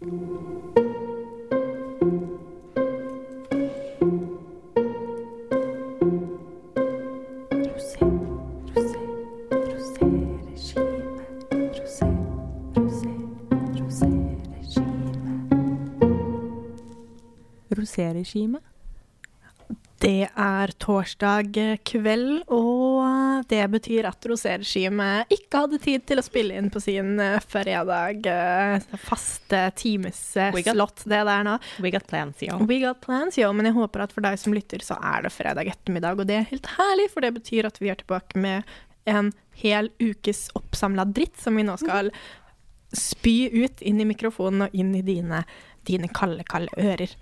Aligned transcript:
Rosé, 0.00 0.10
rosé, 8.74 9.00
rosé-regime. 9.50 10.86
Rosé, 11.74 12.10
rosé, 12.76 13.12
rosé-regime. 13.74 14.98
Roséregime. 17.76 18.58
Det 20.02 20.28
er 20.36 20.66
torsdag 20.78 21.50
kveld, 21.84 22.42
og 22.46 22.67
det 23.48 23.62
betyr 23.72 24.06
at 24.10 24.26
roséregimet 24.28 25.30
ikke 25.34 25.62
hadde 25.64 25.78
tid 25.82 26.04
til 26.08 26.20
å 26.20 26.24
spille 26.26 26.56
inn 26.60 26.68
på 26.72 26.80
sin 26.84 27.14
eh, 27.20 27.38
fredag. 27.48 28.26
eh, 28.28 28.98
Faste 29.04 29.62
timeslott, 29.80 31.04
det 31.08 31.22
der 31.30 31.46
nå. 31.46 31.56
We 31.84 31.90
got 31.94 32.06
plans, 32.10 32.42
yo. 32.44 32.58
We 32.68 32.80
got 32.82 33.00
plans, 33.04 33.38
jo, 33.40 33.50
men 33.56 33.70
jeg 33.70 33.76
håper 33.78 34.04
at 34.06 34.12
for 34.16 34.24
deg 34.26 34.38
som 34.40 34.56
lytter, 34.56 34.84
så 34.84 34.98
er 35.00 35.24
det 35.26 35.32
fredag 35.34 35.70
ettermiddag, 35.72 36.20
og 36.20 36.28
det 36.28 36.40
er 36.42 36.50
helt 36.52 36.68
herlig, 36.78 37.08
for 37.14 37.24
det 37.24 37.32
betyr 37.38 37.68
at 37.70 37.80
vi 37.82 37.90
er 37.92 38.00
tilbake 38.02 38.38
med 38.40 38.68
en 39.08 39.32
hel 39.62 39.88
ukes 40.02 40.50
oppsamla 40.58 41.06
dritt 41.08 41.40
som 41.40 41.56
vi 41.56 41.64
nå 41.64 41.78
skal 41.80 42.12
spy 42.92 43.50
ut 43.64 43.82
inn 43.84 44.00
i 44.00 44.06
mikrofonen 44.08 44.66
og 44.68 44.76
inn 44.76 44.94
i 44.96 45.02
dine, 45.04 45.42
dine 45.88 46.08
kalde, 46.14 46.44
kalde 46.48 46.72
ører. 46.78 47.12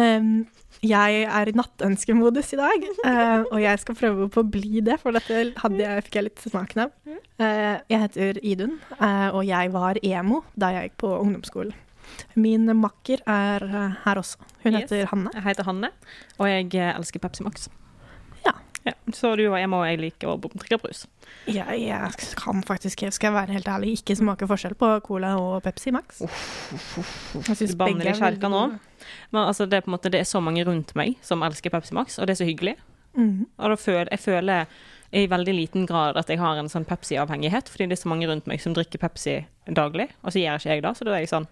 Um, 0.00 0.46
jeg 0.84 1.20
er 1.24 1.48
i 1.48 1.54
nattønskemodus 1.56 2.50
i 2.56 2.58
dag, 2.60 2.86
uh, 3.06 3.44
og 3.52 3.60
jeg 3.62 3.80
skal 3.84 3.96
prøve 4.00 4.26
på 4.32 4.42
å 4.42 4.48
bli 4.56 4.82
det, 4.84 4.98
for 5.02 5.16
dette 5.16 5.38
jeg, 5.38 6.02
fikk 6.08 6.18
jeg 6.18 6.26
litt 6.26 6.42
smaken 6.44 6.82
av. 6.86 6.92
Uh, 7.38 7.76
jeg 7.92 8.02
heter 8.06 8.40
Idun, 8.42 8.76
uh, 8.98 9.30
og 9.36 9.44
jeg 9.48 9.72
var 9.76 10.00
emo 10.02 10.42
da 10.58 10.72
jeg 10.74 10.90
gikk 10.90 10.98
på 11.04 11.14
ungdomsskolen. 11.20 11.76
Min 12.36 12.68
makker 12.78 13.22
er 13.30 13.64
her 14.04 14.18
også. 14.20 14.36
Hun 14.64 14.74
Yes. 14.76 14.84
heter 14.90 15.08
Hanne. 15.10 15.30
Jeg 15.34 15.42
heter 15.46 15.64
Hanne, 15.66 15.88
og 16.38 16.46
jeg 16.50 16.68
elsker 16.92 17.22
Pepsi 17.22 17.42
Max. 17.46 17.68
Ja. 18.84 18.92
Så 19.16 19.32
du 19.40 19.46
og 19.46 19.56
jeg 19.56 19.68
må 19.72 19.80
jeg 19.86 20.00
liker 20.02 20.34
å 20.34 20.36
drikke 20.42 20.78
brus. 20.82 21.04
Jeg, 21.48 21.78
jeg 21.86 22.32
kan 22.36 22.60
faktisk, 22.66 23.04
skal 23.16 23.30
jeg 23.30 23.36
være 23.36 23.56
helt 23.56 23.68
ærlig, 23.68 23.94
ikke 23.98 24.16
smake 24.18 24.48
forskjell 24.48 24.76
på 24.80 24.90
Cola 25.06 25.34
og 25.40 25.62
Pepsi 25.64 25.92
Max. 25.94 26.20
Jeg 26.20 27.76
banner 27.80 28.04
begge 28.04 28.10
er 28.12 28.20
veldig 28.20 28.50
nå. 28.52 28.64
Men 29.32 29.40
altså, 29.44 29.66
det, 29.68 29.80
er 29.80 29.86
på 29.86 29.92
en 29.92 29.96
måte, 29.96 30.12
det 30.12 30.20
er 30.20 30.28
så 30.28 30.42
mange 30.44 30.64
rundt 30.68 30.92
meg 30.98 31.16
som 31.24 31.44
elsker 31.46 31.72
Pepsi 31.72 31.96
Max, 31.96 32.18
og 32.18 32.28
det 32.28 32.36
er 32.36 32.42
så 32.42 32.48
hyggelig. 32.48 32.76
Mhm. 33.16 33.46
Og 33.62 33.78
føler, 33.78 34.10
jeg 34.10 34.20
føler 34.20 34.66
i 35.14 35.26
veldig 35.30 35.54
liten 35.54 35.86
grad 35.86 36.18
at 36.18 36.28
jeg 36.28 36.40
har 36.40 36.58
en 36.58 36.68
sånn 36.70 36.86
Pepsi-avhengighet, 36.88 37.70
fordi 37.70 37.86
det 37.88 37.98
er 37.98 38.02
så 38.02 38.10
mange 38.10 38.28
rundt 38.28 38.48
meg 38.50 38.62
som 38.62 38.74
drikker 38.74 39.00
Pepsi 39.00 39.40
daglig, 39.70 40.08
og 40.24 40.34
så 40.34 40.42
gjør 40.42 40.60
ikke 40.60 40.74
jeg 40.74 40.84
det, 40.84 40.94
så 40.98 41.06
da 41.06 41.14
er 41.14 41.22
jeg 41.22 41.30
sånn 41.32 41.46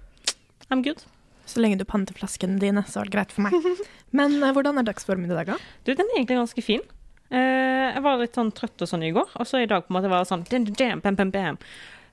I'm 0.73 0.83
good. 0.85 1.05
Så 1.47 1.63
lenge 1.63 1.79
du 1.79 1.85
panter 1.89 2.17
flaskene 2.17 2.59
dine, 2.63 2.85
så 2.89 3.03
er 3.03 3.09
det 3.09 3.15
greit 3.17 3.33
for 3.35 3.47
meg. 3.47 3.57
Men 4.19 4.39
eh, 4.41 4.53
hvordan 4.55 4.79
er 4.81 4.87
dagsformen 4.87 5.31
i 5.31 5.37
dag, 5.37 5.55
da? 5.55 5.59
Du, 5.85 5.93
den 5.93 6.07
er 6.09 6.21
egentlig 6.21 6.39
ganske 6.39 6.65
fin. 6.65 6.85
Eh, 7.33 7.89
jeg 7.95 8.05
var 8.05 8.21
litt 8.21 8.37
sånn 8.37 8.53
trøtt 8.53 8.85
og 8.85 8.91
sånn 8.91 9.05
i 9.07 9.13
går, 9.17 9.31
og 9.41 9.49
så 9.49 9.63
i 9.63 9.69
dag 9.69 9.87
på 9.87 9.93
en 9.93 9.97
måte 9.99 10.13
var 10.13 10.25
det 10.25 10.31
sånn 10.33 10.45
din, 10.51 10.67
din, 10.69 11.01
bam, 11.01 11.17
bam, 11.17 11.33
bam. 11.33 11.59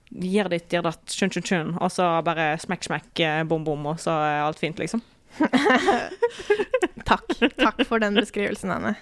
Gjør 0.09 0.49
ditt, 0.55 0.71
gjør 0.73 0.87
datt, 0.87 1.03
tjun, 1.11 1.31
tjun, 1.33 1.45
tjun. 1.45 1.73
Og 1.83 1.91
så 1.93 2.07
bare 2.25 2.53
smekk, 2.61 2.87
smekk, 2.87 3.11
eh, 3.25 3.41
bom, 3.49 3.65
bom, 3.67 3.83
og 3.91 3.99
så 4.01 4.15
er 4.25 4.45
alt 4.45 4.61
fint, 4.61 4.79
liksom. 4.81 5.03
Takk. 7.09 7.27
Takk 7.59 7.83
for 7.87 8.01
den 8.01 8.17
beskrivelsen, 8.17 8.71
Anne. 8.73 8.95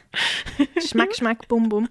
Smekk, 0.83 1.15
smekk, 1.19 1.47
bom, 1.51 1.69
bom. 1.71 1.87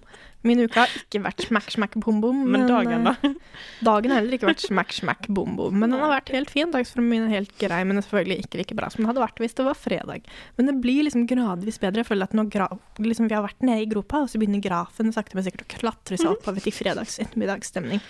Min 0.47 0.63
uke 0.63 0.79
har 0.79 0.93
ikke 0.95 1.21
vært 1.25 1.43
smack, 1.45 1.67
smack, 1.73 1.97
bom, 2.03 2.21
bom. 2.23 2.39
Men 2.47 2.65
dagen, 2.69 3.07
da? 3.07 3.15
eh, 3.27 3.35
Dagen 3.87 4.13
har 4.13 4.21
heller 4.21 4.37
ikke 4.37 4.49
vært 4.49 4.63
smack, 4.65 4.93
smack, 4.95 5.27
bom, 5.27 5.57
bom. 5.59 5.75
Men 5.75 5.93
den 5.93 6.01
har 6.01 6.13
vært 6.13 6.31
helt 6.35 6.53
fin. 6.53 6.71
Dagsformen 6.73 7.11
min 7.11 7.27
er 7.27 7.35
helt 7.35 7.53
grei, 7.61 7.81
men 7.87 7.99
selvfølgelig 8.01 8.45
ikke 8.45 8.61
like 8.61 8.77
bra 8.79 8.91
som 8.93 9.03
den 9.03 9.11
hadde 9.11 9.23
vært 9.23 9.41
hvis 9.43 9.57
det 9.59 9.67
var 9.67 9.79
fredag. 9.79 10.31
Men 10.57 10.71
det 10.71 10.77
blir 10.83 11.03
liksom 11.07 11.27
gradvis 11.29 11.81
bedre. 11.83 12.03
Jeg 12.03 12.11
føler 12.11 12.29
at 12.29 12.53
gra 12.53 12.69
liksom 13.03 13.27
vi 13.27 13.35
har 13.37 13.45
vært 13.45 13.67
nede 13.67 13.83
i 13.83 13.91
gropa, 13.91 14.23
og 14.23 14.31
så 14.31 14.39
begynner 14.41 14.63
grafen 14.63 15.13
sakte, 15.15 15.37
men 15.37 15.45
sikkert 15.45 15.67
å 15.67 15.73
klatre 15.77 16.19
seg 16.19 16.31
oppover 16.33 16.63
til 16.63 16.75
fredags 16.75 17.19
ettermiddagsstemning. 17.23 18.01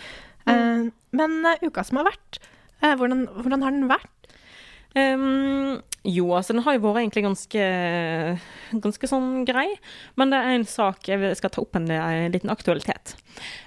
Eh, 0.48 0.86
men 1.18 1.40
uh, 1.46 1.66
uka 1.66 1.84
som 1.88 2.02
har 2.02 2.12
vært, 2.12 2.40
uh, 2.84 2.94
hvordan, 3.00 3.26
hvordan 3.42 3.66
har 3.66 3.76
den 3.76 3.90
vært? 3.92 4.12
Ehm, 4.96 5.82
jo, 6.08 6.30
altså 6.32 6.56
den 6.56 6.64
har 6.64 6.78
jo 6.78 6.84
vært 6.86 7.02
egentlig 7.02 7.24
ganske, 7.26 7.64
ganske 8.86 9.10
sånn 9.10 9.44
grei. 9.48 9.68
Men 10.20 10.32
det 10.32 10.40
er 10.40 10.56
en 10.56 10.68
sak 10.70 11.10
jeg 11.10 11.34
skal 11.40 11.52
ta 11.54 11.64
opp 11.64 11.76
en, 11.76 11.90
en 11.92 12.32
liten 12.34 12.52
aktualitet. 12.54 13.16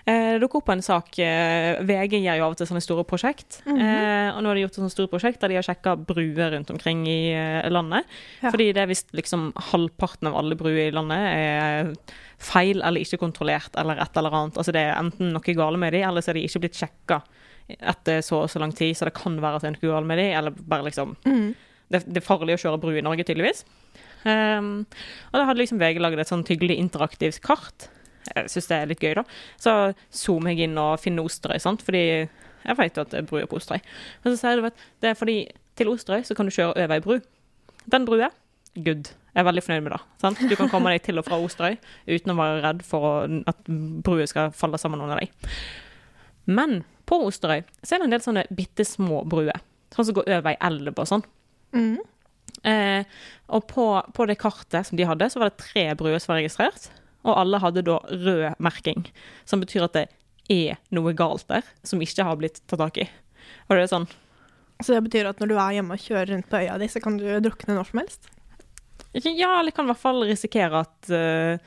Eh, 0.09 0.33
det 0.35 0.41
dukker 0.43 0.63
opp 0.63 0.73
en 0.73 0.83
sak 0.83 1.19
eh, 1.23 1.83
VG 1.87 2.17
gjør 2.23 2.41
jo 2.41 2.47
av 2.47 2.55
og 2.55 2.61
til 2.61 2.71
sånne 2.71 2.83
store 2.85 3.05
prosjekt. 3.09 3.61
eh, 3.69 4.31
og 4.33 4.41
nå 4.41 4.51
har 4.51 4.59
de 4.59 4.65
gjort 4.65 4.79
et 4.79 4.81
sånt 4.83 4.95
stort 4.97 5.13
prosjekt 5.13 5.43
der 5.45 5.53
de 5.53 5.61
har 5.61 5.67
sjekka 5.67 5.95
bruer 6.01 6.57
rundt 6.57 6.73
omkring 6.73 7.05
i 7.11 7.21
eh, 7.37 7.69
landet. 7.71 8.09
Ja. 8.41 8.49
Fordi 8.49 8.71
det 8.77 8.85
er 8.85 8.91
visst 8.91 9.13
liksom 9.17 9.51
halvparten 9.71 10.31
av 10.33 10.41
alle 10.41 10.59
bruer 10.59 10.87
i 10.89 10.95
landet 10.97 11.21
er 11.21 11.93
feil 12.41 12.81
eller 12.81 13.05
ikke 13.05 13.21
kontrollert 13.21 13.77
eller 13.79 14.01
et 14.01 14.17
eller 14.17 14.33
annet. 14.33 14.57
Altså 14.57 14.73
det 14.73 14.87
er 14.89 14.97
enten 14.97 15.35
noe 15.37 15.57
gale 15.61 15.79
med 15.81 15.93
de, 15.93 16.01
eller 16.09 16.25
så 16.25 16.33
er 16.33 16.41
de 16.41 16.49
ikke 16.49 16.65
blitt 16.65 16.81
sjekka 16.81 17.21
etter 17.79 18.21
så 18.25 18.43
og 18.45 18.51
så 18.51 18.61
lang 18.63 18.73
tid, 18.77 18.95
så 18.99 19.07
det 19.09 19.15
kan 19.19 19.37
være 19.43 19.61
at 19.61 19.63
det 19.67 19.71
er 19.71 19.77
noe 19.79 19.93
galt 19.95 20.07
med 20.11 20.19
dem, 20.19 20.33
eller 20.39 20.51
bare 20.75 20.87
liksom 20.89 21.17
Mm. 21.27 21.55
det, 21.91 22.03
det 22.07 22.21
er 22.23 22.27
farlig 22.27 22.57
å 22.59 22.63
kjøre 22.65 22.81
bru 22.83 22.93
i 22.97 23.03
Norge, 23.05 23.25
tydeligvis. 23.25 23.65
Um, 24.25 24.87
og 25.33 25.39
da 25.39 25.47
hadde 25.49 25.63
liksom 25.63 25.79
VG 25.81 25.99
laget 26.03 26.21
et 26.21 26.29
sånn 26.29 26.45
hyggelig 26.45 26.77
interaktivt 26.79 27.41
kart. 27.43 27.89
Jeg 28.37 28.51
syns 28.53 28.67
det 28.69 28.77
er 28.77 28.91
litt 28.91 29.01
gøy, 29.01 29.15
da. 29.17 29.25
Så 29.59 29.73
zoomer 30.13 30.53
jeg 30.53 30.69
inn 30.69 30.77
og 30.79 30.99
finner 31.01 31.25
Osterøy, 31.25 31.59
sant, 31.63 31.83
fordi 31.87 32.03
jeg 32.29 32.77
vet 32.77 32.97
jo 32.99 33.03
at 33.07 33.11
det 33.15 33.23
er 33.23 33.29
bruer 33.31 33.47
på 33.49 33.57
Osterøy. 33.57 33.81
Men 34.25 34.35
så 34.35 34.43
sier 34.43 34.61
du 34.61 34.67
at 34.69 34.77
det 35.01 35.11
er 35.11 35.17
fordi 35.17 35.39
til 35.81 35.89
Osterøy 35.89 36.23
så 36.29 36.37
kan 36.37 36.47
du 36.47 36.53
kjøre 36.53 36.75
over 36.77 36.93
ei 36.99 37.01
bru. 37.01 37.17
Den 37.91 38.05
brua, 38.05 38.29
good. 38.77 39.09
Jeg 39.31 39.41
er 39.41 39.47
veldig 39.47 39.63
fornøyd 39.65 39.85
med 39.87 39.93
det. 39.95 40.01
Sant? 40.21 40.41
Du 40.51 40.55
kan 40.59 40.69
komme 40.69 40.91
deg 40.93 41.03
til 41.07 41.19
og 41.19 41.25
fra 41.25 41.39
Osterøy 41.41 41.79
uten 42.11 42.33
å 42.35 42.37
være 42.37 42.61
redd 42.67 42.81
for 42.85 43.25
at 43.49 43.61
brua 44.05 44.27
skal 44.29 44.51
falle 44.53 44.79
sammen 44.83 45.01
under 45.01 45.23
deg. 45.23 45.33
Men 46.51 46.83
på 47.11 47.19
Osterøy 47.27 47.65
så 47.83 47.97
er 47.97 48.01
det 48.01 48.07
en 48.07 48.15
del 48.15 48.25
sånne 48.25 48.47
bitte 48.55 48.87
små 48.87 49.25
bruer. 49.29 49.59
Sånn 49.95 50.07
som 50.07 50.17
går 50.21 50.31
over 50.37 50.53
ei 50.53 50.59
elv 50.69 50.95
og 50.95 51.09
sånn. 51.11 51.25
Mm. 51.75 51.99
Eh, 52.71 53.19
og 53.51 53.67
på, 53.71 53.87
på 54.15 54.27
det 54.31 54.39
kartet 54.41 54.87
som 54.87 54.99
de 54.99 55.09
hadde, 55.09 55.31
så 55.33 55.43
var 55.43 55.51
det 55.51 55.63
tre 55.65 55.87
bruer 55.99 56.23
som 56.23 56.35
var 56.35 56.43
registrert. 56.43 56.91
Og 57.27 57.35
alle 57.35 57.61
hadde 57.61 57.85
da 57.85 57.99
rød 58.09 58.63
merking, 58.63 59.05
som 59.49 59.63
betyr 59.63 59.89
at 59.89 59.99
det 59.99 60.07
er 60.51 60.79
noe 60.95 61.13
galt 61.17 61.47
der 61.51 61.67
som 61.87 62.01
ikke 62.03 62.27
har 62.27 62.39
blitt 62.41 62.63
tatt 62.71 62.81
tak 62.81 63.03
i. 63.03 63.09
Og 63.69 63.77
det 63.77 63.85
er 63.85 63.91
sånn 63.91 64.09
Så 64.81 64.95
det 64.95 65.03
betyr 65.05 65.29
at 65.29 65.41
når 65.43 65.51
du 65.51 65.57
er 65.59 65.75
hjemme 65.77 65.97
og 65.97 66.03
kjører 66.03 66.31
rundt 66.33 66.49
på 66.49 66.63
øya 66.63 66.79
di, 66.81 66.89
så 66.89 67.03
kan 67.05 67.19
du 67.21 67.27
drukne 67.45 67.77
når 67.77 67.91
som 67.91 68.01
helst? 68.01 68.31
Ja, 69.13 69.59
eller 69.59 69.75
kan 69.75 69.89
i 69.89 69.91
hvert 69.91 70.01
fall 70.01 70.23
risikere 70.25 70.85
at 70.87 71.11
uh, 71.13 71.59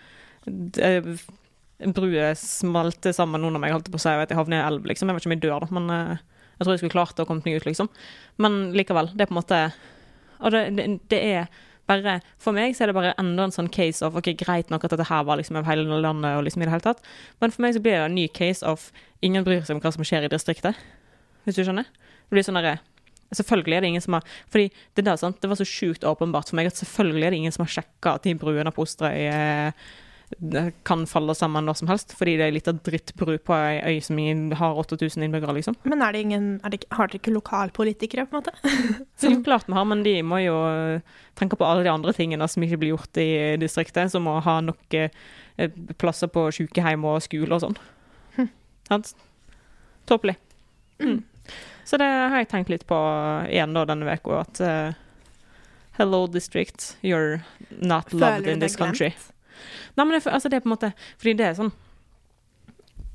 bruer 1.95 2.37
smalte 2.39 3.13
sammen 3.15 3.43
under 3.43 3.61
meg, 3.61 3.73
holdt 3.75 3.91
på 3.91 3.99
å 3.99 4.03
si, 4.03 4.13
og 4.13 4.23
at 4.23 4.31
jeg 4.31 4.39
havner 4.39 4.61
i 4.61 4.67
elv, 4.67 4.87
liksom. 4.89 5.09
Jeg 5.09 5.17
vet 5.17 5.25
ikke 5.25 5.31
om 5.31 5.35
jeg 5.35 5.43
dør, 5.43 5.65
da, 5.65 5.75
men 5.79 5.91
eh, 5.93 6.23
jeg 6.53 6.63
tror 6.63 6.73
jeg 6.73 6.81
skulle 6.83 6.95
klart 6.95 7.19
å 7.19 7.27
komme 7.27 7.45
meg 7.45 7.59
ut, 7.59 7.67
liksom. 7.67 7.91
Men 8.43 8.57
likevel, 8.77 9.11
det 9.13 9.25
er 9.25 9.31
på 9.31 9.35
en 9.35 9.41
måte 9.41 9.61
Og 10.39 10.53
det, 10.53 10.63
det, 10.77 10.87
det 11.11 11.19
er 11.33 11.61
bare 11.89 12.19
For 12.41 12.55
meg 12.55 12.75
så 12.75 12.85
er 12.85 12.91
det 12.91 12.97
bare 12.97 13.15
enda 13.19 13.47
en 13.47 13.55
sånn 13.55 13.71
case 13.73 14.05
of 14.05 14.15
Ok, 14.19 14.31
greit 14.39 14.71
nok 14.71 14.85
at 14.87 14.95
dette 14.95 15.09
her 15.09 15.25
var 15.27 15.39
liksom 15.39 15.59
over 15.59 15.69
hele 15.69 15.99
landet 16.03 16.37
og 16.37 16.45
liksom 16.47 16.63
i 16.63 16.69
det 16.69 16.73
hele 16.75 16.85
tatt, 16.85 17.03
men 17.43 17.53
for 17.53 17.65
meg 17.65 17.75
så 17.75 17.83
blir 17.83 17.99
det 17.99 18.07
en 18.07 18.15
ny 18.15 18.29
case 18.31 18.65
of 18.65 18.89
ingen 19.23 19.45
bryr 19.45 19.63
seg 19.65 19.77
om 19.77 19.83
hva 19.83 19.91
som 19.95 20.07
skjer 20.07 20.27
i 20.27 20.31
distriktet. 20.31 20.79
Hvis 21.43 21.59
du 21.59 21.65
skjønner? 21.65 21.87
Det 21.87 22.35
blir 22.35 22.45
sånn 22.47 22.59
derre 22.59 22.79
Selvfølgelig 23.33 23.75
er 23.75 23.81
det 23.81 23.89
ingen 23.89 24.03
som 24.03 24.15
har 24.17 24.25
Fordi 24.53 24.69
det 24.95 25.05
der, 25.07 25.17
sant, 25.19 25.39
det 25.41 25.49
var 25.49 25.57
så 25.59 25.67
sjukt 25.67 26.05
åpenbart 26.07 26.51
for 26.51 26.59
meg 26.59 26.69
at 26.69 26.79
selvfølgelig 26.79 27.25
er 27.25 27.33
det 27.33 27.41
ingen 27.41 27.55
som 27.55 27.65
har 27.65 27.73
sjekka 27.75 28.15
at 28.17 28.27
de 28.27 28.35
bruene 28.37 28.71
på 28.73 28.85
Osterøy 28.85 29.27
eh, 29.27 29.85
kan 30.87 31.05
falle 31.09 31.35
sammen 31.35 31.65
når 31.67 31.79
som 31.79 31.89
helst, 31.91 32.13
fordi 32.17 32.35
det 32.39 32.45
er 32.45 32.51
ei 32.51 32.55
lita 32.57 32.73
drittbru 32.75 33.35
på 33.43 33.55
ei 33.57 33.95
øy 33.95 34.01
som 34.05 34.19
har 34.59 34.79
8000 34.81 35.25
innbyggere, 35.25 35.55
liksom. 35.57 35.77
Men 35.83 36.01
er 36.05 36.15
det 36.15 36.23
ingen, 36.25 36.47
er 36.63 36.73
det, 36.73 36.83
har 36.91 37.11
dere 37.11 37.21
ikke 37.21 37.35
lokalpolitikere, 37.35 38.25
på 38.29 38.37
en 38.37 38.43
måte? 38.43 38.53
Så 39.21 39.33
klart 39.45 39.67
vi 39.67 39.77
har, 39.77 39.87
men 39.89 40.03
de 40.05 40.15
må 40.25 40.41
jo 40.43 40.55
eh, 40.69 41.19
tenke 41.39 41.59
på 41.59 41.67
alle 41.67 41.85
de 41.85 41.93
andre 41.93 42.13
tingene 42.15 42.47
som 42.47 42.63
ikke 42.65 42.81
blir 42.81 42.95
gjort 42.95 43.21
i 43.21 43.29
distriktet, 43.61 44.11
som 44.13 44.27
å 44.31 44.39
ha 44.43 44.59
nok 44.63 44.97
eh, 44.99 45.11
plasser 46.01 46.31
på 46.33 46.49
sykehjem 46.55 47.05
og 47.09 47.21
skole 47.25 47.53
og 47.53 47.67
sånn. 47.67 47.79
Sant? 48.87 49.15
Tåpelig. 50.05 50.35
Mm. 50.99 51.23
Så 51.83 51.97
det 51.97 52.07
har 52.07 52.35
jeg 52.41 52.49
tenkt 52.51 52.71
litt 52.71 52.85
på 52.87 52.97
igjen 53.51 53.75
da 53.75 53.85
denne 53.87 54.07
uka, 54.07 54.43
at 54.43 54.61
uh, 54.63 54.99
Hello, 55.93 56.25
district. 56.27 56.97
You're 57.03 57.43
not 57.69 58.13
loved 58.13 58.47
in 58.47 58.59
this 58.59 58.75
country. 58.75 59.09
glemt? 59.09 59.29
Nei, 59.95 60.05
men 60.05 60.15
det, 60.15 60.21
altså 60.27 60.51
det 60.51 60.59
er 60.59 60.63
på 60.65 60.71
en 60.71 60.75
måte 60.75 60.93
Fordi 61.17 61.33
det 61.39 61.47
er 61.47 61.57
sånn 61.57 61.71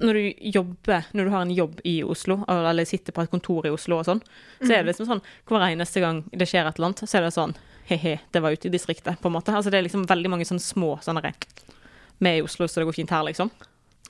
Når 0.02 0.18
du 0.18 0.44
jobber 0.54 1.08
Når 1.12 1.28
du 1.28 1.32
har 1.34 1.46
en 1.46 1.54
jobb 1.54 1.80
i 1.88 1.96
Oslo, 2.04 2.40
eller 2.48 2.88
sitter 2.88 3.16
på 3.16 3.24
et 3.24 3.32
kontor 3.32 3.66
i 3.66 3.72
Oslo 3.74 4.00
og 4.00 4.06
sånn, 4.08 4.22
så 4.60 4.70
er 4.72 4.82
det 4.82 4.92
liksom 4.92 5.08
sånn 5.10 5.24
Hver 5.48 5.66
eneste 5.70 6.04
gang 6.04 6.22
det 6.32 6.48
skjer 6.50 6.68
et 6.68 6.78
eller 6.78 6.92
annet, 6.92 7.04
så 7.06 7.18
er 7.18 7.28
det 7.28 7.34
sånn 7.36 7.56
He-he, 7.88 8.18
det 8.30 8.40
var 8.44 8.52
ute 8.52 8.68
i 8.68 8.70
distriktet, 8.70 9.16
på 9.20 9.30
en 9.30 9.32
måte. 9.32 9.52
Altså 9.56 9.70
det 9.72 9.78
er 9.78 9.86
liksom 9.86 10.02
veldig 10.04 10.28
mange 10.28 10.44
sånne 10.44 10.60
små 10.60 10.98
sånne 11.00 11.22
Vi 11.24 12.28
er 12.28 12.34
i 12.36 12.42
Oslo, 12.44 12.68
så 12.68 12.82
det 12.82 12.88
går 12.88 12.96
fint 12.98 13.14
her, 13.14 13.22
liksom. 13.24 13.48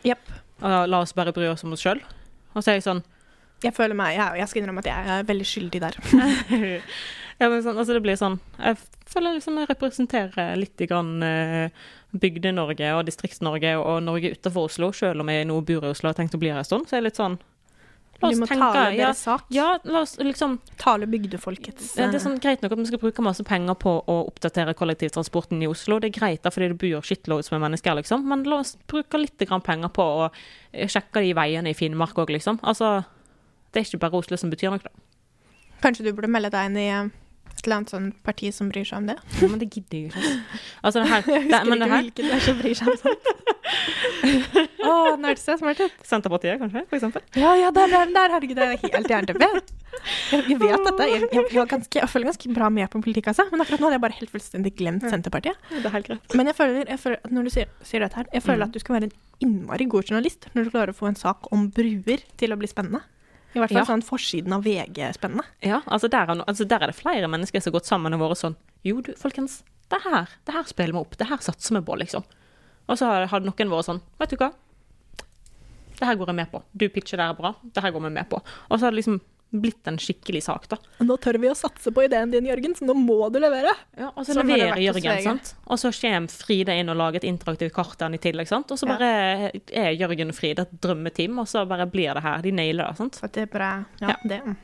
Yep. 0.02 0.32
Og 0.66 0.88
la 0.90 1.02
oss 1.04 1.14
bare 1.14 1.34
bry 1.34 1.46
oss 1.46 1.62
om 1.62 1.76
oss 1.76 1.84
sjøl. 1.84 2.00
Og 2.54 2.64
så 2.64 2.72
er 2.72 2.78
jeg 2.78 2.88
sånn 2.88 3.04
Jeg 3.62 3.74
føler 3.76 3.94
meg, 3.98 4.16
jeg, 4.18 4.40
jeg 4.40 4.50
skal 4.50 4.62
innrømme 4.62 4.82
at 4.82 4.90
jeg 4.90 5.14
er 5.14 5.28
veldig 5.28 5.46
skyldig 5.46 5.82
der. 5.84 5.98
ja, 7.40 7.46
men 7.46 7.62
sånn, 7.62 7.78
altså 7.78 7.94
det 7.94 8.02
blir 8.02 8.18
sånn 8.18 8.38
Jeg 8.56 8.80
føler 9.08 9.38
liksom 9.38 9.60
jeg 9.62 9.70
representerer 9.70 10.58
litt 10.58 10.86
grann 10.90 11.22
eh, 11.22 11.86
Bygde-Norge 12.16 12.94
og 12.96 13.04
Distrikts-Norge 13.08 13.74
og 13.82 14.02
Norge 14.02 14.32
utenfor 14.32 14.70
Oslo, 14.70 14.92
selv 14.96 15.20
om 15.20 15.28
jeg 15.28 15.44
nå 15.48 15.60
bor 15.60 15.84
i 15.84 15.92
Oslo 15.92 16.08
og 16.08 16.14
har 16.14 16.22
tenkt 16.22 16.36
å 16.38 16.40
bli 16.40 16.50
her 16.52 16.62
en 16.62 16.68
stund. 16.68 16.88
Så 16.88 16.96
er 16.96 17.02
jeg 17.02 17.10
litt 17.10 17.20
sånn 17.20 17.38
La 18.18 18.32
oss 18.32 18.40
tenke 18.40 18.56
tale 18.58 18.96
ja, 18.96 19.06
deres 19.06 19.20
sak. 19.22 19.44
ja, 19.54 19.66
la 19.86 20.00
oss 20.02 20.16
liksom 20.18 20.56
Tale 20.80 21.06
bygdefolkets 21.06 21.92
Det 21.94 22.06
er 22.08 22.18
sånn 22.18 22.40
greit 22.42 22.64
nok 22.64 22.72
at 22.74 22.80
vi 22.80 22.86
skal 22.88 22.98
bruke 22.98 23.22
masse 23.22 23.44
penger 23.46 23.76
på 23.78 23.92
å 24.10 24.16
oppdatere 24.26 24.74
kollektivtransporten 24.74 25.60
i 25.62 25.68
Oslo. 25.70 26.00
Det 26.02 26.10
er 26.10 26.16
greit 26.16 26.42
da, 26.42 26.50
fordi 26.50 26.72
det 26.72 26.80
bor 26.82 27.06
shitloads 27.06 27.52
med 27.54 27.62
mennesker, 27.62 27.94
liksom. 28.00 28.24
Men 28.26 28.42
la 28.48 28.58
oss 28.64 28.74
bruke 28.90 29.20
litt 29.22 29.38
grann 29.46 29.62
penger 29.62 29.92
på 29.94 30.02
å 30.02 30.26
eh, 30.72 30.88
sjekke 30.90 31.22
de 31.22 31.30
veiene 31.38 31.70
i 31.70 31.78
Finnmark 31.78 32.18
òg, 32.18 32.32
liksom. 32.34 32.58
Altså, 32.66 33.04
det 33.70 33.84
er 33.84 33.86
ikke 33.86 34.02
bare 34.08 34.18
Oslo 34.18 34.40
som 34.40 34.50
betyr 34.50 34.74
noe, 34.74 34.82
da. 34.82 34.90
eh, 34.90 35.78
Kanskje 35.84 36.08
du 36.08 36.12
burde 36.16 36.32
melde 36.34 36.50
deg 36.50 36.72
inn 36.72 36.80
i 36.82 36.88
eh, 36.90 37.14
et 37.58 37.66
eller 37.66 37.76
annet 37.80 37.92
sånn 37.92 38.08
parti 38.24 38.50
som 38.54 38.68
bryr 38.72 38.86
seg 38.88 39.00
om 39.02 39.06
det? 39.10 39.16
Ja, 39.42 39.48
men 39.50 39.58
det 39.60 39.68
gidder 39.74 39.98
jeg 39.98 40.12
ikke. 40.12 40.34
Altså, 40.82 41.02
det 41.02 41.08
her, 41.10 41.22
Jeg 41.34 41.48
det, 41.48 41.58
husker 41.58 41.74
ikke 41.74 41.90
hvilket 41.98 42.24
det 42.24 42.36
er 42.38 42.44
som 42.46 42.58
bryr 42.62 42.78
seg 42.78 42.92
om 42.92 43.00
sånt. 43.02 43.32
Å, 44.88 44.92
nerdse, 45.20 45.56
smart 45.60 45.80
ut. 45.82 45.96
Senterpartiet, 46.06 46.56
kanskje, 46.62 46.82
for 46.88 46.96
eksempel. 46.98 47.24
Ja, 47.36 47.50
ja, 47.58 47.72
der, 47.74 47.90
der, 47.92 48.12
der, 48.14 48.32
herregud, 48.36 48.56
det 48.58 48.64
er 48.64 48.78
helt 48.80 49.10
jernteppe. 49.12 49.48
Jeg, 49.48 50.44
jeg 50.52 50.58
vet 50.62 50.84
dette. 50.86 51.08
Jeg, 51.10 51.26
jeg, 51.34 51.44
jeg, 51.56 51.66
ganske, 51.72 52.00
jeg 52.00 52.08
følger 52.12 52.30
ganske 52.30 52.54
bra 52.56 52.68
med 52.72 52.88
på 52.92 53.02
politikk, 53.04 53.28
altså. 53.32 53.48
Men 53.52 53.64
akkurat 53.64 53.82
nå 53.82 53.88
hadde 53.88 53.98
jeg 53.98 54.04
bare 54.06 54.18
helt 54.20 54.32
fullstendig 54.32 54.72
glemt 54.78 55.04
Senterpartiet. 55.10 55.58
Det 55.72 55.82
er 55.84 55.94
helt 55.98 56.08
greit. 56.08 56.36
Men 56.38 56.50
jeg 56.52 56.56
føler, 56.58 56.80
jeg 56.94 57.02
føler 57.02 57.20
at 57.24 57.34
når 57.34 57.48
du 57.48 57.54
sier, 57.58 57.70
sier 57.90 58.04
dette 58.06 58.20
her, 58.22 58.30
jeg 58.38 58.44
føler 58.46 58.58
Mm. 58.64 58.68
at 58.70 58.74
du 58.74 58.80
skal 58.82 58.96
være 58.96 59.06
en 59.10 59.16
innmari 59.44 59.84
god 59.86 60.08
journalist 60.10 60.48
når 60.54 60.64
du 60.66 60.70
klarer 60.74 60.90
å 60.94 60.96
få 60.98 61.06
en 61.10 61.18
sak 61.18 61.50
om 61.54 61.68
bruer 61.74 62.24
til 62.40 62.54
å 62.54 62.58
bli 62.58 62.70
spennende. 62.70 63.02
I 63.54 63.58
hvert 63.60 63.70
fall 63.72 63.78
Ja. 63.80 63.84
sånn 63.88 64.02
forsiden 64.04 64.52
av 64.52 64.62
VG 64.64 65.12
spennende. 65.16 65.44
Ja, 65.64 65.80
altså 65.86 66.08
der, 66.10 66.28
er 66.28 66.44
altså 66.44 66.66
der 66.68 66.82
er 66.82 66.86
det 66.92 66.96
flere 66.96 67.28
mennesker 67.28 67.60
som 67.62 67.72
har 67.72 67.80
gått 67.80 67.86
sammen 67.88 68.14
og 68.14 68.20
vært 68.20 68.38
sånn 68.42 68.56
Jo, 68.84 69.00
du, 69.00 69.12
folkens, 69.14 69.62
det 69.90 70.02
her, 70.04 70.28
det 70.44 70.54
her 70.54 70.62
spiller 70.64 70.92
vi 70.92 70.98
opp. 71.00 71.16
Det 71.16 71.26
her 71.28 71.38
satser 71.38 71.74
vi 71.78 71.80
på, 71.86 71.96
liksom. 71.98 72.24
Og 72.88 72.96
så 72.98 73.26
har- 73.28 73.40
noen 73.40 73.68
vært 73.72 73.84
sånn 73.88 74.00
Vet 74.20 74.30
du 74.30 74.36
hva? 74.36 74.52
Det 75.98 76.06
her 76.06 76.14
går 76.16 76.26
jeg 76.26 76.36
med 76.36 76.50
på. 76.52 76.62
Du 76.76 76.88
pitcher 76.88 77.16
der 77.16 77.34
bra. 77.34 77.54
Det 77.64 77.82
her 77.82 77.90
går 77.90 78.02
vi 78.02 78.10
med 78.10 78.28
på. 78.30 78.36
Og 78.70 78.78
så 78.78 78.84
har 78.86 78.90
det 78.92 79.02
liksom 79.04 79.20
blitt 79.50 79.86
en 79.88 79.96
skikkelig 79.98 80.42
sak, 80.44 80.66
da. 80.68 80.76
Nå 81.00 81.16
tør 81.22 81.38
vi 81.40 81.48
å 81.48 81.54
satse 81.56 81.92
på 81.94 82.04
ideen 82.04 82.30
din, 82.32 82.46
Jørgen, 82.50 82.74
så 82.76 82.84
nå 82.88 82.94
må 82.98 83.30
du 83.32 83.38
levere. 83.40 83.72
Ja, 83.96 84.10
og 84.10 84.26
så 84.26 84.36
Sånn 84.36 84.50
leverer 84.50 84.80
Jørgen, 84.82 85.22
sant. 85.24 85.54
Og 85.66 85.80
så 85.80 85.92
kommer 85.94 86.28
Frida 86.32 86.76
inn 86.76 86.92
og 86.92 86.98
lager 87.00 87.22
et 87.22 87.28
interaktivt 87.30 87.72
kart 87.76 87.96
til 87.96 88.08
han 88.08 88.18
i 88.18 88.20
tillegg, 88.22 88.48
sant. 88.50 88.70
Og 88.70 88.78
så 88.80 88.86
Ja. 88.88 88.96
bare 88.96 89.52
er 89.72 89.92
Jørgen 89.96 90.28
og 90.28 90.36
Frida 90.36 90.62
et 90.62 90.80
drømmeteam, 90.80 91.38
og 91.40 91.48
så 91.48 91.66
bare 91.68 91.86
blir 91.86 92.12
det 92.14 92.22
her. 92.22 92.42
De 92.42 92.52
nailer 92.52 92.88
det, 92.88 92.96
sant. 92.96 93.14
Så 93.14 93.32
det 93.32 93.42
er 93.48 93.52
bra. 93.52 93.84
Ja, 94.00 94.08
Ja. 94.08 94.16
det. 94.24 94.56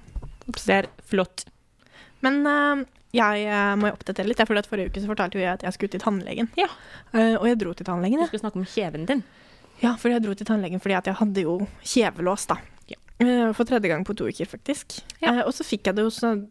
Det 0.47 0.69
er 0.69 0.87
flott. 1.09 1.47
Men 2.21 2.47
uh, 2.47 2.85
jeg 3.15 3.47
eh, 3.47 3.77
må 3.77 3.89
jo 3.89 3.95
oppdatere 3.97 4.27
litt. 4.27 4.41
For 4.47 4.59
at 4.59 4.67
Forrige 4.67 4.91
uke 4.91 5.01
så 5.01 5.07
fortalte 5.07 5.39
jeg 5.39 5.53
at 5.53 5.63
jeg 5.63 5.73
skulle 5.77 5.93
til 5.95 6.01
tannlegen. 6.01 6.49
Ja. 6.57 6.67
Uh, 7.15 7.37
og 7.41 7.47
jeg 7.49 7.59
dro 7.61 7.73
til 7.73 7.87
tannlegen. 7.87 8.19
Ja. 8.19 8.27
Du 8.27 8.33
skulle 8.33 8.45
snakke 8.45 8.61
om 8.61 8.67
kjeven 8.67 9.07
din. 9.07 9.25
Ja, 9.83 9.95
fordi 9.97 10.17
jeg 10.17 10.23
dro 10.23 10.35
til 10.35 10.47
tannlegen 10.47 10.81
fordi 10.81 10.97
at 10.99 11.07
jeg 11.11 11.19
hadde 11.19 11.45
jo 11.45 11.59
kjevelås, 11.83 12.47
da. 12.47 12.57
Eh, 13.25 13.53
For 13.57 13.65
tredje 13.65 13.89
gang 13.91 14.05
på 14.05 14.15
to 14.17 14.27
uker, 14.29 14.47
faktisk. 14.51 15.01
Ja. 15.21 15.33
Eh, 15.41 15.43
Og 15.47 15.53
så 15.57 15.65
fikk 15.67 15.87
jeg 15.91 15.97
det 15.97 16.05
jo 16.05 16.11
sånn 16.15 16.47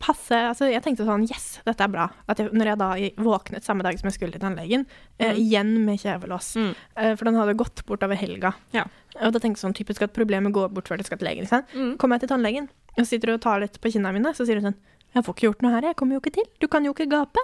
passe 0.00 0.32
Altså, 0.32 0.64
jeg 0.72 0.80
tenkte 0.82 1.04
sånn 1.04 1.26
Yes, 1.28 1.58
dette 1.66 1.84
er 1.84 1.88
bra. 1.92 2.06
At 2.26 2.38
jeg, 2.40 2.48
når 2.56 2.70
jeg 2.70 2.78
da 2.80 2.88
våknet 3.22 3.62
samme 3.66 3.82
dag 3.84 3.98
som 4.00 4.08
jeg 4.08 4.16
skulle 4.16 4.32
til 4.32 4.40
tannlegen, 4.40 4.86
eh, 5.18 5.34
Mm. 5.34 5.36
igjen 5.42 5.84
med 5.84 5.98
kjevelås. 6.00 6.56
Mm. 6.56 6.74
Eh, 6.96 7.14
For 7.16 7.24
den 7.26 7.34
hadde 7.34 7.54
gått 7.56 7.84
bort 7.86 8.02
over 8.02 8.16
helga. 8.16 8.54
Ja. 8.72 8.84
Og 9.20 9.32
da 9.32 9.38
tenkte 9.38 9.60
jeg 9.60 9.66
sånn 9.68 9.76
typisk 9.76 10.02
at 10.02 10.14
problemet 10.14 10.52
går 10.52 10.72
bort 10.72 10.88
før 10.88 10.96
det 10.96 11.06
skal 11.06 11.18
til 11.18 11.28
legen. 11.28 11.46
Mm. 11.46 11.96
Kommer 11.98 12.16
jeg 12.18 12.28
til 12.28 12.36
tannlegen 12.36 12.68
og 12.98 13.06
sitter 13.06 13.34
og 13.34 13.40
tar 13.42 13.60
litt 13.60 13.78
på 13.80 13.92
kinna 13.92 14.12
mine, 14.12 14.32
så 14.34 14.46
sier 14.46 14.60
hun 14.60 14.72
sånn 14.72 14.78
Jeg 15.14 15.24
får 15.24 15.34
ikke 15.34 15.46
gjort 15.52 15.62
noe 15.62 15.72
her, 15.72 15.82
jeg 15.82 15.96
kommer 15.96 16.14
jo 16.14 16.20
ikke 16.20 16.32
til. 16.32 16.44
Du 16.60 16.68
kan 16.68 16.84
jo 16.84 16.92
ikke 16.94 17.08
gape. 17.10 17.38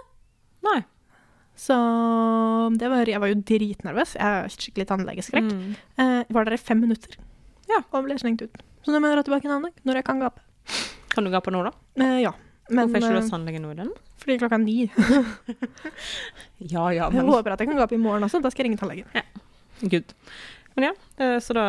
Nei. 0.62 0.84
Så 1.56 1.74
det 2.78 2.88
var, 2.88 3.04
jeg 3.08 3.18
var 3.20 3.28
jo 3.28 3.34
dritnervøs. 3.34 4.14
Jeg 4.14 4.22
har 4.22 4.48
skikkelig 4.52 4.86
tannlegeskrekk. 4.86 5.50
Mm. 5.50 5.76
Eh, 5.98 6.24
var 6.30 6.44
der 6.44 6.52
i 6.54 6.56
fem 6.60 6.80
minutter. 6.80 7.16
Ja. 7.70 7.82
Og 7.92 8.04
ble 8.06 8.16
slengt 8.20 8.42
ut. 8.46 8.58
Så 8.86 8.94
nå 8.94 9.00
må 9.02 9.10
jeg 9.10 9.18
dra 9.18 9.24
tilbake 9.26 9.48
en 9.48 9.56
annen 9.56 9.70
dag, 9.70 9.86
når 9.88 10.00
jeg 10.00 10.06
kan 10.06 10.20
gape. 10.22 10.42
Kan 11.12 11.26
du 11.26 11.32
gape 11.32 11.50
nå, 11.54 11.62
da? 11.66 11.72
Eh, 12.02 12.20
ja. 12.22 12.32
Men 12.70 12.86
Hvorfor 12.90 12.98
er 12.98 13.02
ikke 13.02 13.14
du 13.14 13.18
eh, 13.18 13.22
hos 13.24 13.32
tannlegen 13.32 13.62
nå 13.66 13.72
i 13.74 13.80
den? 13.82 13.94
fordi 14.26 14.38
klokka 14.40 14.56
er 14.58 14.62
ni. 14.64 14.76
Ja, 16.72 16.88
ja, 16.90 17.06
Jeg 17.14 17.22
håper 17.28 17.54
at 17.54 17.60
jeg 17.62 17.68
kan 17.70 17.78
gape 17.78 17.94
i 17.94 18.00
morgen 18.00 18.26
også. 18.26 18.40
Da 18.42 18.50
skal 18.50 18.64
jeg 18.64 18.70
ringe 18.72 18.80
tannlegen. 18.80 19.06
Good. 19.86 20.14
Men 20.74 20.88
ja, 20.88 20.92
eh, 21.22 21.36
så 21.44 21.54
da 21.54 21.66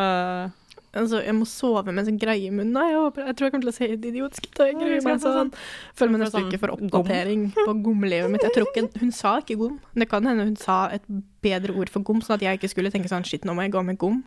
Altså, 0.96 1.18
jeg 1.20 1.34
må 1.36 1.44
sove 1.44 1.82
med 1.92 2.00
en 2.00 2.06
sånn 2.08 2.20
greie 2.20 2.48
i 2.48 2.52
munnen. 2.54 2.76
Jeg, 2.88 2.96
håper, 2.96 3.26
jeg 3.28 3.36
tror 3.36 3.46
jeg 3.46 3.52
kommer 3.54 3.66
til 3.66 3.72
å 3.72 3.76
se 3.76 3.88
helt 3.90 4.06
idiotisk 4.08 4.46
ut. 4.48 4.60
Jeg 4.64 4.76
gruer 4.78 5.02
meg 5.04 5.20
få 5.20 5.32
sånn. 5.34 5.50
Føler 5.98 6.14
meg 6.14 6.22
nesten 6.22 6.24
neste 6.24 6.38
sånn 6.38 6.48
uke 6.48 6.60
for 6.62 6.72
gom. 6.72 6.88
oppdatering 6.88 7.42
på 7.58 7.74
gomlivet 7.84 8.32
mitt. 8.32 8.46
Jeg 8.46 8.54
tror 8.56 8.70
ikke, 8.70 8.86
Hun 9.02 9.12
sa 9.12 9.34
ikke 9.42 9.58
gom. 9.60 9.76
Det 9.94 10.08
kan 10.08 10.26
hende 10.30 10.46
hun 10.48 10.56
sa 10.56 10.78
et 10.96 11.04
bedre 11.44 11.76
ord 11.76 11.92
for 11.92 12.02
gom, 12.06 12.22
sånn 12.24 12.38
at 12.38 12.46
jeg 12.46 12.58
ikke 12.58 12.72
skulle 12.72 12.90
tenke 12.94 13.10
sånn 13.12 13.26
Shit, 13.28 13.44
nå 13.44 13.52
må 13.54 13.66
jeg 13.66 13.74
gå 13.76 13.84
med 13.84 13.98
gom. 14.00 14.22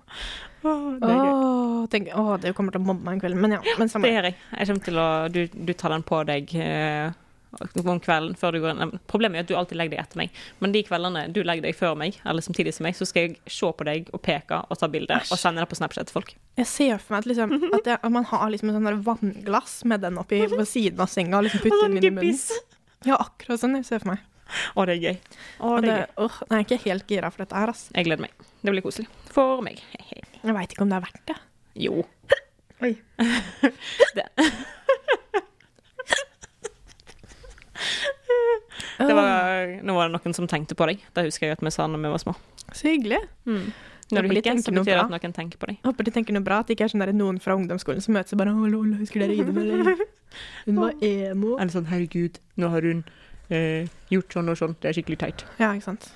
Det 0.62 0.70
er 1.10 1.18
gøy. 1.18 1.34
Tenk, 1.92 2.12
åh, 2.14 2.36
det 2.38 2.54
kommer 2.56 2.76
til 2.76 2.84
å 2.84 2.88
mobbe 2.92 3.04
meg 3.08 3.18
en 3.18 3.24
kveld. 3.24 3.42
Men 3.42 3.58
ja, 3.58 3.62
men 3.82 3.90
samme 3.90 4.08
Det 4.08 4.14
gjør 4.14 4.30
jeg. 4.30 4.38
Jeg 4.54 4.70
kommer 4.70 4.86
til 4.86 5.02
å 5.02 5.10
Du, 5.34 5.42
du 5.72 5.74
tar 5.74 5.96
den 5.96 6.06
på 6.06 6.22
deg 6.30 6.54
eh, 6.62 7.10
om 7.60 8.00
kvelden 8.00 8.36
før 8.40 8.56
du 8.56 8.62
går 8.64 8.72
inn. 8.74 8.94
Problemet 9.12 9.40
er 9.40 9.46
at 9.46 9.50
du 9.52 9.56
alltid 9.60 9.80
legger 9.80 9.98
deg 9.98 10.04
etter 10.06 10.22
meg, 10.22 10.42
men 10.64 10.74
de 10.76 10.84
kveldene 10.88 11.26
du 11.34 11.42
legger 11.44 11.68
deg 11.68 11.78
før 11.78 11.98
meg, 12.00 12.18
eller 12.28 12.46
samtidig 12.46 12.74
som 12.76 12.88
meg, 12.88 12.96
så 12.98 13.08
skal 13.10 13.28
jeg 13.28 13.38
se 13.52 13.72
på 13.78 13.88
deg 13.88 14.12
og 14.16 14.24
peke 14.26 14.62
og 14.64 14.80
ta 14.80 14.90
bilde 14.92 15.20
og 15.22 15.40
sende 15.40 15.64
det 15.64 15.70
på 15.72 15.80
Snapchat 15.80 16.10
til 16.10 16.20
folk. 16.20 16.34
Jeg 16.60 16.70
ser 16.72 16.98
for 17.02 17.16
meg 17.16 17.26
at, 17.26 17.30
liksom, 17.32 17.56
at, 17.72 17.92
jeg, 17.94 18.00
at 18.00 18.16
man 18.16 18.28
har 18.32 18.50
liksom 18.54 18.72
et 18.72 18.80
sånn 18.80 19.06
vannglass 19.08 19.78
med 19.92 20.06
den 20.06 20.20
oppi 20.22 20.44
på 20.52 20.68
siden 20.68 21.04
av 21.04 21.12
senga 21.12 21.40
og 21.40 21.48
liksom 21.48 21.64
putter 21.66 21.88
den 21.88 22.00
inn 22.00 22.10
i 22.12 22.14
munnen. 22.20 22.68
Ja, 23.08 23.18
akkurat 23.18 23.62
sånn 23.62 23.80
jeg 23.80 23.88
ser 23.88 24.04
for 24.04 24.14
meg. 24.14 24.28
Å, 24.76 24.86
det 24.88 24.98
er 24.98 25.06
gøy. 25.06 25.20
Å, 25.64 25.76
det 25.80 25.86
det, 25.86 25.94
er 25.94 26.02
gøy. 26.02 26.10
åh, 26.26 26.40
jeg 26.44 26.58
er 26.58 26.66
ikke 26.66 26.82
helt 26.86 27.14
gira 27.16 27.32
for 27.32 27.44
dette 27.44 27.58
her, 27.58 27.72
ass. 27.72 27.86
Jeg 27.96 28.08
gleder 28.08 28.28
meg. 28.28 28.50
Det 28.62 28.74
blir 28.76 28.84
koselig. 28.86 29.08
For 29.32 29.64
meg. 29.66 29.80
Jeg 30.02 30.58
veit 30.58 30.76
ikke 30.76 30.86
om 30.86 30.92
det 30.92 31.00
er 31.00 31.06
verdt 31.08 31.24
det. 31.32 31.38
Jo. 31.88 32.04
Oi. 32.84 32.96
Det, 34.18 34.28
det 39.08 39.16
var, 39.16 39.72
nå 39.88 39.96
var 39.96 40.10
det 40.10 40.18
noen 40.18 40.36
som 40.38 40.48
tenkte 40.50 40.76
på 40.78 40.88
deg. 40.90 41.02
Det 41.16 41.24
husker 41.28 41.48
jeg 41.48 41.58
at 41.58 41.64
vi 41.66 41.72
sa 41.74 41.88
når 41.88 42.04
vi 42.04 42.12
var 42.14 42.22
små. 42.24 42.36
Så 42.72 42.88
hyggelig. 42.90 43.22
Mm. 43.46 43.72
Når 44.12 44.28
du 44.28 44.34
hikker, 44.36 44.60
så 44.60 44.74
betyr 44.76 44.92
det 44.92 45.00
at 45.06 45.14
noen 45.14 45.36
tenker 45.36 45.60
på 45.62 45.70
deg. 45.70 45.80
Håper 45.88 46.08
de 46.08 46.12
tenker 46.12 46.36
noe 46.36 46.44
bra, 46.44 46.60
at 46.62 46.68
det 46.68 46.76
ikke 46.76 46.90
er 46.90 46.94
sånn 46.94 47.04
der 47.04 47.14
noen 47.16 47.40
fra 47.44 47.56
ungdomsskolen 47.56 48.04
som 48.04 48.16
møtes 48.18 48.36
og 48.36 48.42
bare 48.42 48.52
'Å, 48.52 48.70
lol, 48.72 48.94
husker 49.00 49.24
dere 49.24 49.38
Ida?' 49.40 49.56
eller 49.56 50.06
'Hun 50.66 50.80
var 50.82 50.94
emo'. 51.00 51.56
Eller 51.60 51.72
sånn 51.72 51.88
'herregud, 51.88 52.40
nå 52.58 52.70
har 52.74 52.82
hun 52.82 53.04
eh, 53.50 53.88
gjort 54.12 54.36
sånn 54.36 54.52
og 54.52 54.60
sånn'. 54.60 54.76
Det 54.82 54.92
er 54.92 54.98
skikkelig 55.00 55.20
teit. 55.24 55.46
Ja, 55.60 55.72
ikke 55.72 55.92
sant. 55.92 56.12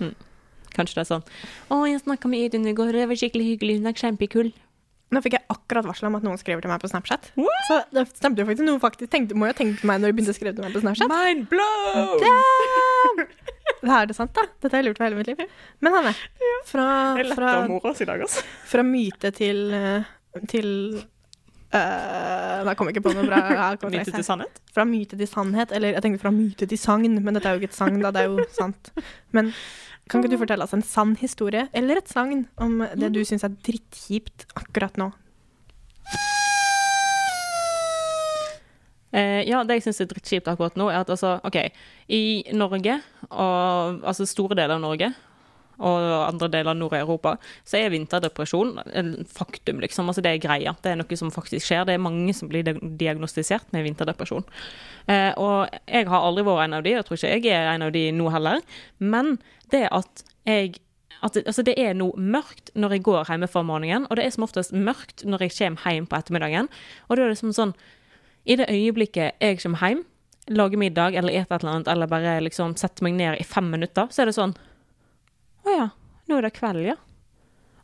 Kanskje 0.76 1.00
det 1.00 1.04
er 1.06 1.12
sånn 1.14 1.26
'Å, 1.72 1.88
jeg 1.88 2.04
snakka 2.04 2.28
med 2.28 2.40
Idun 2.50 2.68
i 2.68 2.76
går, 2.76 2.92
det 2.92 3.08
var 3.08 3.16
skikkelig 3.16 3.48
hyggelig, 3.56 3.80
hun 3.80 3.88
er 3.88 4.00
kjempekul'. 4.04 4.54
Nå 5.14 5.22
fikk 5.22 5.36
jeg 5.38 5.46
akkurat 5.54 5.86
varsel 5.86 6.10
om 6.10 6.18
at 6.18 6.26
noen 6.26 6.40
skriver 6.42 6.64
til 6.66 6.72
meg 6.72 6.82
på 6.82 6.90
Snapchat. 6.90 7.30
What? 7.38 7.68
Så 7.70 7.78
det 7.94 8.08
stemte 8.16 8.42
jo 8.42 8.48
faktisk. 8.50 8.66
Noen 8.66 8.82
faktisk 8.82 9.12
tenkte, 9.14 9.38
må 9.38 9.48
jo 9.48 9.54
ha 9.54 9.58
tenkt 9.58 9.84
på 9.84 9.90
meg 9.90 10.02
når 10.02 10.12
de 10.12 10.18
begynte 10.18 10.34
å 10.34 10.38
skrive 10.38 10.56
til 10.58 10.66
meg 10.66 10.74
på 10.74 10.82
Snapchat. 10.82 11.12
Mind 11.14 11.46
blown! 11.52 12.18
Damn! 12.24 13.22
Det 13.86 13.94
er 14.00 14.10
det 14.10 14.18
sant, 14.18 14.34
da. 14.36 14.48
Dette 14.64 14.74
har 14.74 14.82
jeg 14.82 14.90
lurt 14.90 15.00
på 15.00 15.06
hele 15.06 15.20
mitt 15.20 15.30
liv. 15.30 15.46
Men 15.86 15.98
Hanne, 16.00 16.16
fra, 16.66 16.88
fra, 17.38 17.54
altså. 17.70 18.46
fra 18.72 18.86
myte 18.86 19.30
til 19.38 19.68
eh, 19.78 20.14
til 20.52 20.70
øh, 21.00 21.80
Nei, 22.66 22.72
jeg 22.72 22.78
kom 22.80 22.90
ikke 22.92 23.04
på 23.06 23.14
noe 23.16 23.26
bra. 23.28 23.42
Jeg 23.54 23.80
Myte 23.94 24.12
til 24.12 24.28
sannhet. 24.28 24.62
Fra 24.76 24.86
myte 24.90 25.20
til 25.20 25.30
sannhet. 25.30 25.74
Eller 25.76 25.96
jeg 25.96 26.06
tenkte 26.06 26.24
fra 26.24 26.34
myte 26.36 26.68
til 26.70 26.82
sagn, 26.82 27.18
men 27.22 27.38
dette 27.38 27.50
er 27.50 27.56
jo 27.56 27.64
ikke 27.64 27.72
et 27.72 27.78
sagn, 27.78 28.02
da. 28.04 28.12
Det 28.16 28.26
er 28.26 28.32
jo 28.34 28.48
sant. 28.56 28.92
Men 29.36 29.54
kan 30.10 30.22
ikke 30.22 30.36
du 30.36 30.42
fortelle 30.42 30.66
oss 30.66 30.76
en 30.78 30.86
sann 30.86 31.16
historie, 31.18 31.66
eller 31.74 32.02
et 32.02 32.12
sagn, 32.12 32.46
om 32.62 32.84
det 32.94 33.10
du 33.16 33.24
syns 33.26 33.46
er 33.48 33.56
drittkjipt 33.66 34.46
akkurat 34.54 35.00
nå? 35.02 35.10
Eh, 39.16 39.42
ja, 39.48 39.64
det 39.64 39.80
jeg 39.80 39.88
syns 39.88 40.04
er 40.04 40.10
drittkjipt 40.12 40.50
akkurat 40.52 40.78
nå, 40.78 40.90
er 40.92 41.02
at 41.02 41.10
altså, 41.14 41.38
OK, 41.48 41.58
i 42.12 42.44
Norge, 42.54 43.00
og 43.32 44.06
altså 44.06 44.28
store 44.30 44.58
deler 44.60 44.76
av 44.78 44.84
Norge, 44.84 45.14
og 45.80 46.06
andre 46.26 46.50
deler 46.54 46.72
av 46.74 46.80
Nord-Europa, 46.80 47.36
så 47.68 47.80
er 47.80 47.94
vinterdepresjon 47.94 48.76
en 48.86 49.12
faktum, 49.30 49.82
liksom. 49.84 50.10
Altså, 50.12 50.24
det 50.26 50.36
er 50.36 50.44
greia. 50.44 50.76
Det 50.82 50.94
er 50.94 51.02
noe 51.02 51.20
som 51.20 51.34
faktisk 51.34 51.68
skjer. 51.68 51.86
Det 51.88 51.96
er 51.96 52.04
mange 52.04 52.36
som 52.38 52.52
blir 52.52 52.66
diagnostisert 52.66 53.68
med 53.76 53.88
vinterdepresjon. 53.88 54.48
Eh, 55.12 55.32
og 55.36 55.76
jeg 55.86 56.08
har 56.12 56.30
aldri 56.30 56.46
vært 56.48 56.68
en 56.68 56.80
av 56.80 56.88
de, 56.88 56.96
og 56.96 57.02
jeg 57.02 57.10
tror 57.10 57.20
ikke 57.20 57.36
jeg 57.36 57.60
er 57.60 57.74
en 57.74 57.88
av 57.88 57.94
de 57.96 58.08
nå 58.16 58.32
heller. 58.34 58.66
Men 59.00 59.38
det 59.74 59.88
at 59.92 60.26
jeg 60.46 60.78
at 61.26 61.34
det, 61.34 61.46
altså 61.48 61.64
det 61.66 61.74
er 61.80 61.96
noe 61.98 62.14
mørkt 62.20 62.70
når 62.78 62.98
jeg 62.98 63.06
går 63.08 63.30
hjemme 63.30 63.48
fra 63.50 63.64
morgenen, 63.66 64.04
og 64.10 64.18
det 64.18 64.26
er 64.26 64.34
som 64.36 64.46
oftest 64.46 64.76
mørkt 64.76 65.24
når 65.26 65.46
jeg 65.46 65.56
kommer 65.58 65.96
hjem 65.96 66.10
på 66.10 66.18
ettermiddagen. 66.20 66.70
Og 67.08 67.18
da 67.18 67.26
er 67.26 67.34
det 67.34 67.40
som 67.40 67.54
sånn 67.56 67.74
I 68.46 68.60
det 68.60 68.68
øyeblikket 68.70 69.42
jeg 69.42 69.62
kommer 69.64 69.82
hjem, 69.82 70.04
lager 70.54 70.78
middag 70.78 71.16
eller 71.18 71.34
et 71.34 71.50
eller 71.50 71.72
annet, 71.72 71.90
eller 71.90 72.10
bare 72.12 72.38
liksom 72.46 72.76
setter 72.78 73.08
meg 73.08 73.16
ned 73.18 73.40
i 73.42 73.48
fem 73.48 73.72
minutter, 73.72 74.12
så 74.12 74.22
er 74.22 74.30
det 74.30 74.38
sånn 74.38 74.54
Å 75.66 75.74
ja, 75.78 75.88
nå 76.30 76.38
er 76.38 76.42
det 76.48 76.54
kveld, 76.60 76.84
ja. 76.86 76.96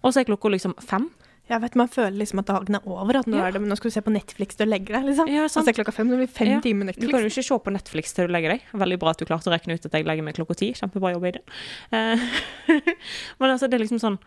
Og 0.03 0.13
så 0.13 0.21
er 0.21 0.29
klokka 0.29 0.49
liksom 0.53 0.75
fem. 0.81 1.09
Jeg 1.51 1.59
vet, 1.59 1.75
Man 1.75 1.89
føler 1.91 2.15
liksom 2.21 2.39
at 2.39 2.45
dagen 2.47 2.75
er 2.77 2.85
over. 2.87 3.17
At 3.19 3.25
nå, 3.27 3.35
Ja. 3.37 3.47
er 3.47 3.51
det, 3.51 3.61
nå 3.67 3.75
skal 3.75 3.89
du 3.91 3.93
se 3.93 4.01
på 4.01 4.11
Netflix 4.13 4.55
til 4.55 4.67
å 4.67 4.69
legge 4.71 4.93
deg. 4.93 5.03
liksom. 5.03 5.27
Ja, 5.27 5.47
sant. 5.49 5.67
Og 5.67 5.67
så 5.67 5.69
er 5.73 5.83
klokka 5.83 5.93
fem, 5.93 6.07
det 6.09 6.17
blir 6.21 6.29
fem 6.29 6.47
Ja. 6.47 6.59
timer 6.61 6.93
Du 6.93 7.07
kan 7.09 7.19
jo 7.19 7.27
ikke 7.27 7.43
se 7.43 7.57
på 7.59 7.71
Netflix 7.73 8.13
til 8.13 8.27
du 8.27 8.31
legger 8.33 8.49
deg. 8.55 8.61
Veldig 8.73 8.99
bra 8.99 9.09
at 9.09 9.17
du 9.17 9.25
klarte 9.25 9.49
å 9.49 9.53
regne 9.53 9.73
ut 9.75 9.85
at 9.85 9.91
jeg 9.91 10.05
legger 10.05 10.23
meg 10.23 10.35
klokka 10.35 10.55
ti. 10.55 10.71
Kjempebra 10.73 11.11
jobb 11.13 11.25
i 11.25 11.31
det. 11.31 11.41
Eh, 11.91 12.15
Men 13.39 13.49
altså, 13.51 13.67
det 13.69 13.73
er 13.73 13.83
liksom 13.85 13.99
sånn 13.99 14.19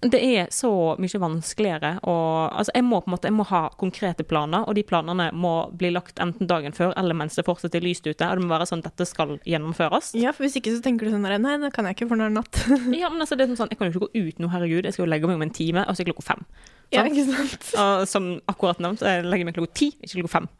Det 0.00 0.16
er 0.16 0.46
så 0.48 0.70
mye 0.96 1.18
vanskeligere 1.20 1.90
å 2.08 2.14
Altså, 2.48 2.72
jeg 2.72 2.84
må 2.88 3.02
på 3.02 3.10
en 3.10 3.14
måte 3.14 3.28
Jeg 3.28 3.36
må 3.36 3.44
ha 3.50 3.66
konkrete 3.80 4.24
planer, 4.24 4.64
og 4.64 4.78
de 4.78 4.84
planene 4.86 5.26
må 5.36 5.52
bli 5.76 5.90
lagt 5.92 6.22
enten 6.24 6.48
dagen 6.48 6.72
før 6.72 6.94
eller 6.96 7.16
mens 7.16 7.36
det 7.36 7.44
fortsatt 7.44 7.76
er 7.76 7.84
lyst 7.84 8.08
ute. 8.08 8.24
Og 8.24 8.40
det 8.40 8.46
må 8.46 8.48
være 8.54 8.68
sånn 8.70 8.84
dette 8.84 9.04
skal 9.08 9.36
gjennomføres. 9.44 10.14
Ja, 10.16 10.32
for 10.32 10.46
Hvis 10.46 10.56
ikke 10.56 10.72
så 10.72 10.80
tenker 10.84 11.06
du 11.06 11.12
sånn 11.12 11.28
Nei, 11.28 11.58
det 11.60 11.72
kan 11.76 11.84
jeg 11.84 11.98
ikke, 11.98 12.08
for 12.08 12.20
nå 12.20 12.26
er 12.26 12.32
det 12.32 12.38
natt. 12.40 12.62
Ja, 13.00 13.12
men 13.12 13.20
altså, 13.20 13.36
det 13.36 13.44
er 13.44 13.60
sånn, 13.60 13.72
Jeg 13.74 13.80
kan 13.80 13.90
jo 13.90 13.94
ikke 13.94 14.08
gå 14.08 14.24
ut 14.24 14.40
nå, 14.40 14.50
herregud. 14.54 14.88
Jeg 14.88 14.96
skal 14.96 15.04
jo 15.04 15.10
legge 15.12 15.28
meg 15.28 15.40
om 15.40 15.46
en 15.46 15.54
time, 15.60 15.84
og 15.84 15.96
så 15.96 16.04
er 16.04 16.10
klokka 16.10 16.26
fem. 16.30 16.48
ja, 16.96 17.04
ikke 17.04 17.26
sant? 17.28 17.70
Og 17.84 18.08
som 18.08 18.32
akkurat 18.50 18.80
nevnt, 18.80 19.04
jeg 19.04 19.28
legger 19.28 19.50
meg 19.50 19.60
klokka 19.60 19.76
ti, 19.82 19.92
ikke 20.00 20.22
klokka 20.22 20.34
fem. 20.38 20.50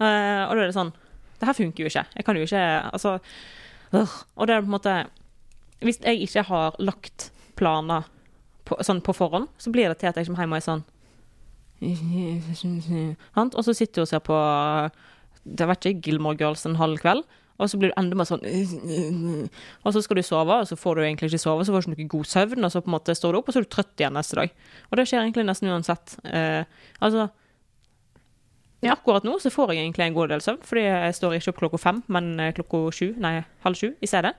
Uh, 0.00 0.48
og 0.48 0.56
da 0.56 0.58
er 0.62 0.66
det 0.70 0.76
sånn 0.76 0.96
Det 1.36 1.50
her 1.50 1.60
funker 1.60 1.84
jo 1.84 1.92
ikke. 1.92 2.08
Jeg 2.16 2.24
kan 2.24 2.40
jo 2.40 2.48
ikke 2.48 2.66
Altså 2.96 3.18
øh. 3.92 4.18
Og 4.40 4.48
det 4.48 4.54
er 4.56 4.62
på 4.64 4.70
en 4.70 4.76
måte 4.78 4.94
Hvis 5.84 6.00
jeg 6.00 6.22
ikke 6.24 6.46
har 6.48 6.78
lagt 6.80 7.30
planer 7.60 8.08
på, 8.66 8.78
sånn 8.84 9.02
på 9.04 9.14
forhånd, 9.16 9.48
så 9.62 9.72
blir 9.74 9.90
det 9.90 10.00
til 10.02 10.10
at 10.10 10.18
jeg 10.18 10.28
kommer 10.28 10.44
hjem 10.44 10.54
og 10.54 10.60
er 10.60 10.66
sånn? 10.66 10.84
Og 13.54 13.64
så 13.66 13.74
sitter 13.76 14.00
du 14.00 14.04
og 14.06 14.08
ser 14.08 14.22
på 14.24 14.36
Det 15.44 15.66
vet 15.68 15.88
ikke, 15.90 16.08
Gilmore 16.08 16.38
Girls 16.40 16.64
en 16.66 16.78
halv 16.80 17.02
kveld. 17.02 17.26
Og 17.56 17.70
så 17.72 17.78
blir 17.80 17.92
du 17.92 17.96
enda 18.00 18.16
mer 18.18 18.28
sånn 18.28 18.42
Og 18.44 19.94
så 19.94 20.02
skal 20.04 20.18
du 20.18 20.24
sove, 20.26 20.60
og 20.60 20.68
så 20.68 20.76
får 20.76 20.98
du 20.98 21.04
egentlig 21.04 21.30
ikke 21.30 21.44
sove, 21.44 21.64
så 21.64 21.72
får 21.72 21.84
du 21.84 21.94
ikke 21.94 22.04
noe 22.04 22.14
god 22.18 22.30
søvn, 22.32 22.66
og 22.66 22.72
så 22.72 22.82
på 22.84 22.90
en 22.90 22.96
måte 22.96 23.16
står 23.16 23.32
du 23.32 23.40
opp, 23.40 23.48
og 23.48 23.54
så 23.54 23.62
er 23.62 23.66
du 23.66 23.72
trøtt 23.72 24.02
igjen 24.02 24.16
neste 24.16 24.38
dag. 24.40 24.54
Og 24.90 25.00
det 25.00 25.06
skjer 25.08 25.22
egentlig 25.22 25.46
nesten 25.48 25.72
uansett. 25.72 26.18
Eh, 26.28 26.62
altså 27.00 27.30
Akkurat 28.86 29.24
nå 29.26 29.32
så 29.42 29.50
får 29.50 29.72
jeg 29.72 29.82
egentlig 29.82 30.04
en 30.04 30.14
god 30.14 30.30
del 30.30 30.42
søvn, 30.44 30.60
fordi 30.62 30.84
jeg 30.84 31.14
står 31.16 31.32
ikke 31.38 31.50
opp 31.50 31.56
klokka 31.62 31.78
fem, 31.80 32.02
men 32.12 32.28
eh, 32.38 32.52
klokka 32.54 32.84
sju, 32.94 33.08
nei, 33.22 33.40
halv 33.64 33.78
sju 33.80 33.88
i 33.98 34.10
stedet. 34.10 34.36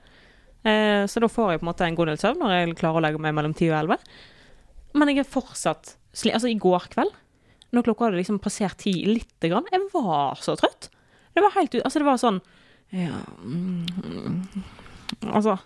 Eh, 0.66 1.04
så 1.06 1.20
da 1.22 1.28
får 1.30 1.52
jeg 1.52 1.60
på 1.60 1.66
en 1.66 1.70
måte 1.70 1.86
en 1.86 1.94
god 1.98 2.10
del 2.10 2.18
søvn 2.18 2.40
når 2.42 2.54
jeg 2.56 2.76
klarer 2.80 2.98
å 2.98 3.04
legge 3.04 3.22
meg 3.22 3.34
mellom 3.36 3.54
ti 3.56 3.68
og 3.70 3.78
elleve. 3.78 3.98
Men 4.98 5.12
jeg 5.12 5.22
er 5.22 5.28
fortsatt 5.30 5.94
sli 6.16 6.32
Altså, 6.34 6.48
i 6.50 6.58
går 6.58 6.88
kveld, 6.94 7.12
når 7.76 7.84
klokka 7.86 8.08
hadde 8.08 8.18
liksom 8.18 8.40
passert 8.42 8.78
ti 8.80 8.92
lite 9.06 9.50
grann, 9.52 9.68
jeg 9.70 9.84
var 9.92 10.38
så 10.42 10.56
trøtt. 10.58 10.88
Det 11.36 11.44
var 11.44 11.54
helt 11.54 11.74
ut 11.76 11.84
Altså, 11.84 12.00
det 12.00 12.08
var 12.08 12.16
sånn 12.18 12.38
Ja 12.90 13.18
mm, 13.44 14.48
Altså 15.28 15.58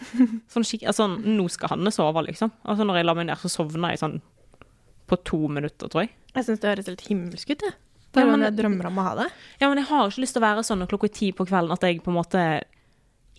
Sånn 0.52 0.64
skikk... 0.66 0.86
Altså, 0.88 1.06
nå 1.10 1.44
skal 1.52 1.74
Hanne 1.74 1.92
sove, 1.94 2.22
liksom. 2.26 2.50
Altså, 2.64 2.86
når 2.88 3.00
jeg 3.00 3.06
la 3.08 3.14
meg 3.18 3.28
ned, 3.28 3.38
så 3.42 3.50
sovna 3.52 3.90
jeg 3.92 4.00
sånn 4.02 4.16
på 5.10 5.18
to 5.26 5.40
minutter, 5.50 5.90
tror 5.90 6.04
jeg. 6.06 6.12
Jeg 6.36 6.46
syns 6.46 6.60
det 6.62 6.68
høres 6.70 6.86
helt 6.86 7.00
himmelsk 7.08 7.50
ut. 7.50 7.64
jeg. 7.66 7.74
Det 8.14 8.22
er 8.22 8.26
Ja, 8.26 8.30
men- 8.30 8.44
jeg 8.46 8.56
drømmer 8.60 8.86
om 8.86 8.98
å 9.02 9.06
ha 9.08 9.14
det. 9.18 9.26
Ja, 9.60 9.68
men 9.68 9.78
jeg 9.78 9.86
har 9.88 10.08
ikke 10.08 10.22
lyst 10.22 10.36
til 10.36 10.42
å 10.42 10.46
være 10.46 10.62
sånn 10.66 10.78
når 10.78 10.90
klokka 10.92 11.08
er 11.10 11.14
ti 11.18 11.32
på 11.34 11.46
kvelden 11.46 11.74
at 11.74 11.82
jeg 11.82 12.02
på 12.02 12.10
en 12.14 12.18
måte 12.18 12.44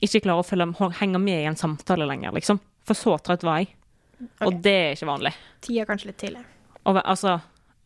ikke 0.02 0.24
klarer 0.26 0.42
å 0.42 0.48
følge, 0.48 0.90
henge 1.00 1.22
med 1.22 1.44
i 1.44 1.48
en 1.50 1.60
samtale 1.60 2.08
lenger, 2.10 2.34
liksom. 2.36 2.60
For 2.88 2.98
så 2.98 3.16
trøtt 3.22 3.46
var 3.46 3.62
jeg. 3.62 3.72
Og 4.46 4.58
det 4.62 4.74
er 4.74 4.96
ikke 4.96 5.10
vanlig. 5.10 5.34
Tida 5.66 5.86
kanskje 5.90 6.12
litt 6.12 6.20
tidlig. 6.22 6.44
Og, 6.90 6.98
altså, 6.98 7.38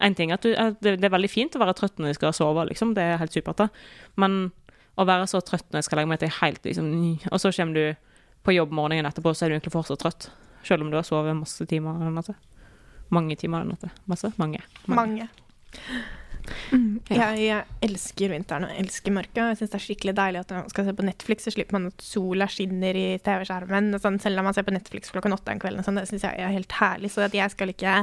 en 0.03 0.15
ting 0.15 0.31
er 0.31 0.39
at 0.39 0.45
du, 0.45 0.51
at 0.60 0.79
det, 0.84 0.98
det 1.01 1.07
er 1.07 1.15
veldig 1.15 1.31
fint 1.31 1.55
å 1.55 1.62
være 1.62 1.75
trøtt 1.77 2.00
når 2.00 2.13
du 2.13 2.19
skal 2.19 2.36
sove, 2.36 2.65
liksom. 2.72 2.93
Det 2.95 3.03
er 3.03 3.19
helt 3.22 3.36
supert, 3.36 3.65
da. 3.65 3.69
Men 4.22 4.50
å 4.95 5.05
være 5.07 5.27
så 5.27 5.41
trøtt 5.43 5.67
når 5.69 5.81
jeg 5.81 5.89
skal 5.89 6.00
legge 6.01 6.12
meg 6.13 6.22
til 6.22 6.34
helt 6.38 6.67
liksom 6.67 6.91
Og 7.31 7.39
så 7.43 7.51
kommer 7.51 7.75
du 7.75 8.12
på 8.45 8.55
jobb 8.55 8.75
morgenen 8.77 9.10
etterpå, 9.10 9.34
så 9.36 9.45
er 9.45 9.51
du 9.51 9.57
egentlig 9.57 9.74
fortsatt 9.74 10.03
trøtt. 10.03 10.29
Selv 10.65 10.86
om 10.86 10.91
du 10.91 10.98
har 11.00 11.05
sovet 11.07 11.36
masse 11.38 11.65
timer 11.69 11.98
den 12.00 12.15
natta. 12.15 12.36
Mange 13.13 13.36
timer 13.38 13.65
den 13.65 13.74
natta. 13.74 13.91
Masse? 14.10 14.31
Mange. 14.41 14.62
Mange. 14.88 15.27
Mm. 16.71 16.99
Ja. 17.09 17.31
Jeg, 17.31 17.41
jeg 17.45 17.89
elsker 17.89 18.31
vinteren 18.33 18.67
og 18.67 18.73
jeg 18.73 18.85
elsker 18.85 19.15
mørket. 19.15 19.41
Jeg 19.41 19.59
syns 19.61 19.73
det 19.73 19.79
er 19.79 19.85
skikkelig 19.87 20.15
deilig 20.19 20.43
at 20.43 20.53
man 20.55 20.69
skal 20.73 20.87
se 20.87 20.95
på 20.97 21.07
Netflix, 21.07 21.47
så 21.47 21.55
slipper 21.55 21.77
man 21.77 21.89
at 21.89 22.05
sola 22.05 22.47
skinner 22.51 22.99
i 22.99 23.07
TV-skjermen. 23.25 23.91
Sånn, 24.03 24.21
selv 24.23 24.41
om 24.41 24.49
man 24.49 24.57
ser 24.57 24.67
på 24.67 24.75
Netflix 24.75 25.13
klokken 25.15 25.35
åtte 25.35 25.55
en 25.55 25.61
kveld. 25.63 25.83
Sånn, 25.85 25.99
det 26.01 26.07
syns 26.11 26.27
jeg 26.27 26.39
er 26.41 26.55
helt 26.55 26.79
herlig. 26.79 27.13
Så 27.13 27.27
jeg 27.27 27.53
skal 27.53 27.73
ikke 27.73 27.99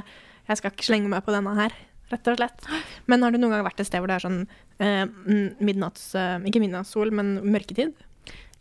jeg 0.49 0.59
skal 0.59 0.73
ikke 0.75 0.87
slenge 0.87 1.11
meg 1.11 1.23
på 1.25 1.35
denne 1.35 1.53
her, 1.57 1.75
rett 2.11 2.31
og 2.31 2.39
slett. 2.39 2.71
Men 3.11 3.23
har 3.25 3.33
du 3.33 3.39
noen 3.39 3.55
gang 3.55 3.67
vært 3.67 3.83
et 3.83 3.89
sted 3.89 4.03
hvor 4.03 4.11
det 4.11 4.19
er 4.19 4.25
sånn 4.25 4.41
eh, 4.83 5.05
midnatts... 5.63 6.13
Eh, 6.19 6.39
ikke 6.51 6.63
midnattssol, 6.65 7.13
men 7.15 7.37
mørketid? 7.47 7.95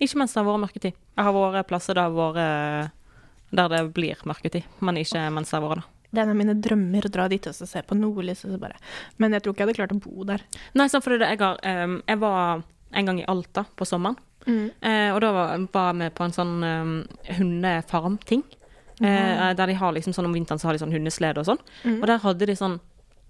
Ikke 0.01 0.21
mens 0.21 0.35
det 0.35 0.41
har 0.41 0.47
vært 0.47 0.63
mørketid. 0.65 0.99
Jeg 1.17 1.27
har 1.27 1.35
vært 1.35 1.69
plasser 1.69 1.97
der, 1.97 2.37
eh, 2.41 2.91
der 3.51 3.73
det 3.73 3.81
blir 3.97 4.21
mørketid, 4.29 4.69
men 4.81 5.01
ikke 5.01 5.25
mens 5.33 5.51
det 5.51 5.57
har 5.57 5.65
vært 5.65 5.81
det. 5.81 5.89
Det 6.11 6.19
er 6.19 6.25
en 6.25 6.33
av 6.33 6.39
mine 6.39 6.57
drømmer 6.59 7.07
å 7.07 7.11
dra 7.11 7.27
dit 7.31 7.45
og 7.47 7.55
se 7.55 7.81
på 7.87 7.95
nordlys. 7.95 8.43
Men 9.17 9.35
jeg 9.35 9.43
tror 9.43 9.53
ikke 9.53 9.63
jeg 9.63 9.69
hadde 9.69 9.77
klart 9.79 9.95
å 9.95 10.01
bo 10.03 10.25
der. 10.27 10.43
Nei, 10.75 10.89
sant, 10.91 11.05
for 11.05 11.15
jeg, 11.15 11.39
har, 11.39 11.61
um, 11.63 12.01
jeg 12.07 12.19
var 12.19 12.65
en 12.91 13.07
gang 13.07 13.21
i 13.21 13.27
Alta 13.31 13.63
på 13.79 13.87
sommeren, 13.87 14.17
eh, 14.43 15.09
og 15.13 15.21
da 15.23 15.29
var 15.31 15.67
var 15.71 15.93
med 15.95 16.11
på 16.17 16.25
en 16.25 16.35
sånn 16.35 16.55
um, 16.63 16.95
hundefarm-ting. 17.37 18.43
Eh, 19.01 19.53
der 19.57 19.71
de 19.71 19.77
har 19.79 19.93
liksom 19.95 20.13
sånn 20.13 20.27
om 20.27 20.35
vinteren 20.35 20.59
så 20.59 20.67
har 20.67 20.75
de 20.75 20.83
sånn 20.83 20.93
hundeslede 20.93 21.41
og 21.41 21.47
sånn. 21.47 21.61
Og 21.95 22.05
der 22.09 22.21
hadde 22.21 22.45
de 22.45 22.53
sånn 22.57 22.75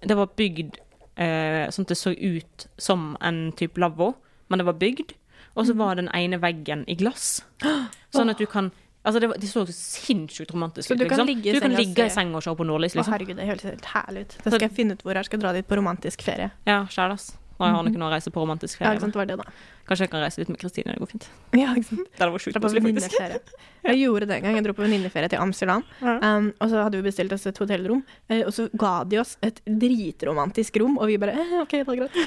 Det 0.02 0.16
var 0.18 0.34
bygd 0.36 0.80
uh, 1.16 1.70
sånn 1.70 1.86
at 1.86 1.92
det 1.92 1.96
så 2.00 2.10
ut 2.10 2.66
som 2.76 3.12
en 3.22 3.52
type 3.54 3.78
lavvo, 3.78 4.16
men 4.50 4.58
det 4.58 4.66
var 4.66 4.80
bygd. 4.80 5.14
Og 5.54 5.68
så 5.68 5.76
var 5.78 5.94
den 5.94 6.10
ene 6.16 6.40
veggen 6.42 6.82
i 6.90 6.96
glass. 6.98 7.44
Sånn 8.12 8.32
at 8.32 8.40
du 8.40 8.46
kan 8.48 8.70
Altså, 9.02 9.18
det, 9.18 9.28
var, 9.32 9.38
det 9.42 9.48
så 9.50 9.64
sinnssykt 9.66 10.52
romantisk 10.54 10.86
Så 10.88 10.94
ut. 10.94 11.00
du 11.00 11.08
kan 11.08 11.18
liksom. 11.18 11.26
ligge 11.26 11.50
i 11.50 11.52
du 11.56 11.60
kan 11.60 11.72
ligge 11.74 12.04
i 12.04 12.08
se- 12.08 12.14
senga 12.20 12.38
og 12.38 12.44
se 12.46 12.54
på 12.54 12.66
nordlys, 12.66 12.94
Å, 12.94 13.00
liksom. 13.00 13.14
herregud, 13.16 13.36
det 13.40 13.46
høres 13.48 13.64
helt 13.66 13.86
herlig 13.96 14.20
ut. 14.28 14.34
Da 14.44 14.50
skal 14.52 14.66
jeg 14.68 14.74
finne 14.76 14.94
ut 14.94 15.02
hvor 15.02 15.18
jeg 15.18 15.26
skal 15.26 15.40
dra 15.42 15.52
dit 15.56 15.66
på 15.66 15.78
romantisk 15.80 16.22
ferie. 16.22 16.52
Ja, 16.68 16.84
sjæl, 16.86 17.16
ass. 17.16 17.32
Når 17.62 17.76
jeg 17.76 17.92
ikke 17.92 18.00
noe 18.00 18.08
å 18.10 18.14
reise 18.14 18.30
på 18.34 18.42
romantisk 18.42 18.80
Ja, 18.82 18.90
ikke 18.94 19.04
sant, 19.04 19.14
det 19.14 19.20
var 19.20 19.28
det 19.30 19.36
da. 19.38 19.44
Kanskje 19.86 20.06
jeg 20.06 20.10
kan 20.10 20.22
reise 20.24 20.40
litt 20.40 20.50
med 20.50 20.58
Kristine, 20.58 20.94
det 20.94 21.02
går 21.02 21.10
fint. 21.12 21.26
Ja, 21.60 21.74
ikke 21.74 21.88
sant. 21.90 22.08
Det 22.18 22.28
var 22.34 22.42
sjukt 22.42 22.58
koselig, 22.58 22.82
faktisk. 22.86 23.52
Jeg 23.86 23.98
gjorde 24.00 24.28
det 24.30 24.36
en 24.38 24.46
gang. 24.46 24.56
Jeg 24.58 24.66
dro 24.66 24.74
på 24.78 24.84
venninneferie 24.86 25.30
til 25.30 25.42
Amsterdam. 25.42 25.84
Um, 26.02 26.48
og 26.58 26.70
så 26.72 26.82
hadde 26.86 26.98
vi 26.98 27.06
bestilt 27.06 27.34
oss 27.34 27.46
et 27.50 27.58
hotellrom, 27.62 28.02
eh, 28.30 28.42
og 28.46 28.54
så 28.54 28.68
ga 28.78 28.94
de 29.06 29.20
oss 29.22 29.36
et 29.46 29.58
dritromantisk 29.66 30.78
rom, 30.82 30.98
og 30.98 31.10
vi 31.10 31.18
bare 31.22 31.36
eh, 31.38 31.54
OK, 31.62 31.76
det 31.82 31.86
er 31.86 32.00
greit. 32.02 32.18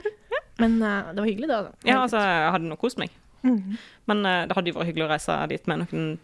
Men 0.60 0.76
uh, 0.84 1.10
det 1.12 1.22
var 1.24 1.28
hyggelig, 1.28 1.48
da. 1.50 1.60
Ja, 1.88 2.02
altså, 2.04 2.20
jeg 2.20 2.54
hadde 2.56 2.68
nok 2.72 2.80
kost 2.84 3.00
meg. 3.00 3.12
Mhm. 3.42 3.76
Men 4.10 4.24
uh, 4.26 4.46
det 4.46 4.56
hadde 4.56 4.72
jo 4.72 4.78
vært 4.80 4.90
hyggelig 4.90 5.06
å 5.06 5.12
reise 5.14 5.36
dit 5.48 5.66
med 5.70 5.84
noen 5.86 6.18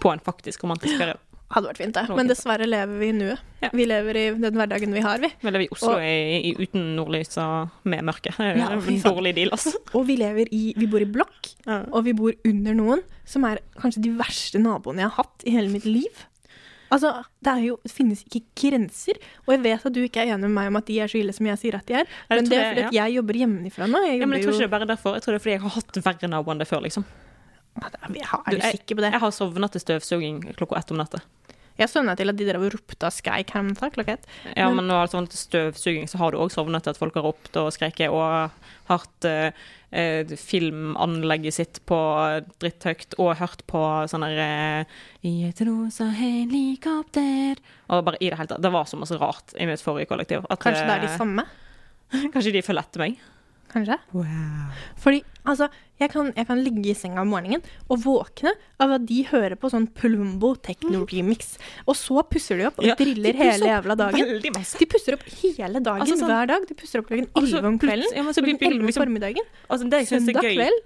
på 0.00 0.12
en 0.12 0.22
faktisk 0.24 0.62
romantisk 0.64 0.96
ferie. 0.98 1.18
Hadde 1.50 1.66
vært 1.66 1.80
fint, 1.82 1.94
det. 1.96 2.04
Men 2.14 2.28
dessverre 2.30 2.66
lever 2.68 2.98
vi 3.00 3.08
i 3.10 3.14
nuet. 3.16 3.40
Ja. 3.60 3.68
Vi 3.74 3.84
lever 3.90 4.16
i 4.16 4.24
den 4.38 4.54
hverdagen 4.54 4.92
vi 4.94 5.00
har, 5.02 5.18
vi. 5.18 5.32
Vi 5.42 5.50
lever 5.50 5.64
i 5.64 5.68
Oslo 5.74 5.96
Og- 5.96 6.04
i, 6.06 6.38
i, 6.46 6.52
uten 6.62 6.92
nordlys 6.94 7.34
og 7.42 7.72
med 7.90 8.04
mørke. 8.06 8.30
Det 8.36 8.46
er 8.52 8.60
Ja, 8.60 8.68
en 8.78 9.00
dårlig 9.02 9.34
deal, 9.34 9.50
altså. 9.50 9.72
Og 9.98 10.06
vi 10.06 10.14
lever 10.20 10.46
i 10.54 10.72
Vi 10.78 10.86
bor 10.86 11.02
i 11.02 11.08
blokk, 11.10 11.50
og 11.90 12.04
vi 12.06 12.14
bor 12.14 12.32
under 12.46 12.74
noen 12.78 13.02
som 13.26 13.44
er 13.50 13.58
kanskje 13.82 14.02
de 14.06 14.14
verste 14.18 14.62
naboene 14.62 15.02
jeg 15.02 15.10
har 15.10 15.24
hatt 15.24 15.42
i 15.44 15.50
hele 15.50 15.68
mitt 15.74 15.84
liv. 15.90 16.22
Altså, 16.90 17.12
det, 17.38 17.52
er 17.52 17.64
jo, 17.68 17.78
det 17.86 17.92
finnes 17.94 18.22
ikke 18.26 18.42
grenser. 18.58 19.18
Og 19.46 19.54
jeg 19.54 19.62
vet 19.62 19.86
at 19.86 19.94
du 19.94 20.00
ikke 20.02 20.24
er 20.24 20.34
enig 20.34 20.48
med 20.48 20.56
meg 20.56 20.70
om 20.72 20.78
at 20.80 20.88
de 20.90 20.98
er 21.00 21.10
så 21.10 21.20
ille 21.20 21.34
som 21.36 21.46
jeg 21.46 21.60
sier 21.62 21.78
at 21.78 21.86
de 21.86 21.98
er. 22.00 22.06
Ja, 22.26 22.34
det 22.34 22.40
Men 22.40 22.50
det 22.50 22.58
er 22.58 22.62
jeg, 22.62 22.70
fordi 22.70 22.86
at 22.88 22.96
jeg 22.98 23.16
jobber 23.20 23.40
hjemmefra 23.40 23.90
nå. 23.90 24.04
Jeg, 24.08 24.20
Ja, 24.20 24.26
men 24.26 24.38
jeg 24.38 24.46
tror 24.46 24.56
ikke 24.56 24.64
det 24.64 24.68
er 24.68 24.76
bare 24.76 24.88
derfor. 24.90 25.18
Jeg 25.18 25.26
tror 25.26 25.36
det 25.36 25.40
er 25.40 25.44
fordi 25.46 25.56
jeg 25.56 25.64
har 25.66 25.76
hatt 25.78 26.00
verre 26.08 26.32
naboer 26.34 26.56
enn 26.56 26.64
det 26.64 26.68
før, 26.70 26.82
liksom. 26.86 27.06
Jeg 27.80 28.24
Er 28.26 28.56
Du, 28.56 28.60
sikker 28.66 28.98
på 28.98 29.04
det? 29.04 29.12
Jeg 29.14 29.22
har 29.22 29.30
sovna 29.30 29.68
til 29.70 29.80
støvsuging 29.84 30.40
klokka 30.58 30.80
ett 30.80 30.90
om 30.90 30.98
natta. 30.98 31.22
Jeg 31.80 31.88
sovna 31.88 32.14
til 32.18 32.28
at 32.28 32.36
de 32.36 32.46
drev 32.46 32.66
og 32.66 32.74
ropte 32.74 33.08
og 33.08 33.14
skreik 33.16 33.50
her 33.54 33.62
om 33.64 33.70
natta 33.72 33.88
klokka 33.94 34.18
ett. 34.18 34.26
Ja, 34.52 34.68
Men- 34.68 34.84
når 34.84 34.88
nå 34.90 34.96
er 35.00 35.06
det 35.06 35.14
sånn 35.16 35.28
støvsuging 35.32 36.08
så 36.08 36.18
har 36.20 36.32
du 36.32 36.38
òg 36.38 36.52
sovnet 36.52 36.84
til 36.84 36.90
at 36.92 37.00
folk 37.00 37.14
har 37.14 37.24
ropt 37.24 37.56
og 37.56 37.72
skreket 37.72 38.10
og 38.12 38.50
hatt 38.90 39.24
eh, 39.24 39.50
eh, 39.92 40.24
filmanlegget 40.24 41.54
sitt 41.54 41.80
på 41.86 41.96
dritthøyt 42.60 43.16
og 43.18 43.36
hørt 43.40 43.64
på 43.70 43.80
sånn 44.10 44.26
derre 44.26 44.84
eh, 44.84 44.84
I 45.24 45.48
et 45.48 45.60
rosa 45.66 46.10
helikopter 46.14 47.56
Og 47.88 48.04
bare 48.04 48.20
i 48.20 48.30
det 48.30 48.38
hele 48.38 48.50
tatt. 48.52 48.62
Det 48.62 48.72
var 48.72 48.84
så 48.84 48.98
masse 49.00 49.18
rart 49.18 49.54
i 49.58 49.66
mitt 49.66 49.82
forrige 49.82 50.08
kollektiv. 50.10 50.44
At, 50.50 50.60
Kanskje 50.60 50.86
det 50.86 50.96
er 50.96 51.04
de 51.06 51.12
eh, 51.12 51.18
samme? 51.18 51.46
Kanskje 52.34 52.52
de 52.52 52.62
følger 52.62 52.84
etter 52.84 53.04
meg. 53.06 53.18
Kanskje? 53.70 53.96
Wow. 54.12 54.70
Fordi 54.98 55.20
altså, 55.46 55.68
jeg 56.00 56.10
kan, 56.10 56.32
jeg 56.36 56.46
kan 56.48 56.58
ligge 56.64 56.90
i 56.90 56.94
senga 56.98 57.22
om 57.22 57.30
morgenen 57.30 57.62
og 57.88 58.00
våkne 58.02 58.52
av 58.82 58.96
at 58.96 59.04
de 59.06 59.20
hører 59.28 59.54
på 59.60 59.70
sånn 59.70 59.86
Plumbo 59.94 60.54
techno-remix. 60.58 61.52
Og 61.88 61.94
så 61.98 62.24
pusser 62.26 62.58
de 62.58 62.66
opp 62.70 62.80
og 62.82 62.88
Ja, 62.88 62.96
driller 62.98 63.36
hele 63.38 63.70
jævla 63.70 63.96
dagen. 64.00 64.32
De 64.42 64.88
pusser 64.90 65.14
opp 65.16 65.22
hele 65.30 65.78
dagen, 65.80 66.02
Altså, 66.02 66.18
sånn- 66.18 66.32
hver 66.32 66.50
dag. 66.50 66.66
De 66.68 66.74
pusser 66.74 67.02
opp 67.02 67.10
klokken 67.12 67.28
Og 67.34 67.46
så 67.46 67.60
11 67.60 67.68
om 67.70 67.78
kvelden, 67.78 68.14
ja, 68.16 68.24
så 68.26 68.42
klokken 68.42 68.58
begynner 68.58 68.76
11 68.76 68.80
om 68.80 68.86
liksom- 68.90 69.04
formiddagen, 69.06 69.50
Altså, 69.68 69.90
det 69.90 70.00
jeg 70.02 70.08
synes 70.14 70.28
er 70.34 70.42
gøy, 70.42 70.54
kveld. 70.56 70.80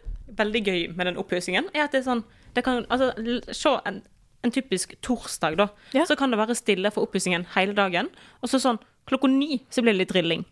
veldig 0.44 0.64
gøy 0.64 0.80
med 0.96 1.06
den 1.06 1.16
oppussingen, 1.16 1.70
er 1.74 1.84
at 1.88 1.92
det 1.92 2.02
er 2.04 2.10
sånn 2.10 2.24
det 2.54 2.62
kan, 2.64 2.84
altså, 2.90 3.10
Se 3.52 3.70
en, 3.86 4.02
en 4.44 4.50
typisk 4.52 4.94
torsdag, 5.02 5.56
da. 5.56 5.68
Ja. 5.92 6.04
Så 6.04 6.16
kan 6.16 6.30
det 6.30 6.38
være 6.38 6.54
stille 6.54 6.92
for 6.92 7.06
oppussingen 7.06 7.46
hele 7.56 7.74
dagen. 7.74 8.10
Og 8.42 8.48
så 8.52 8.60
sånn 8.60 8.78
klokka 9.08 9.28
ni 9.28 9.62
så 9.70 9.82
blir 9.82 9.92
det 9.96 10.04
litt 10.04 10.12
drilling. 10.12 10.44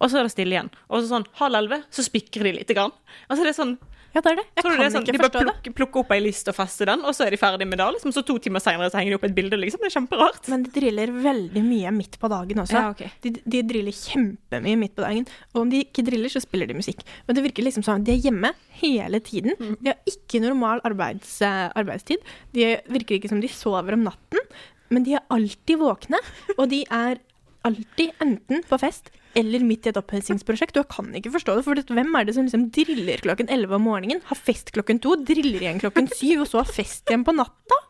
Og 0.00 0.10
så 0.10 0.20
er 0.20 0.26
det 0.26 0.32
stille 0.34 0.56
igjen. 0.56 0.72
Og 0.90 1.02
så 1.02 1.10
sånn 1.10 1.28
halv 1.40 1.60
elleve 1.62 1.82
så 1.92 2.04
spikrer 2.04 2.50
de 2.50 2.58
lite 2.60 2.76
grann. 2.76 2.94
Altså 3.30 3.46
det 3.46 3.54
er 3.54 3.60
sånn 3.60 3.76
Ja, 4.16 4.22
det 4.24 4.30
er 4.30 4.36
det. 4.38 4.44
Jeg 4.56 4.64
kan 4.64 4.72
det 4.72 4.84
er 4.86 4.92
sånn, 4.94 5.04
ikke 5.04 5.12
De 5.12 5.20
bare 5.20 5.40
plukker, 5.44 5.72
plukker 5.76 6.00
opp 6.00 6.12
ei 6.14 6.22
liste 6.24 6.48
og 6.48 6.56
fester 6.56 6.88
den, 6.88 7.02
og 7.04 7.12
så 7.12 7.26
er 7.26 7.34
de 7.34 7.38
ferdig 7.40 7.66
med 7.68 7.76
det. 7.76 7.88
Liksom. 7.98 8.14
Så 8.16 8.22
to 8.24 8.38
timer 8.40 8.62
seinere 8.64 8.88
henger 8.96 9.12
de 9.12 9.18
opp 9.18 9.26
et 9.28 9.34
bilde, 9.36 9.58
liksom. 9.60 9.82
Det 9.82 9.90
er 9.90 9.94
kjemperart. 9.98 10.48
Men 10.48 10.64
de 10.64 10.72
driller 10.72 11.12
veldig 11.12 11.62
mye 11.66 11.92
midt 11.92 12.16
på 12.22 12.30
dagen 12.32 12.62
også. 12.62 12.78
Ja, 12.78 12.94
okay. 12.94 13.10
de, 13.26 13.34
de 13.44 13.60
driller 13.68 13.92
kjempemye 13.92 14.80
midt 14.80 14.94
på 14.96 15.04
dagen. 15.04 15.28
Og 15.52 15.66
om 15.66 15.74
de 15.74 15.82
ikke 15.84 16.06
driller, 16.06 16.32
så 16.32 16.40
spiller 16.40 16.70
de 16.70 16.78
musikk. 16.78 17.04
Men 17.28 17.36
det 17.36 17.44
virker 17.50 17.68
liksom 17.68 17.84
sånn, 17.84 18.08
de 18.08 18.14
er 18.14 18.24
hjemme 18.24 18.54
hele 18.80 19.20
tiden. 19.20 19.52
Mm. 19.60 19.76
De 19.82 19.92
har 19.92 20.14
ikke 20.14 20.40
normal 20.46 20.80
arbeids, 20.88 21.36
eh, 21.44 21.66
arbeidstid. 21.76 22.24
De 22.56 22.72
virker 22.96 23.18
ikke 23.18 23.34
som 23.34 23.44
de 23.44 23.52
sover 23.52 23.98
om 23.98 24.08
natten, 24.08 24.40
men 24.88 25.04
de 25.04 25.18
er 25.18 25.28
alltid 25.34 25.82
våkne. 25.82 26.24
Og 26.56 26.70
de 26.72 26.86
er 26.88 27.20
alltid 27.66 28.12
enten 28.22 28.64
på 28.66 28.78
fest 28.80 29.10
eller 29.36 29.64
midt 29.66 29.86
i 29.86 29.92
et 29.92 29.98
opphøstingsprosjekt. 30.00 30.78
Og 30.78 30.86
jeg 30.86 30.92
kan 30.94 31.10
ikke 31.18 31.34
forstå 31.34 31.58
det, 31.58 31.64
for 31.66 31.96
hvem 31.98 32.14
er 32.16 32.28
det 32.28 32.36
som 32.36 32.46
liksom 32.48 32.68
driller 32.74 33.22
klokken 33.24 33.50
11 33.52 33.76
om 33.76 33.84
morgenen, 33.88 34.22
har 34.30 34.38
fest 34.38 34.72
klokken 34.76 35.02
to, 35.02 35.18
driller 35.28 35.60
igjen 35.60 35.82
klokken 35.82 36.08
syv, 36.12 36.44
og 36.44 36.50
så 36.50 36.62
har 36.62 36.72
fest 36.78 37.10
igjen 37.10 37.26
på 37.26 37.36
natta? 37.36 37.82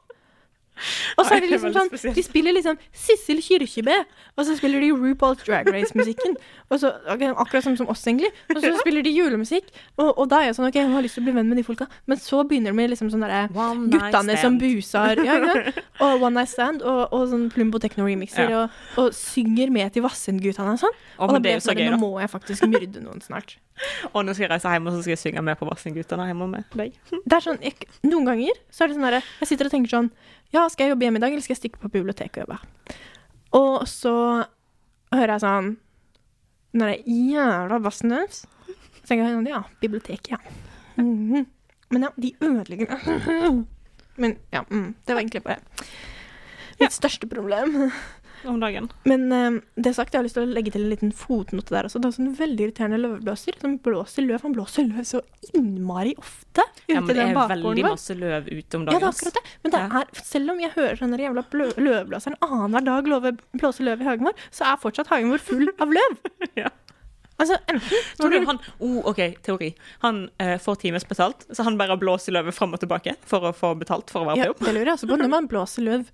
Og 1.17 1.25
så 1.25 1.37
er 1.37 1.45
det 1.45 1.51
liksom 1.53 1.73
sånn, 1.75 2.15
de 2.17 2.25
spiller 2.25 2.57
liksom 2.57 2.79
Sissel 2.93 3.41
Kyrkjebø, 3.45 3.97
og 4.37 4.47
så 4.49 4.57
spiller 4.59 4.85
de 4.85 4.91
RuPaul's 4.93 5.45
Drag 5.47 5.71
Race-musikken. 5.73 6.37
Så, 6.77 6.91
akkurat 7.07 7.63
som, 7.63 7.77
som 7.79 7.87
oss, 7.89 8.01
egentlig. 8.11 8.27
Og 8.51 8.59
så 8.59 8.73
spiller 8.81 9.05
de 9.07 9.13
julemusikk. 9.15 9.69
Og, 10.03 10.09
og 10.19 10.27
da 10.29 10.41
er 10.43 10.49
jeg 10.49 10.57
sånn, 10.57 10.67
OK, 10.67 10.79
jeg 10.81 10.91
har 10.91 11.05
lyst 11.05 11.15
til 11.15 11.23
å 11.23 11.27
bli 11.29 11.35
venn 11.37 11.47
med 11.47 11.61
de 11.61 11.63
folka. 11.63 11.87
Men 12.11 12.19
så 12.19 12.41
begynner 12.43 12.75
det 12.75 12.79
med 12.81 12.91
liksom 12.91 13.13
sånn 13.13 13.23
derre 13.23 13.45
Guttene 13.93 14.35
som 14.41 14.57
buser. 14.59 15.23
Ja, 15.23 15.37
ja. 15.39 15.55
Og 16.05 16.25
One 16.27 16.41
Night 16.41 16.51
Stand 16.51 16.83
og, 16.83 17.15
og 17.15 17.29
sånn 17.31 17.47
Plumbo 17.55 17.79
Techno-remixer. 17.81 18.51
Ja. 18.51 18.65
Og, 18.65 19.05
og 19.05 19.15
synger 19.17 19.71
med 19.73 19.95
til 19.95 20.05
Vassendgutane 20.05 20.75
og 20.75 20.83
sånn. 20.83 20.99
Å, 21.17 21.29
Og 21.29 21.37
da 21.37 21.43
blir 21.45 21.55
er 21.55 21.61
jeg 21.61 21.69
sånn, 21.69 21.85
nå 21.95 22.01
må 22.03 22.11
jeg 22.21 22.33
faktisk 22.35 22.67
myrde 22.69 23.05
noen 23.05 23.23
snart. 23.25 23.55
Og 24.15 24.23
nå 24.25 24.33
skal 24.33 24.47
jeg 24.47 24.53
reise 24.55 24.73
hjem 24.73 24.87
og 24.89 24.95
så 24.95 25.03
skal 25.05 25.13
jeg 25.13 25.21
synge 25.21 25.43
med 25.45 25.59
på 25.61 25.67
Vassendgutane 25.69 26.29
hjemme 26.31 26.47
med 26.49 26.77
deg. 26.79 26.95
Det 27.13 27.37
er 27.37 27.45
sånn, 27.45 27.59
jeg, 27.65 27.89
Noen 28.09 28.29
ganger 28.31 28.57
så 28.73 28.85
er 28.85 28.89
det 28.89 28.97
sånn 28.97 29.05
derre 29.05 29.21
Jeg 29.43 29.51
sitter 29.51 29.69
og 29.69 29.75
tenker 29.75 29.93
sånn 29.93 30.09
Ja, 30.55 30.67
skal 30.71 30.87
jeg 30.87 30.95
jobbe 30.95 31.07
hjemme 31.07 31.21
i 31.21 31.25
dag, 31.25 31.33
eller 31.35 31.45
skal 31.45 31.57
jeg 31.57 31.63
stikke 31.65 31.83
på 31.83 31.91
biblioteket 31.93 32.43
og 32.43 32.47
jobbe? 32.47 32.59
Og 33.57 33.87
så 33.91 34.15
hører 35.15 35.37
jeg 35.37 35.43
sånn 35.45 35.69
Når 36.77 36.91
det 36.91 36.97
er 36.99 37.21
jævla 37.33 37.79
bassen 37.83 38.13
deres. 38.13 38.43
Så 39.01 39.07
tenker 39.09 39.25
jeg 39.25 39.37
sånn 39.37 39.49
Ja, 39.51 39.63
biblioteket, 39.83 40.33
ja. 40.37 40.41
Mhm. 41.01 41.47
Men 41.95 42.03
ja, 42.03 42.11
de 42.19 42.33
ødelegger 42.43 42.89
Men 44.23 44.33
ja, 44.51 44.65
mm, 44.67 44.89
det 45.07 45.15
var 45.15 45.21
egentlig 45.21 45.43
bare 45.45 45.61
mitt 46.81 46.93
største 46.93 47.29
problem. 47.31 47.91
Om 48.47 48.61
dagen. 48.63 48.89
Men 49.09 49.27
uh, 49.33 49.59
det 49.75 49.95
sagt, 49.97 50.15
jeg 50.15 50.21
har 50.21 50.27
lyst 50.27 50.39
til 50.39 50.47
å 50.47 50.55
legge 50.57 50.73
til 50.75 50.87
en 50.87 50.93
liten 50.93 51.13
fotnote 51.17 51.75
der 51.75 51.89
også. 51.89 52.01
Det 52.01 52.09
er 52.09 52.15
også 52.15 52.25
en 52.25 52.39
veldig 52.39 52.67
irriterende 52.69 53.01
løvblåser 53.03 53.59
som 53.63 53.77
blåser 53.83 54.27
løv. 54.27 54.41
Han 54.47 54.57
blåser 54.57 54.89
løv 54.89 55.07
så 55.09 55.23
innmari 55.53 56.15
ofte 56.21 56.65
Ja, 56.87 57.01
men 57.01 57.11
det 57.11 57.27
er 57.27 57.35
veldig 57.35 57.87
masse 57.87 58.17
løv 58.17 58.49
ute 58.51 58.79
om 58.79 58.87
Ja, 58.87 58.97
det 58.97 59.03
dagen. 59.03 59.03
er 59.03 59.13
akkurat 59.13 59.39
det. 59.39 59.45
Men 59.65 59.75
det 59.75 59.83
er, 60.01 60.25
selv 60.31 60.55
om 60.55 60.63
jeg 60.63 60.75
hører 60.77 61.03
den 61.03 61.27
jævla 61.27 61.47
løvblåseren 61.77 62.41
annenhver 62.47 62.87
dag 62.87 63.13
love, 63.13 63.37
blåse 63.59 63.87
løv 63.87 64.03
i 64.03 64.09
hagen 64.09 64.31
vår, 64.31 64.43
så 64.55 64.71
er 64.71 64.83
fortsatt 64.83 65.11
hagen 65.13 65.33
vår 65.35 65.47
full 65.51 65.71
av 65.77 65.95
løv. 65.99 66.19
Ja. 66.57 66.71
Altså, 67.37 67.59
enten 67.69 68.05
Tror 68.17 68.33
du 68.33 68.47
han 68.49 68.59
oh, 68.81 69.01
OK, 69.11 69.19
teori. 69.45 69.75
Han 70.05 70.23
eh, 70.41 70.57
får 70.63 70.79
times 70.87 71.05
betalt, 71.09 71.45
så 71.53 71.67
han 71.67 71.77
bare 71.77 71.99
blåser 72.01 72.33
løvet 72.33 72.57
fram 72.57 72.73
og 72.73 72.81
tilbake 72.81 73.17
for 73.29 73.51
å 73.51 73.53
få 73.57 73.75
betalt 73.77 74.13
for 74.13 74.25
å 74.25 74.31
være 74.31 74.47
på 74.47 74.53
jobb. 74.53 74.63
Det 74.63 74.73
lurer 74.73 74.91
jeg 74.91 74.97
også 74.97 75.11
på. 75.11 75.19
Når 75.21 75.33
man 75.35 75.51
blåser 75.51 75.85
løv, 75.85 76.07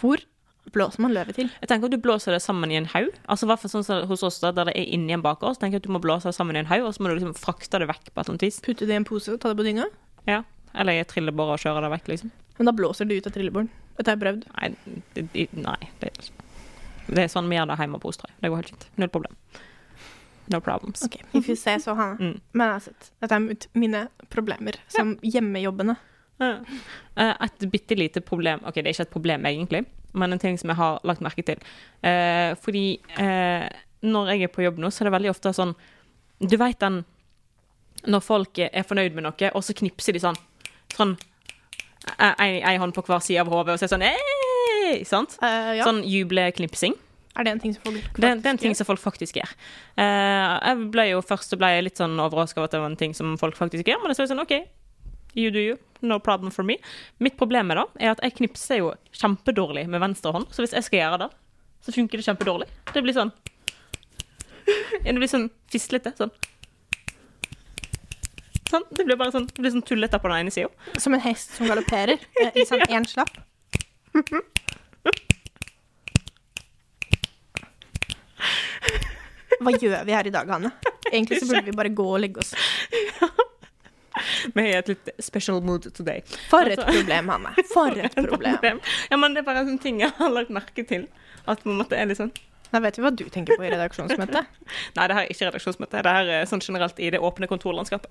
hvor 0.00 0.24
blåser 0.74 1.02
man 1.04 1.14
løvet 1.14 1.36
til? 1.38 1.50
Jeg 1.62 1.68
tenker 1.70 1.90
at 1.90 1.94
du 1.94 2.00
blåser 2.02 2.34
det 2.34 2.42
sammen 2.44 2.72
i 2.72 2.78
en 2.80 2.88
haug. 2.92 3.12
Altså 3.30 3.46
hvert 3.48 3.64
sånn 3.70 3.86
hos 4.10 4.24
oss 4.26 4.40
da, 4.42 4.52
der 4.56 4.70
det 4.70 4.74
er 4.76 4.88
inni 4.96 5.14
en 5.16 5.22
baker. 5.24 5.54
Så 5.54 5.62
tenker 5.62 5.78
jeg 5.78 5.84
at 5.84 5.88
du 5.88 5.94
må 5.94 6.02
blåse 6.02 6.28
det 6.30 6.36
sammen 6.36 6.56
i 6.58 6.62
en 6.64 6.70
haug, 6.70 6.86
og 6.88 6.94
så 6.96 7.02
må 7.04 7.10
du 7.12 7.18
liksom 7.18 7.36
frakte 7.38 7.80
det 7.82 7.88
vekk 7.90 8.08
på 8.10 8.14
et 8.14 8.22
eller 8.24 8.34
annet 8.34 8.46
vis. 8.48 8.60
Putte 8.66 8.88
det 8.88 8.96
i 8.96 9.00
en 9.00 9.06
pose 9.08 9.34
og 9.34 9.40
ta 9.42 9.52
det 9.52 9.58
på 9.60 9.66
dynga? 9.68 9.86
Ja. 10.28 10.42
Eller 10.76 10.98
i 10.98 11.02
et 11.04 11.08
trillebår 11.12 11.54
og 11.54 11.62
kjøre 11.62 11.84
det 11.86 11.92
vekk, 11.94 12.10
liksom. 12.12 12.32
Men 12.58 12.70
da 12.70 12.74
blåser 12.76 13.08
det 13.08 13.20
ut 13.20 13.28
av 13.30 13.36
trillebåren. 13.36 13.70
Dette 13.96 14.10
har 14.12 14.16
jeg 14.18 14.24
prøvd. 14.24 14.48
Nei, 14.56 14.96
det, 15.16 15.46
nei 15.56 15.78
det, 16.02 16.10
det 17.06 17.22
er 17.22 17.30
sånn 17.32 17.48
vi 17.48 17.56
gjør 17.56 17.70
det 17.70 17.78
hjemme 17.80 18.00
på 18.02 18.10
Osterøy. 18.12 18.34
Det 18.42 18.50
går 18.52 18.60
helt 18.62 18.74
fint. 18.74 18.86
Null 19.00 19.12
problem. 19.12 19.38
No 20.52 20.60
problems. 20.62 21.02
Ok, 21.02 21.16
if 21.34 21.48
you 21.48 21.56
say 21.58 21.78
so, 21.82 21.94
Hanne. 21.98 22.16
Mm. 22.20 22.40
Men 22.52 22.74
altså, 22.76 22.92
dette 23.22 23.34
er 23.34 23.68
mine 23.78 24.04
problemer 24.30 24.78
som 24.92 25.16
hjemmejobbene. 25.22 25.96
Ja. 26.38 26.50
Eh, 27.16 27.32
Et 27.46 27.64
bitte 27.72 27.96
lite 27.96 28.20
problem 28.20 28.60
OK, 28.68 28.74
det 28.76 28.90
er 28.90 28.92
ikke 28.92 29.06
et 29.08 29.14
problem 29.14 29.46
egentlig, 29.48 29.86
men 30.16 30.34
en 30.34 30.42
ting 30.42 30.56
som 30.60 30.72
jeg 30.72 30.80
har 30.80 31.00
lagt 31.06 31.24
merke 31.24 31.44
til. 31.46 31.60
Eh, 32.00 32.52
fordi 32.62 32.86
eh, 33.20 33.66
når 34.06 34.32
jeg 34.32 34.46
er 34.46 34.52
på 34.52 34.64
jobb 34.64 34.80
nå, 34.80 34.90
så 34.90 35.02
er 35.02 35.10
det 35.10 35.16
veldig 35.16 35.32
ofte 35.32 35.52
sånn 35.56 35.72
Du 36.38 36.56
veit 36.60 36.78
den 36.82 37.00
Når 38.06 38.22
folk 38.24 38.58
er 38.60 38.84
fornøyd 38.86 39.16
med 39.16 39.24
noe, 39.24 39.50
og 39.54 39.64
så 39.64 39.74
knipser 39.76 40.16
de 40.16 40.22
sånn 40.22 40.36
Sånn 40.94 41.16
Ei 42.22 42.76
hånd 42.78 42.94
på 42.94 43.02
hver 43.02 43.22
side 43.24 43.42
av 43.42 43.50
hodet, 43.50 43.74
og 43.74 43.80
så 43.80 43.86
er 43.86 43.88
det 43.88 43.94
sånn 43.96 44.04
Ei! 44.06 45.00
Sant? 45.08 45.34
Uh, 45.40 45.72
ja. 45.74 45.86
Sånn 45.88 46.04
jubleknipsing. 46.06 46.94
Er 47.36 47.48
det 47.48 47.56
en 47.56 47.62
ting 47.64 47.74
som 47.74 47.82
folk 47.82 47.98
faktisk 47.98 48.22
Det, 48.22 48.28
det 48.44 48.46
er 48.46 48.54
en 48.54 48.60
ting 48.62 48.76
som 48.78 48.86
folk 48.86 49.02
faktisk 49.02 49.40
gjør. 49.40 49.54
Uh, 49.98 50.04
jeg 50.54 50.86
ble 50.94 51.08
jo 51.10 51.24
først 51.26 51.56
ble 51.58 51.72
jeg 51.74 51.88
litt 51.88 52.00
sånn 52.00 52.14
overraska 52.22 52.60
over 52.60 52.70
at 52.70 52.76
det 52.76 52.82
var 52.84 52.92
en 52.92 53.00
ting 53.00 53.16
som 53.16 53.34
folk 53.40 53.58
faktisk 53.58 53.90
gjør, 53.90 54.04
men 54.04 54.14
så 54.14 54.22
er 54.22 54.28
det 54.28 54.34
sånn 54.36 54.44
OK, 54.44 54.54
you 55.34 55.50
do 55.50 55.64
you, 55.72 55.80
no 56.02 56.18
problem 56.20 56.50
for 56.52 56.62
me. 56.66 56.76
Mitt 57.22 57.36
problem 57.38 57.70
er 57.72 57.80
da, 57.80 57.84
er 58.00 58.10
at 58.14 58.20
jeg 58.24 58.34
knipser 58.40 58.80
jo 58.82 58.92
kjempedårlig 59.16 59.86
med 59.88 60.00
venstre 60.02 60.32
hånd, 60.34 60.48
så 60.52 60.62
hvis 60.64 60.74
jeg 60.76 60.84
skal 60.88 60.98
gjøre 61.02 61.18
det, 61.24 61.30
så 61.86 61.94
funker 61.94 62.18
det 62.20 62.26
kjempedårlig. 62.26 62.68
Det 62.92 63.02
blir 63.04 63.14
sånn 63.16 63.32
Det 65.04 65.12
blir 65.14 65.30
sånn 65.30 65.48
fislete. 65.70 66.10
Sånn. 66.18 66.32
Sånn. 68.66 68.82
Det 68.90 69.04
blir 69.06 69.14
bare 69.20 69.30
sånn, 69.30 69.46
det 69.46 69.62
blir 69.62 69.70
sånn 69.70 69.84
tullete 69.86 70.18
på 70.18 70.26
den 70.32 70.40
ene 70.42 70.50
sida. 70.50 70.68
Som 70.98 71.14
en 71.14 71.22
hest 71.22 71.54
som 71.54 71.68
galopperer. 71.70 72.18
eh, 72.42 72.50
I 72.58 72.64
sånn 72.66 72.82
én 72.90 73.06
slapp. 73.06 73.30
Hva 79.62 79.72
gjør 79.80 80.02
vi 80.06 80.14
her 80.16 80.28
i 80.28 80.32
dag, 80.34 80.50
Hanne? 80.52 80.72
Egentlig 81.12 81.38
så 81.40 81.48
burde 81.48 81.64
vi 81.70 81.76
bare 81.76 81.92
gå 81.96 82.06
og 82.12 82.20
legge 82.20 82.42
oss. 82.42 82.52
Vi 84.56 84.64
er 84.64 84.80
et 84.80 84.90
litt 84.92 85.10
special 85.22 85.60
mood 85.64 85.88
today. 85.96 86.22
For 86.50 86.68
et 86.70 86.80
problem, 86.82 87.30
Hanne. 87.34 87.52
For 87.72 87.94
et 87.98 88.16
problem. 88.30 88.80
Ja, 89.10 89.18
men 89.20 89.34
det 89.36 89.42
er 89.42 89.48
bare 89.48 89.64
en 89.64 89.72
sånn 89.74 89.82
ting 89.82 90.02
jeg 90.02 90.12
har 90.18 90.32
lagt 90.34 90.52
merke 90.54 90.84
til. 90.88 91.06
At 91.46 91.62
på 91.62 91.70
en 91.72 91.78
måte 91.80 91.98
er 91.98 92.08
litt 92.10 92.18
sånn 92.18 92.32
Da 92.72 92.80
vet 92.82 92.96
vi 92.98 93.04
hva 93.04 93.12
du 93.14 93.24
tenker 93.30 93.58
på 93.58 93.66
i 93.66 93.70
redaksjonsmøte. 93.70 94.42
Nei, 94.96 95.04
det 95.06 95.16
her 95.18 95.22
er 95.24 95.30
ikke 95.30 95.50
redaksjonsmøte. 95.50 96.02
Det 96.02 96.14
her 96.18 96.32
er 96.40 96.48
sånn 96.50 96.64
generelt 96.64 96.98
i 96.98 97.10
det 97.14 97.20
åpne 97.22 97.46
kontorlandskapet. 97.50 98.10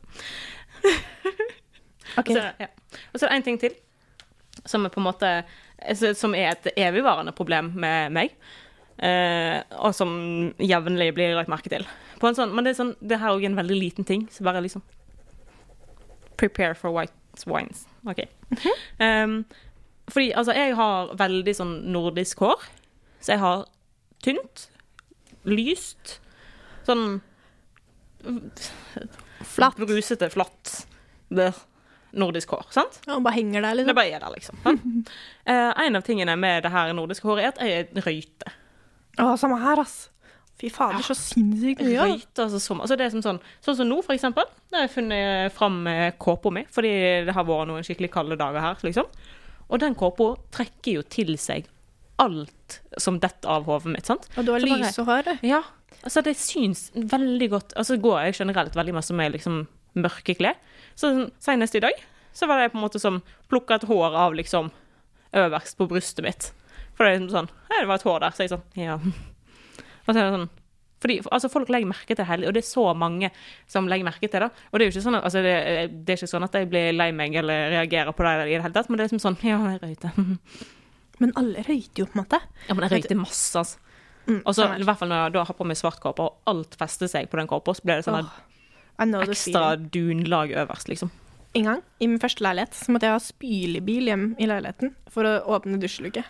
Ok, 2.16 2.30
Og 2.30 2.36
så, 2.38 2.44
ja. 2.62 2.70
og 3.12 3.20
så 3.20 3.26
er 3.26 3.34
det 3.34 3.38
en 3.42 3.46
ting 3.50 3.58
til, 3.60 3.74
som 4.70 4.86
er 4.88 4.94
på 4.94 5.02
en 5.02 5.08
måte 5.10 5.32
altså, 5.82 6.14
Som 6.16 6.36
er 6.38 6.54
et 6.54 6.70
evigvarende 6.80 7.34
problem 7.36 7.74
med 7.76 8.14
meg. 8.16 8.36
Eh, 9.04 9.60
og 9.84 9.92
som 9.98 10.12
jevnlig 10.64 11.10
blir 11.18 11.36
lagt 11.36 11.52
merke 11.52 11.72
til. 11.74 11.84
På 12.22 12.30
en 12.30 12.38
sånn, 12.38 12.54
men 12.56 12.64
det 12.64 12.72
er 12.72 12.80
sånn, 12.80 12.94
det 13.04 13.20
her 13.20 13.34
er 13.34 13.36
òg 13.36 13.44
en 13.50 13.58
veldig 13.60 13.76
liten 13.82 14.08
ting. 14.08 14.24
Så 14.32 14.46
bare 14.48 14.64
liksom 14.64 14.86
Prepare 16.38 16.76
for 16.76 16.92
white 16.96 17.14
wines. 17.48 17.86
OK. 18.08 18.22
um, 19.00 19.46
fordi 20.08 20.32
altså, 20.38 20.54
jeg 20.56 20.76
har 20.78 21.14
veldig 21.18 21.54
sånn 21.58 21.76
nordisk 21.92 22.44
hår. 22.46 22.66
Så 23.24 23.34
jeg 23.34 23.42
har 23.42 23.66
tynt, 24.26 24.68
lyst, 25.46 26.20
sånn 26.88 27.22
Flatt. 29.46 29.78
Brusete, 29.78 30.30
flatt 30.34 30.72
nordisk 32.16 32.50
hår. 32.56 32.64
sant? 32.74 33.00
Og 33.12 33.22
bare 33.26 33.36
henger 33.36 33.62
der, 33.62 33.76
Det 33.76 33.84
liksom. 33.84 33.96
bare 33.96 34.16
er 34.16 34.20
der, 34.24 34.34
liksom. 34.34 35.06
Eh, 35.46 35.72
en 35.86 35.96
av 35.96 36.02
tingene 36.02 36.34
med 36.42 36.64
det 36.66 36.72
her 36.74 36.94
nordiske 36.98 37.28
håret 37.28 37.44
er 37.44 37.52
at 37.52 37.60
jeg 37.62 37.84
er 37.86 38.06
røyte. 38.08 38.54
Å, 39.22 39.36
samme 39.38 39.60
her, 39.62 39.78
ass. 39.84 40.08
Fy 40.56 40.70
fader, 40.72 41.02
så 41.04 41.16
sinnssykt 41.20 41.82
mye. 41.84 41.92
Ja. 41.98 42.06
Røyte, 42.08 42.46
altså, 42.46 42.60
som, 42.64 42.80
altså 42.80 42.96
det 42.96 43.06
er 43.10 43.12
som 43.12 43.24
sånn, 43.26 43.40
sånn 43.66 43.76
som 43.76 43.90
nå, 43.90 43.98
for 44.06 44.16
eksempel. 44.16 44.48
Da 44.72 44.78
har 44.80 44.86
jeg 44.88 44.94
funnet 44.94 45.52
fram 45.56 45.82
eh, 45.92 46.14
kåpa 46.22 46.52
mi, 46.56 46.64
fordi 46.72 46.92
det 47.28 47.36
har 47.36 47.48
vært 47.48 47.68
noen 47.72 47.84
skikkelig 47.84 48.12
kalde 48.14 48.38
dager 48.40 48.64
her, 48.64 48.78
liksom. 48.88 49.10
Og 49.68 49.82
den 49.84 49.98
kåpa 50.00 50.30
trekker 50.56 51.02
jo 51.02 51.04
til 51.12 51.34
seg 51.42 51.68
alt 52.24 52.78
som 53.02 53.18
detter 53.20 53.52
av 53.52 53.66
hodet 53.68 53.92
mitt, 53.92 54.08
sant? 54.08 54.30
Og 54.40 54.48
du 54.48 54.54
har 54.54 54.64
lys 54.64 54.72
og 54.78 54.84
lyse 54.86 55.06
hår. 55.10 55.28
du. 55.28 55.48
Ja, 55.50 55.60
altså 56.06 56.24
det 56.24 56.36
syns 56.40 56.86
veldig 56.96 57.48
godt 57.52 57.74
Altså 57.76 57.98
går 58.00 58.22
jeg 58.30 58.38
generelt 58.40 58.76
veldig 58.78 58.94
masse 58.96 59.14
med 59.18 59.34
liksom 59.36 59.66
mørke 60.00 60.36
klær. 60.40 60.56
Så 60.96 61.12
senest 61.44 61.76
i 61.76 61.84
dag 61.84 62.00
så 62.36 62.48
var 62.48 62.62
det 62.62 62.72
på 62.72 62.80
en 62.80 62.86
måte 62.86 63.00
som 63.04 63.20
plukka 63.52 63.76
et 63.82 63.88
hår 63.90 64.16
av 64.16 64.36
liksom 64.36 64.72
øverst 65.36 65.76
på 65.80 65.88
brystet 65.92 66.24
mitt. 66.24 66.50
For 66.96 67.04
det 67.04 67.12
er 67.12 67.20
liksom 67.20 67.34
sånn 67.36 67.52
det 67.76 67.88
var 67.90 68.00
et 68.00 68.08
hår 68.08 68.24
der. 68.24 68.36
Så 68.36 68.46
jeg 68.46 68.54
sånn 68.56 68.64
Ja. 68.80 68.96
Og 70.06 70.14
så 70.14 70.20
det 70.20 70.30
sånn 70.36 70.48
fordi, 71.06 71.20
altså 71.28 71.50
Folk 71.52 71.70
legger 71.70 71.90
merke 71.90 72.08
til 72.08 72.18
det 72.22 72.26
hele, 72.30 72.48
og 72.50 72.56
det 72.56 72.64
er 72.64 72.66
så 72.66 72.86
mange 72.98 73.30
som 73.70 73.86
legger 73.92 74.08
merke 74.08 74.30
til 74.32 74.42
det. 74.42 74.48
Og 74.72 74.80
det 74.80 74.86
er 74.86 74.90
jo 74.90 74.94
ikke 74.96 75.04
sånn 75.06 75.18
at, 75.20 75.26
altså 75.28 75.42
det, 75.46 75.56
det 76.08 76.14
er 76.14 76.22
ikke 76.22 76.32
sånn 76.32 76.46
at 76.48 76.56
jeg 76.58 76.70
blir 76.72 76.96
lei 76.96 77.10
meg 77.14 77.36
eller 77.42 77.68
reagerer 77.76 78.16
på 78.16 78.26
det 78.26 78.32
i 78.48 78.56
det 78.56 78.64
hele 78.64 78.74
tatt, 78.74 78.90
men 78.90 78.98
det 78.98 79.04
er 79.06 79.12
liksom 79.12 79.22
sånn 79.22 79.38
Ja, 79.52 79.60
jeg 79.74 79.82
røyter. 79.84 80.16
Men 81.22 81.36
alle 81.40 81.66
røyter 81.68 82.02
jo, 82.02 82.08
på 82.10 82.18
en 82.18 82.24
måte. 82.24 82.40
Ja, 82.70 82.74
men 82.78 82.88
jeg 82.88 82.96
røyter 82.96 83.20
masse, 83.20 83.52
altså. 83.62 83.84
Mm, 84.26 84.40
Og 84.42 84.56
så 84.58 84.66
i 84.74 84.88
hvert 84.88 84.98
fall 84.98 85.12
når 85.12 85.20
jeg 85.28 85.36
da 85.36 85.44
har 85.46 85.58
på 85.60 85.68
meg 85.70 85.78
svart 85.78 86.02
kåpe, 86.02 86.26
og 86.26 86.50
alt 86.50 86.80
fester 86.80 87.12
seg 87.12 87.30
på 87.30 87.38
den 87.38 87.52
kåpa, 87.52 87.76
så 87.78 87.86
blir 87.86 88.02
det 88.02 88.08
sånn 88.08 88.24
oh, 88.26 89.22
ekstra 89.28 89.76
dunlag 89.78 90.56
øverst, 90.64 90.90
liksom. 90.90 91.12
en 91.60 91.70
gang, 91.70 91.84
i 92.02 92.10
min 92.10 92.24
første 92.24 92.42
leilighet, 92.42 92.74
så 92.74 92.96
måtte 92.96 93.12
jeg 93.12 93.20
ha 93.20 93.22
spylebil 93.22 94.10
hjem 94.10 94.26
i 94.42 94.50
leiligheten 94.50 94.96
for 95.14 95.30
å 95.30 95.38
åpne 95.60 95.78
dusjluke. 95.84 96.26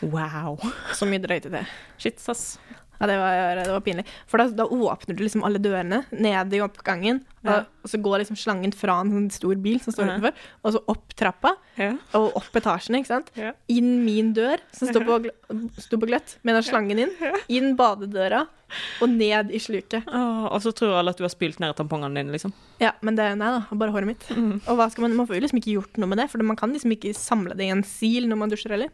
Wow. 0.00 0.56
Så 0.96 1.04
mye 1.10 1.20
drøyt 1.20 1.50
i 1.50 1.52
det. 1.58 1.66
Shit, 2.00 2.22
ass. 2.32 2.54
Ja, 2.98 3.06
det 3.06 3.16
var, 3.20 3.54
det 3.62 3.70
var 3.70 3.82
pinlig. 3.86 4.04
For 4.26 4.38
da, 4.42 4.48
da 4.58 4.64
åpner 4.66 5.14
du 5.14 5.22
liksom 5.22 5.44
alle 5.46 5.60
dørene 5.62 6.00
ned 6.10 6.54
i 6.56 6.62
oppgangen, 6.64 7.20
Ja. 7.46 7.60
og, 7.60 7.66
og 7.86 7.90
så 7.92 8.00
går 8.02 8.18
liksom 8.24 8.36
slangen 8.36 8.72
fra 8.74 8.96
en 9.04 9.12
sånn 9.14 9.28
stor 9.30 9.54
bil 9.62 9.78
som 9.80 9.94
står 9.94 10.08
Ja. 10.08 10.16
utenfor, 10.16 10.32
og 10.64 10.72
så 10.74 10.80
opp 10.90 11.14
trappa, 11.14 11.52
Ja. 11.78 11.92
og 12.18 12.34
opp 12.40 12.56
etasjene, 12.58 12.98
ikke 12.98 13.06
sant? 13.12 13.30
Inn 13.70 14.04
min 14.04 14.32
dør, 14.34 14.58
som 14.74 14.88
står 14.90 15.06
på, 15.06 15.18
på 15.30 16.06
gløtt, 16.10 16.36
med 16.42 16.58
den 16.58 16.66
slangen 16.66 16.98
inn, 17.04 17.14
inn 17.48 17.76
badedøra, 17.78 18.48
og 19.00 19.08
ned 19.08 19.52
i 19.54 19.60
sluket. 19.62 20.02
Åh, 20.10 20.48
og 20.52 20.58
så 20.60 20.74
tror 20.76 20.98
alle 20.98 21.14
at 21.14 21.16
du 21.16 21.22
har 21.24 21.30
spylt 21.32 21.60
ned 21.62 21.72
tampongene 21.78 22.18
dine, 22.18 22.34
liksom. 22.34 22.52
Ja, 22.82 22.90
men 23.00 23.14
det, 23.16 23.30
nei 23.38 23.52
da, 23.54 23.62
bare 23.72 23.94
håret 23.94 24.10
mitt. 24.10 24.26
Og 24.68 24.74
hva 24.76 24.90
skal 24.90 25.06
man, 25.06 25.14
man 25.16 25.26
får 25.30 25.38
jo 25.38 25.44
liksom 25.46 25.62
ikke 25.62 25.76
gjort 25.78 25.96
noe 26.02 26.10
med 26.10 26.18
det, 26.20 26.26
for 26.34 26.42
man 26.44 26.58
kan 26.58 26.74
liksom 26.74 26.92
ikke 26.98 27.14
samle 27.16 27.54
det 27.56 27.64
i 27.64 27.70
en 27.72 27.86
sil 27.86 28.26
når 28.28 28.42
man 28.42 28.50
dusjer 28.52 28.74
heller. 28.74 28.90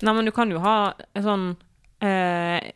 Nei, 0.00 0.14
men 0.14 0.24
du 0.24 0.32
kan 0.32 0.48
jo 0.54 0.62
ha 0.64 0.94
sånn 1.18 1.56
eh, 2.00 2.70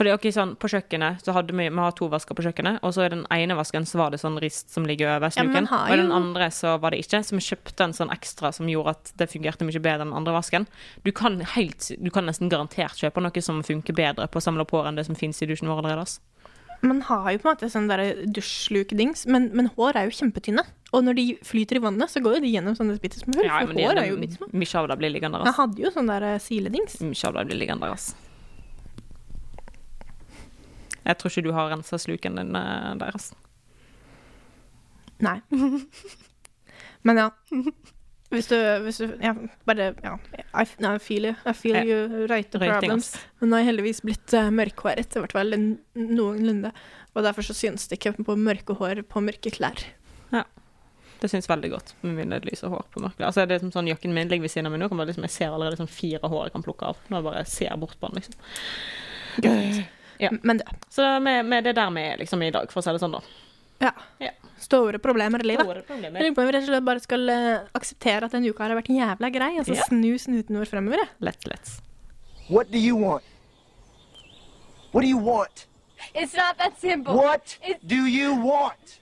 For 0.00 0.08
det 0.08 0.14
er 0.16 0.32
sånn, 0.32 0.54
på 0.56 0.68
kjøkkenet 0.72 1.20
så 1.20 1.34
hadde 1.36 1.52
vi, 1.52 1.66
vi 1.68 1.82
har 1.84 1.92
to 1.92 2.06
vasker 2.08 2.32
på 2.32 2.40
kjøkkenet, 2.46 2.78
og 2.80 2.94
så 2.96 3.04
i 3.04 3.10
den 3.12 3.26
ene 3.36 3.52
vasken 3.58 3.84
så 3.84 3.98
var 4.00 4.14
det 4.14 4.22
sånn 4.22 4.38
rist 4.40 4.72
som 4.72 4.86
ligger 4.88 5.10
over 5.18 5.28
Ja, 5.28 5.42
sluken, 5.44 5.66
og 5.68 5.92
i 5.92 5.98
den 6.00 6.08
andre 6.16 6.46
så 6.56 6.78
var 6.80 6.94
det 6.94 7.02
ikke, 7.04 7.20
så 7.20 7.36
vi 7.36 7.42
kjøpte 7.44 7.84
en 7.84 7.92
sånn 7.98 8.12
ekstra 8.14 8.48
som 8.56 8.70
gjorde 8.72 8.94
at 8.96 9.12
det 9.20 9.28
fungerte 9.28 9.68
mye 9.68 9.76
bedre 9.76 10.06
enn 10.06 10.14
den 10.14 10.16
andre 10.16 10.32
vasken. 10.38 10.64
Du 11.04 11.12
kan, 11.12 11.36
helt, 11.52 11.90
du 12.00 12.08
kan 12.14 12.24
nesten 12.24 12.48
garantert 12.48 12.96
kjøpe 12.96 13.20
noe 13.20 13.44
som 13.44 13.60
funker 13.60 13.92
bedre 14.00 14.24
på 14.24 14.40
å 14.40 14.46
samle 14.48 14.64
hår 14.72 14.88
enn 14.88 15.02
det 15.02 15.04
som 15.10 15.18
finnes 15.20 15.42
i 15.44 15.50
dusjen 15.52 15.68
vår 15.68 15.82
allerede. 15.84 16.16
Man 16.80 17.02
har 17.04 17.28
jo 17.34 17.42
på 17.42 17.50
en 17.50 17.52
måte 17.52 17.68
sånn 17.68 17.90
der 17.92 18.22
dusjlukdings, 18.24 19.26
men, 19.28 19.50
men 19.52 19.68
hår 19.76 19.98
er 20.00 20.08
jo 20.08 20.16
kjempetynne. 20.16 20.64
Og 20.96 21.04
når 21.04 21.18
de 21.18 21.26
flyter 21.44 21.76
i 21.76 21.84
vannet, 21.84 22.08
så 22.08 22.22
går 22.24 22.38
jo 22.38 22.44
de 22.46 22.54
gjennom 22.54 22.78
sånne 22.78 22.96
bitte 23.02 23.20
små 23.20 23.36
hull, 23.36 23.44
Ja, 23.44 23.60
for 23.60 23.74
men 23.76 23.84
hår 23.84 24.00
er 24.00 24.08
jo 24.08 24.16
bitte 24.22 24.40
små. 24.40 24.48
mye 24.48 24.80
av 24.80 24.88
det 24.88 24.96
blir 25.02 25.12
liggende 25.12 25.42
der. 25.42 25.50
Jeg 25.52 25.58
hadde 25.60 25.84
jo 25.84 25.92
sånn 25.92 26.08
der 26.08 26.28
eh, 26.32 26.40
siledings. 26.40 26.96
Mye 27.04 27.28
av 27.28 27.36
det 27.36 27.44
blir 27.50 27.60
liggende 27.60 27.84
der, 27.84 28.00
ass. 28.00 28.14
Jeg 31.04 31.18
tror 31.18 31.32
ikke 31.32 31.46
du 31.48 31.54
har 31.56 31.70
rensa 31.72 31.98
sluken 31.98 32.36
din 32.36 32.52
deres. 32.52 32.98
der, 33.00 33.14
ass. 33.14 33.32
Nei. 35.20 35.38
Men 37.06 37.22
ja. 37.24 37.30
Hvis 38.30 38.46
du, 38.46 38.56
hvis 38.84 39.00
du 39.02 39.08
ja, 39.18 39.32
bare 39.66 39.90
Ja. 40.04 40.14
I, 40.54 40.66
no, 40.78 40.94
I 40.94 40.98
feel 41.02 41.30
you. 41.30 41.34
I 41.44 41.52
feel 41.52 41.78
you 41.82 42.26
right 42.30 42.50
the 42.52 42.60
problems. 42.62 43.16
Men 43.40 43.50
nå 43.50 43.58
har 43.58 43.64
jeg 43.64 43.70
heldigvis 43.72 44.02
blitt 44.06 44.34
uh, 44.38 44.52
mørkhåret, 44.54 45.16
i 45.16 45.22
hvert 45.24 45.34
fall 45.34 45.56
noenlunde. 45.98 46.70
Og 47.14 47.26
derfor 47.26 47.42
så 47.42 47.56
synes 47.56 47.88
det 47.90 47.98
ikke 47.98 48.22
på 48.22 48.36
mørke 48.38 48.76
hår 48.78 49.02
på 49.10 49.22
mørke 49.24 49.50
klær. 49.50 49.82
Ja. 50.30 50.44
Det 51.20 51.28
syns 51.28 51.50
veldig 51.50 51.72
godt 51.74 51.94
med 52.04 52.20
mine 52.20 52.38
lyse 52.46 52.70
hår 52.70 52.86
på 52.94 53.02
mørket. 53.02 53.26
Altså, 53.26 53.44
det 53.48 53.58
er 53.58 53.64
som 53.64 53.72
sånn, 53.74 53.90
Jakken 53.90 54.14
min 54.14 54.30
ligger 54.30 54.46
ved 54.46 54.54
siden 54.54 54.70
av 54.70 54.76
meg 54.76 54.84
nå. 54.84 54.88
Kan 54.92 55.02
bare 55.02 55.10
liksom, 55.10 55.26
jeg 55.26 55.34
ser 55.34 55.50
allerede 55.50 55.74
liksom, 55.74 55.90
fire 55.90 56.30
hår 56.30 56.46
jeg 56.46 56.54
kan 56.54 56.66
plukke 56.68 56.92
av. 56.92 57.02
Når 57.08 57.18
jeg 57.18 57.28
bare 57.32 57.48
ser 57.50 57.80
bort 57.82 57.98
på 57.98 58.12
den, 58.12 58.22
liksom. 58.22 58.38
Ja. 60.20 60.30
Men 60.42 60.58
det, 60.60 60.66
Så 60.92 61.06
med, 61.22 61.44
med 61.46 61.64
det 61.64 61.72
der 61.78 61.90
vi 61.96 62.00
er 62.12 62.16
liksom 62.20 62.42
i 62.42 62.50
dag, 62.54 62.70
for 62.72 62.80
å 62.80 62.84
si 62.84 62.92
det 62.92 63.00
sånn, 63.02 63.12
da. 63.16 63.20
ja. 63.86 63.92
Ja. 64.20 64.30
Store 64.60 64.98
problemer 65.00 65.40
i 65.40 65.46
livet. 65.48 65.64
Store 65.64 65.80
Jeg 65.80 65.86
problemer. 65.88 66.20
lurer 66.20 66.34
på 66.36 66.40
om 66.42 66.46
vi 66.46 66.52
rett 66.52 66.66
og 66.66 66.68
slett 66.68 66.84
bare 66.84 67.00
skal 67.00 67.28
eh, 67.32 67.60
akseptere 67.78 68.26
at 68.28 68.32
denne 68.36 68.50
uka 68.52 68.66
har 68.66 68.74
vært 68.76 68.90
jævla 68.92 69.30
grei, 69.32 69.52
og 69.58 69.64
så 69.66 69.74
Ja. 69.78 69.86
snu 69.88 70.18
snuten 70.20 70.58
vår 70.60 70.68
fremover. 70.68 71.00
Let's, 71.24 71.46
lett. 71.48 71.80
What 72.50 72.70
do 72.70 72.78
you 72.78 72.96
want? 72.96 73.24
What 74.92 75.02
do 75.02 75.08
you 75.08 75.16
want? 75.18 75.66
It's 76.14 76.34
not 76.36 76.58
that 76.58 76.78
simple. 76.80 77.14
What 77.14 77.56
It's... 77.62 77.80
do 77.86 78.04
you 78.06 78.34
want? 78.34 78.98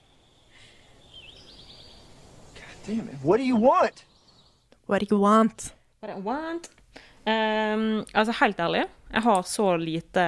God 2.54 2.86
damn 2.86 3.08
it. 3.08 3.16
What 3.22 3.38
do 3.38 3.44
you 3.44 3.56
want? 3.56 4.04
What 4.86 5.00
do 5.00 5.06
you 5.10 5.18
want? 5.20 5.72
What 6.00 6.10
I 6.16 6.20
want. 6.20 6.68
Um, 7.26 8.04
altså, 8.14 8.32
helt 8.40 8.58
ærlig, 8.60 8.84
jeg 9.12 9.22
har 9.24 9.42
så 9.48 9.66
lite 9.80 10.24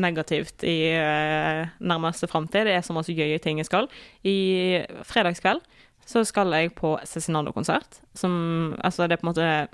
negativt 0.00 0.62
i 0.64 0.76
eh, 0.96 1.68
nærmeste 1.84 2.28
framtid. 2.30 2.64
Det 2.66 2.74
er 2.78 2.84
så 2.86 2.94
masse 2.96 3.12
gøye 3.16 3.38
ting 3.44 3.58
jeg 3.60 3.68
skal. 3.68 3.88
I 4.24 4.82
fredagskveld 5.04 5.60
så 6.08 6.24
skal 6.26 6.50
jeg 6.56 6.72
på 6.74 6.94
Cezinando-konsert. 7.06 8.00
Som 8.18 8.74
Altså, 8.82 9.06
det 9.06 9.14
er 9.18 9.20
på 9.22 9.28
en 9.28 9.32
måte 9.34 9.68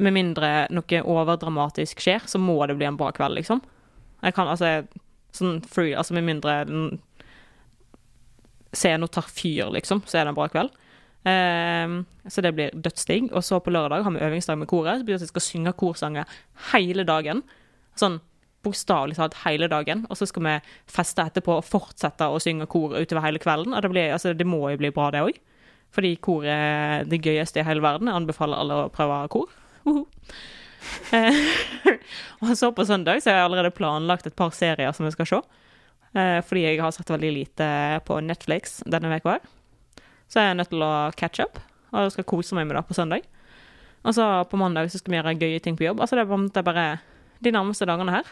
Med 0.00 0.12
mindre 0.16 0.66
noe 0.72 1.02
overdramatisk 1.04 2.00
skjer, 2.00 2.24
så 2.26 2.38
må 2.40 2.56
det 2.66 2.78
bli 2.80 2.86
en 2.88 2.96
bra 2.96 3.10
kveld, 3.12 3.36
liksom. 3.36 3.60
Jeg 4.24 4.34
kan 4.34 4.48
altså 4.48 4.86
Sånn 5.36 5.60
free 5.68 5.92
Altså 5.94 6.14
med 6.16 6.24
mindre 6.24 6.64
den- 6.66 6.98
scenen 8.72 9.08
tar 9.08 9.22
fyr, 9.26 9.70
liksom, 9.74 10.00
så 10.06 10.18
er 10.20 10.24
det 10.24 10.30
en 10.30 10.36
bra 10.38 10.46
kveld. 10.48 10.70
Ehm, 11.28 12.04
så 12.28 12.40
det 12.40 12.54
blir 12.56 12.74
dødsdigg. 12.74 13.30
Og 13.32 13.44
så 13.44 13.60
på 13.60 13.72
lørdag 13.72 14.04
har 14.04 14.14
vi 14.14 14.24
øvingsdag 14.24 14.58
med 14.58 14.68
koret. 14.68 15.00
Så 15.00 15.04
betyr 15.04 15.18
det 15.18 15.22
at 15.22 15.28
vi 15.28 15.34
skal 15.34 15.46
synge 15.46 15.72
korsanger 15.72 16.24
hele 16.72 17.04
dagen. 17.04 17.42
Sånn 17.98 18.20
bokstavelig 18.64 19.16
talt 19.16 19.38
hele 19.44 19.68
dagen. 19.72 20.06
Og 20.10 20.16
så 20.20 20.28
skal 20.28 20.46
vi 20.46 20.56
feste 20.90 21.24
etterpå 21.24 21.58
og 21.58 21.66
fortsette 21.66 22.28
å 22.28 22.40
synge 22.42 22.68
kor 22.70 22.96
utover 22.96 23.24
hele 23.24 23.42
kvelden. 23.42 23.74
Og 23.74 23.82
det, 23.82 23.92
blir, 23.92 24.12
altså, 24.16 24.34
det 24.36 24.48
må 24.48 24.66
jo 24.70 24.80
bli 24.80 24.92
bra, 24.94 25.10
det 25.14 25.24
òg. 25.24 25.40
Fordi 25.90 26.14
kor 26.22 26.46
er 26.46 27.04
det 27.10 27.22
gøyeste 27.24 27.60
i 27.60 27.66
hele 27.66 27.82
verden. 27.82 28.08
Jeg 28.08 28.20
anbefaler 28.20 28.60
alle 28.60 28.82
å 28.84 28.90
prøve 28.92 29.28
kor. 29.28 29.48
Uh 29.86 30.02
-huh. 30.02 30.06
og 32.40 32.56
så 32.56 32.72
på 32.72 32.84
søndag 32.84 33.22
så 33.22 33.30
har 33.30 33.36
jeg 33.36 33.44
allerede 33.44 33.70
planlagt 33.70 34.26
et 34.26 34.36
par 34.36 34.50
serier 34.50 34.92
som 34.92 35.06
vi 35.06 35.10
skal 35.10 35.26
se. 35.26 35.40
Eh, 36.14 36.40
fordi 36.42 36.60
jeg 36.60 36.80
har 36.80 36.90
sett 36.90 37.10
veldig 37.10 37.32
lite 37.32 38.00
på 38.04 38.20
Netflix 38.20 38.82
denne 38.86 39.16
uka 39.16 39.38
Så 40.30 40.40
er 40.40 40.50
jeg 40.50 40.58
nødt 40.60 40.70
til 40.70 40.82
å 40.86 40.92
catch 41.18 41.42
up, 41.42 41.58
og 41.90 42.04
jeg 42.06 42.14
skal 42.14 42.28
kose 42.30 42.54
meg 42.58 42.68
med 42.68 42.78
det 42.78 42.84
på 42.86 42.94
søndag. 42.94 43.26
Og 44.06 44.14
så 44.16 44.26
på 44.48 44.56
mandag 44.60 44.88
så 44.92 45.00
skal 45.00 45.12
vi 45.12 45.18
gjøre 45.18 45.36
gøye 45.40 45.62
ting 45.64 45.76
på 45.76 45.84
jobb. 45.88 46.00
Altså 46.00 46.16
det 46.16 46.22
er 46.24 46.30
bare, 46.30 46.62
bare 46.70 46.84
de 47.44 47.52
nærmeste 47.52 47.88
dagene 47.88 48.14
her. 48.14 48.28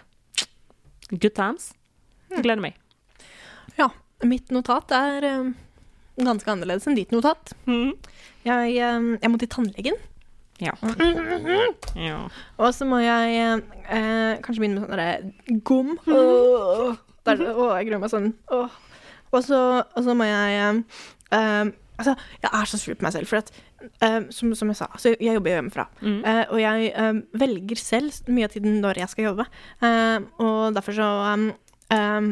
Good 1.10 1.34
times. 1.36 1.72
Jeg 2.30 2.44
gleder 2.44 2.62
meg. 2.62 2.76
Ja, 3.78 3.90
mitt 4.26 4.52
notat 4.54 4.92
er 4.96 5.26
eh, 5.26 5.50
ganske 6.20 6.52
annerledes 6.52 6.88
enn 6.88 6.96
ditt 6.98 7.12
notat. 7.14 7.52
Jeg, 7.66 8.76
eh, 8.78 9.10
jeg 9.18 9.32
må 9.32 9.40
til 9.40 9.50
tannlegen, 9.52 9.98
Ja. 10.58 10.72
ja. 11.94 12.16
og 12.58 12.72
så 12.74 12.86
må 12.88 12.98
jeg 12.98 13.36
eh, 13.38 14.38
kanskje 14.42 14.58
begynne 14.62 14.80
med 14.80 14.88
sånn 14.88 14.96
derre 14.96 15.60
gom. 15.68 15.92
Åh, 16.06 16.96
der, 17.28 17.44
åh, 17.52 17.76
jeg 17.78 17.90
gruer 17.90 18.02
meg 18.02 18.10
sånn. 18.12 18.32
Åh. 18.54 18.78
Og, 19.28 19.44
så, 19.44 20.14
må 20.16 20.26
jeg 20.26 20.58
eh, 20.58 20.80
eh, 21.36 21.70
Altså, 21.98 22.14
jeg 22.44 22.50
er 22.54 22.68
så 22.70 22.78
sur 22.78 22.94
på 22.94 23.02
meg 23.02 23.14
selv, 23.16 23.26
for 23.26 23.40
at 23.40 23.48
eh, 24.06 24.20
som, 24.34 24.52
som 24.54 24.70
jeg 24.70 24.78
sa, 24.78 24.86
altså, 24.94 25.14
jeg 25.18 25.34
jobber 25.34 25.56
hjemmefra. 25.56 25.88
Mm. 25.98 26.20
Uh, 26.22 26.44
og 26.44 26.60
jeg 26.62 26.92
um, 26.94 27.22
velger 27.42 27.80
selv 27.82 28.30
mye 28.30 28.46
av 28.46 28.54
tiden 28.54 28.78
når 28.84 29.00
jeg 29.02 29.12
skal 29.14 29.26
jobbe. 29.32 29.48
Uh, 29.82 30.28
og 30.44 30.76
derfor 30.76 30.94
så 30.94 31.08
um, 31.32 31.48
um, 31.94 32.30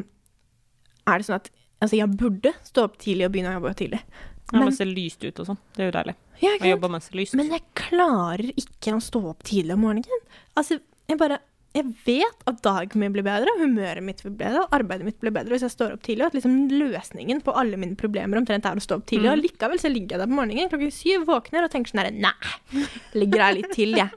er 1.06 1.18
det 1.18 1.26
sånn 1.26 1.40
at 1.40 1.50
altså, 1.82 1.98
jeg 1.98 2.14
burde 2.20 2.54
stå 2.66 2.86
opp 2.86 2.96
tidlig 3.02 3.26
og 3.26 3.34
begynne 3.34 3.54
å 3.54 3.58
jobbe 3.58 3.74
tidlig. 3.82 4.02
Ja, 4.46 4.60
Men- 4.60 4.68
mens 4.68 4.78
det 4.78 4.84
ser 4.84 4.92
lyst 4.94 5.24
ut 5.26 5.42
og 5.42 5.50
sånn. 5.50 5.58
Det 5.74 5.82
er 5.82 5.90
jo 5.90 5.96
deilig. 5.98 6.16
Ja, 6.44 6.50
Å 6.60 6.70
jobbe 6.70 6.88
mens 6.92 7.08
det 7.08 7.14
er 7.16 7.20
lyst. 7.24 7.34
Men 7.34 7.50
jeg 7.50 7.62
klarer 7.74 8.50
ikke 8.54 8.94
å 8.94 9.02
stå 9.02 9.22
opp 9.32 9.42
tidlig 9.42 9.74
om 9.74 9.82
morgenen. 9.82 10.26
Altså, 10.54 10.78
jeg 11.08 11.18
bare 11.18 11.40
Jeg 11.76 11.90
vet 12.06 12.44
at 12.48 12.60
dagen 12.64 13.02
min 13.02 13.12
blir 13.12 13.24
bedre, 13.26 13.52
humøret 13.60 14.04
mitt 14.04 14.22
blir 14.24 14.36
bedre, 14.38 14.64
arbeidet 14.72 15.04
mitt 15.08 15.18
blir 15.20 15.34
bedre 15.34 15.52
hvis 15.52 15.66
jeg 15.66 15.74
står 15.74 15.96
opp 15.96 16.04
tidlig, 16.06 16.24
og 16.24 16.30
at 16.30 16.38
liksom 16.38 16.54
løsningen 16.72 17.42
på 17.44 17.54
alle 17.60 17.80
mine 17.80 17.98
problemer 18.00 18.40
omtrent 18.40 18.68
er 18.68 18.80
å 18.80 18.84
stå 18.84 19.00
opp 19.00 19.08
tidlig. 19.10 19.28
Og 19.32 19.42
likevel 19.42 19.82
så 19.82 19.92
ligger 19.92 20.16
jeg 20.16 20.24
der 20.24 20.30
på 20.30 20.38
morgenen 20.38 20.72
klokken 20.72 20.94
syv, 20.94 21.26
våkner 21.28 21.66
og 21.66 21.74
tenker 21.74 21.92
sånn 21.92 22.04
herre 22.04 22.14
Nei, 22.16 22.86
ligger 23.18 23.44
her 23.44 23.58
litt 23.58 23.74
til, 23.76 23.92
jeg. 23.98 24.08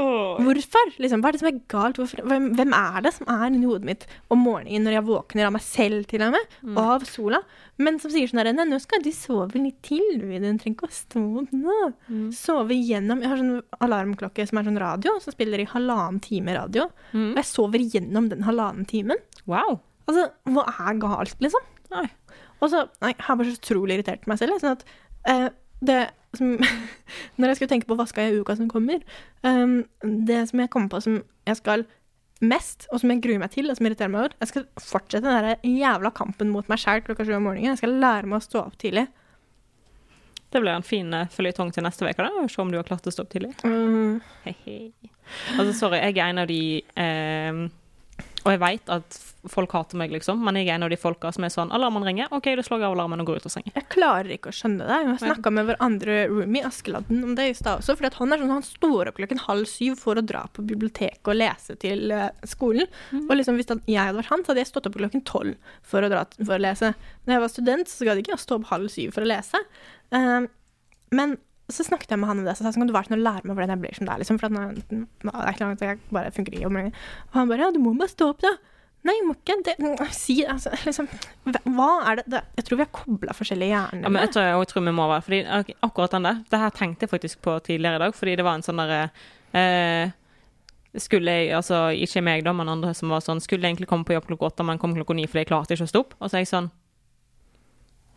Hvorfor? 0.00 0.92
Liksom, 1.02 1.22
hva 1.22 1.30
er 1.30 1.36
det 1.36 1.40
som 1.42 1.48
er 1.50 1.58
galt? 1.72 1.98
Hvorfor? 2.00 2.22
Hvem, 2.26 2.74
er 2.76 3.04
det 3.04 3.12
som 3.16 3.28
er 3.30 3.46
inni 3.48 3.68
hodet 3.68 3.88
mitt 3.88 4.06
om 4.32 4.42
morgenen 4.44 4.86
når 4.86 4.96
jeg 4.96 5.06
våkner 5.08 5.48
av 5.48 5.54
meg 5.56 5.64
selv, 5.64 6.06
til 6.10 6.24
og 6.26 6.34
med, 6.36 6.56
og 6.72 6.80
av 6.96 7.06
sola, 7.08 7.42
men 7.80 7.98
som 8.02 8.12
sier 8.12 8.30
sånn 8.30 8.42
herre 8.42 8.54
nå 8.56 8.78
skal 8.82 9.02
du 9.04 9.10
sove 9.14 9.60
litt 9.60 9.80
til, 9.86 10.04
du. 10.20 10.26
Trenger 10.30 10.72
ikke 10.72 10.88
å 10.88 10.94
stå 10.94 11.24
nå. 11.50 11.76
Sove 12.36 12.76
gjennom 12.76 13.22
Jeg 13.24 13.32
har 13.32 13.40
sånn 13.40 13.84
alarmklokke 13.86 14.46
som 14.48 14.60
er 14.60 14.68
sånn 14.68 14.80
radio, 14.80 15.16
som 15.22 15.34
spiller 15.34 15.62
i 15.62 15.68
halvannen 15.70 16.20
time 16.24 16.56
radio. 16.56 16.88
Og 17.14 17.40
jeg 17.40 17.48
sover 17.48 17.84
gjennom 17.84 18.28
den 18.32 18.44
halvannen 18.48 18.88
timen. 18.90 19.20
Wow. 19.50 19.80
Altså, 20.10 20.28
hva 20.50 20.66
er 20.88 21.00
galt, 21.02 21.36
liksom? 21.42 21.66
Nei. 21.94 22.06
Og 22.60 22.70
så 22.72 22.84
Nei, 23.00 23.14
jeg 23.14 23.24
har 23.26 23.38
bare 23.40 23.50
så 23.50 23.58
utrolig 23.60 23.98
irritert 23.98 24.26
meg 24.30 24.40
selv. 24.40 24.60
Sånn 24.62 24.76
at 24.76 24.84
eh, 25.30 25.48
det 25.80 26.00
som 26.36 26.52
Når 27.40 27.50
jeg 27.50 27.58
skulle 27.58 27.70
tenke 27.72 27.88
på 27.90 27.96
hva 27.98 28.06
skal 28.06 28.28
jeg 28.28 28.36
i 28.36 28.42
uka 28.44 28.54
som 28.58 28.68
kommer 28.70 29.00
um, 29.42 29.80
Det 30.00 30.42
som 30.50 30.60
jeg 30.62 30.70
kommer 30.70 30.92
på 30.92 31.00
som 31.02 31.16
jeg 31.48 31.58
skal 31.58 31.86
mest, 32.40 32.86
og 32.88 33.02
som 33.02 33.10
jeg 33.12 33.20
gruer 33.24 33.40
meg 33.42 33.50
til, 33.52 33.68
og 33.68 33.76
som 33.76 33.84
irriterer 33.88 34.12
meg 34.12 34.22
over 34.22 34.36
Jeg 34.40 34.48
skal 34.52 34.68
fortsette 34.80 35.26
den 35.26 35.48
der 35.48 35.66
jævla 35.66 36.12
kampen 36.16 36.52
mot 36.54 36.68
meg 36.72 36.80
sjæl 36.80 37.02
klokka 37.04 37.26
sju 37.26 37.34
om 37.36 37.48
morgenen. 37.48 37.74
Jeg 37.74 37.80
skal 37.82 37.98
lære 38.00 38.30
meg 38.30 38.38
å 38.38 38.44
stå 38.46 38.62
opp 38.62 38.78
tidlig. 38.80 39.08
Det 40.50 40.62
blir 40.62 40.72
en 40.72 40.86
fin 40.86 41.12
uh, 41.14 41.26
føljetong 41.30 41.68
til 41.74 41.84
neste 41.84 42.06
uke, 42.06 42.24
da. 42.24 42.46
Se 42.48 42.62
om 42.62 42.72
du 42.72 42.78
har 42.78 42.86
klart 42.88 43.06
å 43.06 43.12
stå 43.12 43.26
opp 43.26 43.34
tidlig. 43.34 43.52
Mm, 43.60 44.22
Hei, 44.46 44.54
hei. 44.64 44.78
Altså, 45.58 45.74
sorry, 45.78 46.00
jeg 46.00 46.16
er 46.16 46.32
en 46.32 46.42
av 46.42 46.48
de 46.50 46.62
eh, 46.80 47.60
Og 48.44 48.54
jeg 48.54 48.60
veit 48.62 48.90
at 48.92 49.18
folk 49.50 49.72
hater 49.72 49.98
meg, 50.00 50.12
liksom, 50.12 50.40
men 50.44 50.58
jeg 50.58 50.68
er 50.68 50.76
en 50.76 50.84
av 50.86 50.92
de 50.92 50.98
folka 51.00 51.30
som 51.32 51.44
er 51.46 51.52
sånn 51.52 51.70
Alarmen 51.76 52.04
ringer, 52.04 52.28
OK, 52.36 52.50
da 52.56 52.64
slår 52.64 52.82
jeg 52.82 52.88
av 52.90 52.96
alarmen 52.96 53.22
og 53.22 53.30
går 53.30 53.40
ut 53.40 53.48
av 53.48 53.54
sengen. 53.54 53.72
Jeg 53.76 53.88
klarer 53.92 54.30
ikke 54.34 54.52
å 54.52 54.56
skjønne 54.56 54.86
det. 54.88 54.98
Vi 55.04 55.10
har 55.12 55.20
snakka 55.22 55.52
med 55.56 55.68
vår 55.70 55.78
andre 55.84 56.16
roomie, 56.30 56.64
Askeladden, 56.66 57.22
om 57.24 57.34
det 57.38 57.48
i 57.50 57.56
stad 57.56 57.80
også. 57.80 57.96
For 57.98 58.18
han 58.20 58.34
er 58.34 58.42
sånn, 58.42 58.54
han 58.54 58.66
står 58.66 59.10
opp 59.10 59.20
klokken 59.20 59.42
halv 59.46 59.68
syv 59.70 59.98
for 60.00 60.20
å 60.20 60.24
dra 60.24 60.44
på 60.52 60.64
biblioteket 60.68 61.32
og 61.32 61.38
lese 61.40 61.76
til 61.80 62.06
skolen. 62.48 62.88
skolen. 62.90 63.26
Og 63.26 63.36
liksom, 63.36 63.60
hvis 63.60 63.70
jeg 63.70 64.00
hadde 64.00 64.18
vært 64.20 64.32
han, 64.32 64.44
så 64.44 64.52
hadde 64.52 64.64
jeg 64.64 64.70
stått 64.70 64.88
opp 64.90 64.98
klokken 65.00 65.24
tolv 65.28 65.76
for 65.86 66.04
å, 66.04 66.10
dra, 66.12 66.24
for 66.40 66.56
å 66.56 66.62
lese. 66.62 66.94
Når 67.26 67.36
jeg 67.36 67.44
var 67.44 67.54
student, 67.54 67.92
så 67.92 68.08
gadd 68.08 68.22
ikke 68.22 68.34
jeg 68.34 68.44
stå 68.44 68.60
opp 68.60 68.70
halv 68.72 68.92
syv 68.92 69.14
for 69.16 69.26
å 69.26 69.30
lese. 69.30 69.60
Eh, 70.16 70.48
men 71.16 71.36
så 71.74 71.86
snakket 71.86 72.14
jeg 72.14 72.20
med 72.20 72.30
han 72.30 72.42
om 72.42 72.48
det, 72.48 72.56
så 72.58 72.66
sa 72.66 72.72
sånn, 72.74 72.88
du 72.88 72.94
være 72.94 73.10
sånn 73.10 73.18
å 73.18 73.22
lære 73.22 73.46
meg 73.46 73.56
hvordan 73.56 73.74
jeg 73.74 73.82
blir 73.84 73.96
som 73.98 74.08
deg, 74.08 74.20
liksom. 74.22 74.40
For 74.42 74.52
nå, 74.54 74.66
nå, 74.94 75.06
det 75.22 75.32
er 75.44 75.54
ikke 75.54 75.64
langt, 75.66 75.86
jeg 75.86 76.02
bare 76.10 76.34
funker 76.34 76.56
ikke. 76.56 76.70
Og 76.70 77.38
han 77.38 77.50
bare, 77.52 77.64
ja, 77.64 77.70
du 77.74 77.80
må 77.82 77.94
bare 77.98 78.12
stå 78.12 78.30
opp 78.34 78.44
da. 78.44 78.54
Nei, 79.06 79.14
jeg 79.16 79.26
må 79.26 79.34
ikke 79.38 79.56
det. 79.64 79.76
Si, 80.20 80.36
altså, 80.44 80.72
liksom, 80.84 81.08
hva 81.72 81.90
er 82.10 82.20
det, 82.20 82.26
det 82.34 82.40
Jeg 82.58 82.66
tror 82.68 82.80
vi 82.80 82.84
har 82.84 82.92
kobla 82.92 83.36
forskjellige 83.36 83.72
hjerner. 83.72 84.04
Ja, 84.04 84.12
men 84.12 84.26
jeg 84.26 84.32
tror, 84.34 84.48
jeg 84.50 84.70
tror 84.72 84.84
vi 84.84 84.96
må 84.96 85.08
være 85.08 85.26
Fordi 85.26 85.42
akkurat 85.88 86.16
den 86.16 86.28
der, 86.28 86.40
det 86.52 86.62
her 86.64 86.74
tenkte 86.76 87.06
jeg 87.06 87.14
faktisk 87.14 87.40
på 87.46 87.56
tidligere 87.64 88.00
i 88.00 88.02
dag, 88.04 88.16
fordi 88.16 88.34
det 88.36 88.44
var 88.44 88.58
en 88.58 88.66
sånn 88.66 88.82
derre 88.82 89.00
eh, 89.56 90.12
Skulle 91.00 91.36
jeg, 91.38 91.54
altså 91.56 91.86
ikke 91.96 92.24
meg, 92.26 92.44
da, 92.44 92.52
men 92.56 92.72
andre 92.72 92.92
som 92.98 93.12
var 93.14 93.24
sånn 93.24 93.40
Skulle 93.40 93.64
jeg 93.64 93.76
egentlig 93.76 93.88
komme 93.88 94.04
på 94.04 94.16
jobb 94.18 94.28
klokka 94.28 94.50
åtte, 94.50 94.68
men 94.68 94.82
kom 94.82 94.96
klokka 94.98 95.16
ni 95.16 95.24
fordi 95.30 95.46
jeg 95.46 95.52
klarte 95.52 95.78
ikke 95.78 95.88
å 95.88 95.94
stå 95.94 96.04
opp? 96.04 96.16
Og 96.20 96.28
så 96.28 96.36
er 96.36 96.44
jeg 96.44 96.52
sånn 96.52 96.70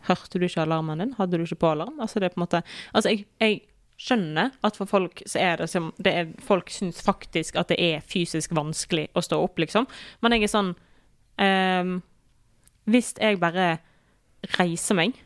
Hørte 0.07 0.39
du 0.39 0.47
ikke 0.47 0.63
alarmen 0.65 1.03
din? 1.03 1.13
Hadde 1.17 1.39
du 1.39 1.45
ikke 1.45 1.61
på 1.63 1.73
alarm? 1.73 1.99
Altså, 2.01 2.19
det 2.19 2.29
er 2.29 2.35
på 2.35 2.41
en 2.41 2.45
måte 2.45 2.63
Altså, 2.93 3.13
jeg, 3.13 3.25
jeg 3.39 3.61
skjønner 4.03 4.55
at 4.65 4.79
for 4.79 4.89
folk 4.89 5.23
så 5.25 5.39
er 5.39 5.61
det 5.61 5.69
som 5.71 5.91
det 6.03 6.13
er, 6.13 6.31
Folk 6.43 6.71
syns 6.73 7.01
faktisk 7.05 7.59
at 7.61 7.71
det 7.71 7.79
er 7.79 8.05
fysisk 8.07 8.55
vanskelig 8.55 9.09
å 9.15 9.23
stå 9.23 9.39
opp, 9.43 9.61
liksom. 9.63 9.87
Men 10.21 10.35
jeg 10.35 10.47
er 10.47 10.53
sånn 10.53 10.73
um, 11.39 11.99
Hvis 12.89 13.13
jeg 13.19 13.39
bare 13.43 13.77
reiser 14.59 14.99
meg 14.99 15.21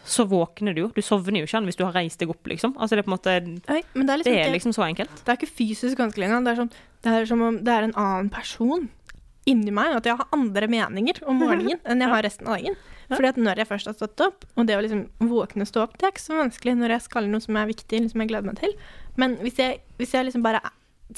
så 0.00 0.24
våkner 0.24 0.74
du 0.74 0.84
jo. 0.84 0.88
Du 0.96 1.02
sovner 1.04 1.42
jo 1.42 1.46
ikke 1.46 1.60
hvis 1.66 1.78
du 1.78 1.84
har 1.84 1.92
reist 1.92 2.20
deg 2.22 2.30
opp, 2.32 2.46
liksom. 2.48 2.72
Altså, 2.78 2.96
det 2.96 3.02
er 3.02 3.06
på 3.06 3.12
en 3.12 3.16
måte 3.18 3.34
Oi, 3.74 3.82
det 3.92 4.14
er 4.14 4.22
liksom 4.22 4.32
Det 4.32 4.38
er 4.40 4.54
liksom 4.54 4.72
så 4.72 4.86
enkelt. 4.86 5.12
Det 5.24 5.28
er 5.28 5.38
ikke 5.38 5.56
fysisk 5.60 6.00
vanskelig 6.00 6.28
engang. 6.28 6.46
Det 6.46 6.52
er, 6.52 6.60
sånn, 6.62 6.72
det 7.04 7.16
er 7.18 7.28
som 7.28 7.44
om 7.44 7.58
det 7.66 7.74
er 7.74 7.86
en 7.86 7.96
annen 8.00 8.30
person 8.32 8.88
inni 9.48 9.72
meg. 9.74 9.96
At 9.98 10.08
jeg 10.08 10.18
har 10.18 10.34
andre 10.36 10.68
meninger 10.70 11.22
om 11.28 11.40
morgenen 11.40 11.80
enn 11.84 12.04
jeg 12.04 12.12
har 12.12 12.26
resten 12.26 12.48
av 12.48 12.58
dagen. 12.58 12.76
Fordi 13.10 13.30
at 13.32 13.38
når 13.40 13.62
jeg 13.62 13.70
først 13.70 13.90
har 13.90 13.96
stått 13.96 14.22
opp, 14.22 14.44
og 14.54 14.66
det 14.68 14.76
å 14.78 14.82
liksom 14.84 15.06
våkne 15.30 15.66
og 15.66 15.70
stå 15.70 15.86
opp, 15.86 15.96
det 15.98 16.06
er 16.06 16.12
ikke 16.14 16.28
så 16.28 16.36
vanskelig 16.38 16.76
når 16.78 16.94
jeg 16.94 17.06
skal 17.08 17.30
noe 17.30 17.42
som 17.42 17.58
er 17.58 17.70
viktig, 17.70 17.96
eller 17.98 18.12
som 18.12 18.22
jeg 18.22 18.30
gleder 18.30 18.50
meg 18.52 18.60
til. 18.60 18.76
Men 19.18 19.34
hvis 19.42 19.58
jeg, 19.58 19.80
hvis 19.98 20.14
jeg 20.14 20.28
liksom 20.28 20.44
bare 20.46 20.62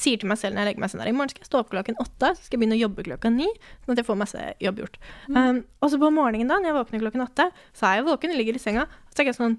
sier 0.01 0.21
til 0.21 0.31
meg 0.31 0.39
selv 0.41 0.57
når 0.57 0.63
jeg 0.63 0.69
legger 0.71 0.83
meg 0.85 0.93
sånn 0.93 1.03
I 1.05 1.13
morgen 1.13 1.33
skal 1.33 1.45
jeg 1.45 1.51
stå 1.51 1.61
opp 1.61 1.73
klokken 1.73 1.99
åtte, 2.01 2.31
så 2.33 2.47
skal 2.47 2.57
jeg 2.57 2.63
begynne 2.63 2.79
å 2.79 2.83
jobbe 2.83 3.05
klokka 3.09 3.33
ni, 3.33 3.49
sånn 3.83 3.95
at 3.95 4.01
jeg 4.01 4.09
får 4.09 4.19
masse 4.23 4.47
jobb 4.65 4.81
gjort. 4.83 4.97
Um, 5.29 5.61
og 5.83 5.93
så 5.93 6.01
på 6.01 6.11
morgenen 6.15 6.49
da, 6.49 6.59
når 6.61 6.71
jeg 6.71 6.79
våkner 6.79 7.05
klokken 7.05 7.25
åtte, 7.27 7.49
så 7.77 7.89
er 7.89 8.01
jeg 8.01 8.09
våken, 8.09 8.33
ligger 8.39 8.57
i 8.57 8.63
senga, 8.63 8.87
og 8.89 9.13
så 9.13 9.19
tenker 9.21 9.35
jeg 9.35 9.41
sånn 9.41 9.59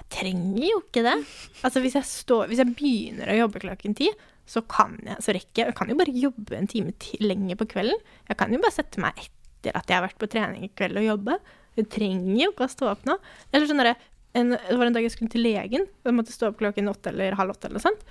Jeg 0.00 0.08
trenger 0.16 0.64
jo 0.64 0.80
ikke 0.82 1.04
det. 1.06 1.14
Altså 1.66 1.84
hvis 1.84 1.98
jeg, 1.98 2.10
står, 2.10 2.50
hvis 2.50 2.62
jeg 2.64 2.74
begynner 2.74 3.30
å 3.30 3.38
jobbe 3.44 3.62
klokken 3.62 3.94
ti, 3.98 4.10
så 4.48 4.62
kan 4.64 4.94
jeg, 5.04 5.18
så 5.24 5.34
rekker 5.36 5.60
jeg 5.60 5.70
Jeg 5.72 5.76
kan 5.76 5.90
jo 5.92 5.96
bare 6.00 6.14
jobbe 6.16 6.56
en 6.56 6.68
time 6.70 6.92
til 7.02 7.26
lenger 7.28 7.58
på 7.60 7.66
kvelden. 7.68 7.98
Jeg 8.30 8.38
kan 8.40 8.52
jo 8.54 8.60
bare 8.62 8.72
sette 8.74 9.02
meg 9.04 9.18
etter 9.20 9.74
at 9.76 9.90
jeg 9.90 9.98
har 9.98 10.06
vært 10.06 10.20
på 10.22 10.28
trening 10.32 10.64
i 10.64 10.70
kveld 10.72 10.96
og 11.00 11.04
jobbe. 11.04 11.36
Jeg 11.76 11.88
trenger 11.92 12.38
jo 12.46 12.52
ikke 12.54 12.64
å 12.66 12.72
stå 12.72 12.88
opp 12.94 13.04
nå. 13.08 13.18
Eller 13.52 13.68
sånn 13.68 13.82
derre 13.82 13.96
en, 14.38 14.50
Det 14.56 14.78
var 14.78 14.86
en 14.88 14.96
dag 14.96 15.04
jeg 15.04 15.12
skulle 15.14 15.32
til 15.32 15.44
legen. 15.44 15.84
Jeg 16.04 16.16
måtte 16.16 16.32
stå 16.34 16.48
opp 16.52 16.58
klokken 16.62 16.88
åtte 16.90 17.12
eller 17.12 17.36
halv 17.38 17.52
åtte 17.54 17.68
eller 17.68 17.78
noe 17.80 17.86
sånt. 17.86 18.02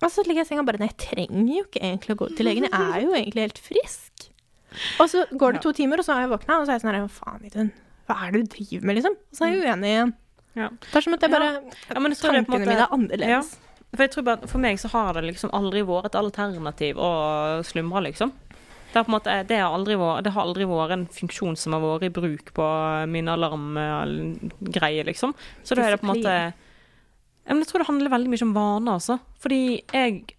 Og 0.00 0.08
så 0.10 0.24
ligger 0.24 0.40
jeg 0.42 0.48
i 0.48 0.50
senga 0.54 0.64
bare 0.66 0.80
Nei, 0.80 0.88
jeg 0.90 1.00
trenger 1.06 1.54
jo 1.54 1.64
ikke 1.66 1.82
egentlig 1.84 2.16
å 2.16 2.20
gå 2.22 2.28
til 2.34 2.48
legen. 2.48 2.66
Jeg 2.66 2.72
er 2.96 3.04
jo 3.04 3.14
egentlig 3.18 3.46
helt 3.46 3.62
frisk. 3.62 4.26
Og 5.02 5.06
så 5.10 5.24
går 5.34 5.56
det 5.56 5.62
to 5.64 5.72
timer, 5.76 6.00
og 6.00 6.06
så 6.06 6.14
har 6.16 6.24
jeg 6.26 6.32
våkna, 6.32 6.60
og 6.60 6.66
så 6.66 6.72
er 6.72 6.78
jeg 6.78 6.84
sånn 6.84 6.94
her 6.94 7.08
faen, 7.12 7.46
Idun? 7.46 7.72
Hva 8.08 8.16
er 8.26 8.34
det 8.34 8.42
du 8.42 8.52
driver 8.56 8.86
med, 8.86 8.96
liksom? 9.00 9.16
Og 9.18 9.36
så 9.38 9.46
er 9.46 9.50
jeg 9.54 9.64
uenig 9.66 9.90
igjen. 9.90 10.12
Ja. 10.58 10.68
Det 10.82 10.98
er 10.98 11.04
som 11.06 11.14
at 11.14 11.24
jeg 11.26 11.30
bare 11.34 11.50
Ja, 11.54 11.60
en 11.60 12.14
Tankene 12.14 12.42
måte- 12.46 12.60
mine 12.64 12.76
er 12.78 12.94
annerledes. 12.94 13.50
For 13.90 14.04
jeg 14.04 14.12
tror 14.14 14.26
bare, 14.28 14.50
for 14.50 14.62
meg 14.62 14.78
så 14.78 14.90
har 14.92 15.16
det 15.16 15.26
liksom 15.26 15.50
aldri 15.56 15.82
vært 15.86 16.12
et 16.12 16.20
alternativ 16.20 16.98
å 17.02 17.10
slumre, 17.66 18.04
liksom. 18.06 18.32
Det 18.90 18.98
har, 18.98 19.10
måte, 19.10 19.34
det, 19.46 19.58
har 19.58 19.74
aldri 19.74 19.94
vært, 19.98 20.24
det 20.26 20.32
har 20.34 20.48
aldri 20.48 20.66
vært 20.66 20.94
en 20.96 21.06
funksjon 21.14 21.58
som 21.58 21.76
har 21.76 21.82
vært 21.82 22.08
i 22.08 22.14
bruk 22.14 22.50
på 22.54 22.66
min 23.10 23.30
alarmgreie, 23.30 25.06
liksom. 25.06 25.34
Så 25.62 25.78
da 25.78 25.86
er 25.86 25.94
det 25.94 26.02
på 26.02 26.08
en 26.08 26.14
måte 26.14 26.36
Jeg 27.50 27.66
tror 27.70 27.82
det 27.82 27.88
handler 27.88 28.14
veldig 28.14 28.32
mye 28.32 28.46
om 28.46 28.54
vaner, 28.56 28.98
altså. 28.98 29.18
Fordi 29.42 29.62
jeg 29.94 30.36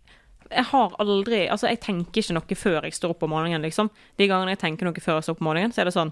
jeg 0.52 0.68
har 0.68 0.96
aldri 1.00 1.46
Altså, 1.48 1.70
jeg 1.72 1.80
tenker 1.80 2.22
ikke 2.22 2.36
noe 2.36 2.58
før 2.60 2.84
jeg 2.88 2.98
står 2.98 3.14
opp 3.14 3.24
om 3.24 3.32
morgenen, 3.32 3.64
liksom. 3.64 3.92
De 4.20 4.28
gangene 4.28 4.56
jeg 4.56 4.64
tenker 4.66 4.88
noe 4.88 5.04
før 5.04 5.20
jeg 5.20 5.28
står 5.28 5.38
opp 5.38 5.44
om 5.44 5.50
morgenen, 5.52 5.72
så 5.72 5.84
er 5.84 5.90
det 5.90 5.96
sånn 5.96 6.12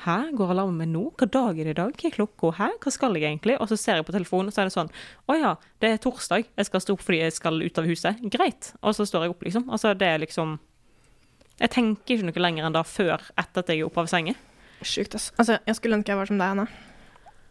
Hæ, 0.00 0.30
går 0.32 0.54
alarmen 0.54 0.78
min 0.80 0.94
nå? 0.94 1.02
Hva 1.20 1.26
dag 1.28 1.58
er 1.60 1.66
det 1.68 1.72
i 1.74 1.76
dag? 1.76 1.92
Hva 1.92 2.08
er 2.08 2.14
klokka? 2.14 2.50
Hæ, 2.56 2.68
hva 2.80 2.92
skal 2.94 3.16
jeg 3.18 3.26
egentlig? 3.28 3.58
Og 3.60 3.68
så 3.68 3.76
ser 3.76 3.98
jeg 3.98 4.06
på 4.08 4.14
telefonen, 4.14 4.48
og 4.48 4.54
så 4.56 4.62
er 4.62 4.70
det 4.70 4.72
sånn 4.72 4.88
Å 5.28 5.34
ja, 5.36 5.50
det 5.84 5.90
er 5.90 5.98
torsdag. 6.00 6.46
Jeg 6.56 6.68
skal 6.70 6.80
stå 6.80 6.94
opp 6.96 7.02
fordi 7.04 7.18
jeg 7.20 7.34
skal 7.36 7.60
ut 7.60 7.80
av 7.80 7.88
huset. 7.88 8.22
Greit. 8.32 8.70
Og 8.80 8.94
så 8.96 9.04
står 9.08 9.26
jeg 9.26 9.34
opp, 9.34 9.42
liksom. 9.44 9.66
Altså, 9.68 9.92
det 9.92 10.08
er 10.08 10.22
liksom 10.22 10.54
Jeg 11.60 11.72
tenker 11.74 12.14
ikke 12.14 12.30
noe 12.30 12.44
lenger 12.46 12.68
enn 12.68 12.78
da 12.78 12.84
før 12.88 13.26
etter 13.36 13.60
at 13.60 13.74
jeg 13.74 13.82
er 13.82 13.90
oppe 13.90 14.00
av 14.00 14.08
senga. 14.08 14.32
Sjukt, 14.80 15.18
altså. 15.18 15.34
altså. 15.36 15.58
Jeg 15.68 15.76
skulle 15.76 15.98
ønske 15.98 16.14
jeg 16.14 16.20
var 16.22 16.30
som 16.30 16.40
deg, 16.40 16.54
Anna. 16.54 16.64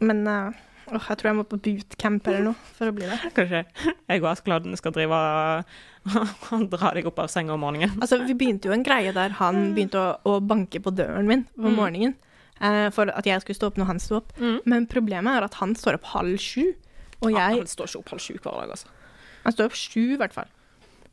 Men 0.01 0.23
uh, 0.25 0.63
åh, 0.89 1.05
jeg 1.11 1.19
tror 1.19 1.29
jeg 1.29 1.37
må 1.37 1.45
på 1.51 1.59
bootcamp 1.67 2.31
eller 2.31 2.47
noe 2.47 2.71
for 2.79 2.89
å 2.89 2.95
bli 2.97 3.11
det. 3.11 3.19
Kanskje 3.37 3.61
jeg 3.85 4.23
og 4.23 4.31
Askeladden 4.31 4.73
skal 4.79 4.95
drive 4.95 5.19
og 5.19 6.65
dra 6.73 6.95
deg 6.97 7.11
opp 7.11 7.21
av 7.21 7.29
senga 7.29 7.53
om 7.53 7.61
morgenen. 7.61 7.93
Altså, 8.01 8.17
vi 8.25 8.33
begynte 8.33 8.71
jo 8.71 8.73
en 8.73 8.87
greie 8.87 9.13
der 9.13 9.37
han 9.37 9.75
begynte 9.77 10.01
å, 10.01 10.09
å 10.25 10.41
banke 10.41 10.81
på 10.81 10.95
døren 10.97 11.29
min 11.29 11.45
på 11.53 11.69
Mm. 11.69 12.17
Eh, 12.61 12.87
for 12.95 13.11
at 13.11 13.27
jeg 13.27 13.43
skulle 13.43 13.59
stå 13.59 13.71
opp 13.71 13.79
når 13.81 13.91
han 13.93 14.03
sto 14.03 14.19
opp. 14.19 14.31
Mm. 14.39 14.59
Men 14.69 14.87
problemet 14.91 15.39
er 15.39 15.47
at 15.47 15.59
han 15.61 15.75
står 15.77 15.99
opp 15.99 16.11
halv 16.13 16.37
sju. 16.43 16.71
Og 17.19 17.33
jeg 17.35 17.59
han 17.59 17.67
står 17.67 17.91
ikke 17.91 18.03
opp 18.03 18.13
halv 18.15 18.23
sju 18.23 18.35
hver 18.37 18.61
dag, 18.61 18.75
altså. 18.77 18.95
Han 19.43 19.55
står 19.55 19.69
opp 19.69 19.77
sju, 19.79 20.03
i 20.13 20.19
hvert 20.19 20.35
fall. 20.35 20.51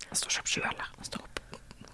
Han 0.07 0.21
står 0.21 0.35
ikke 0.35 0.45
opp 0.45 0.53
sju 0.53 0.61
heller. 0.67 0.93
Han 0.99 1.09
står 1.09 1.25
opp 1.25 1.43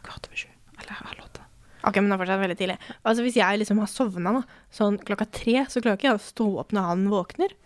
kvart 0.03 0.29
over 0.29 0.43
sju. 0.45 0.51
Eller 0.81 1.01
halv 1.01 1.25
åtte. 1.25 1.47
Ok, 1.83 1.99
men 1.99 2.11
det 2.11 2.17
er 2.17 2.23
fortsatt 2.23 2.43
veldig 2.45 2.59
tidlig. 2.61 2.79
Altså, 3.03 3.25
Hvis 3.27 3.41
jeg 3.41 3.59
liksom 3.62 3.81
har 3.83 3.91
sovna 3.91 4.35
sånn 4.75 5.01
klokka 5.03 5.27
tre, 5.35 5.57
så 5.69 5.83
klarer 5.83 5.99
ikke 5.99 6.11
jeg 6.12 6.21
å 6.21 6.25
stå 6.29 6.49
opp 6.62 6.75
når 6.77 6.88
han 6.91 7.05
våkner. 7.12 7.57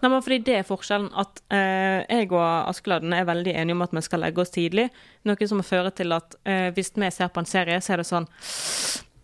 Nei, 0.00 0.08
men 0.08 0.22
fordi 0.24 0.40
det 0.48 0.56
er 0.58 0.66
forskjellen 0.66 1.10
at 1.20 1.42
eh, 1.54 2.00
jeg 2.08 2.30
og 2.32 2.42
Askeladden 2.42 3.14
er 3.14 3.28
veldig 3.28 3.52
enige 3.54 3.76
om 3.76 3.84
at 3.84 3.94
vi 3.94 4.02
skal 4.02 4.24
legge 4.24 4.42
oss 4.42 4.52
tidlig. 4.54 4.88
Noe 5.28 5.48
som 5.50 5.62
fører 5.66 5.94
til 5.94 6.16
at 6.16 6.36
eh, 6.48 6.68
hvis 6.74 6.92
vi 6.96 7.10
ser 7.14 7.30
på 7.32 7.42
en 7.42 7.48
serie, 7.48 7.78
så 7.84 7.94
er 7.94 8.02
det 8.02 8.08
sånn 8.08 8.26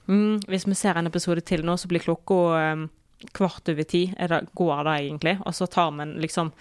mm, 0.06 0.46
Hvis 0.48 0.66
vi 0.66 0.78
ser 0.78 0.98
en 0.98 1.10
episode 1.10 1.42
til 1.46 1.64
nå, 1.66 1.76
så 1.78 1.90
blir 1.90 2.04
klokka 2.04 2.38
um, 2.74 2.88
kvart 3.36 3.68
over 3.72 3.88
ti. 3.88 4.06
Det, 4.16 4.42
går 4.54 4.84
det 4.84 4.96
egentlig? 5.00 5.38
Og 5.44 5.54
så 5.54 5.66
tar 5.66 5.92
vi 5.92 6.04
en 6.04 6.16
liksom 6.22 6.52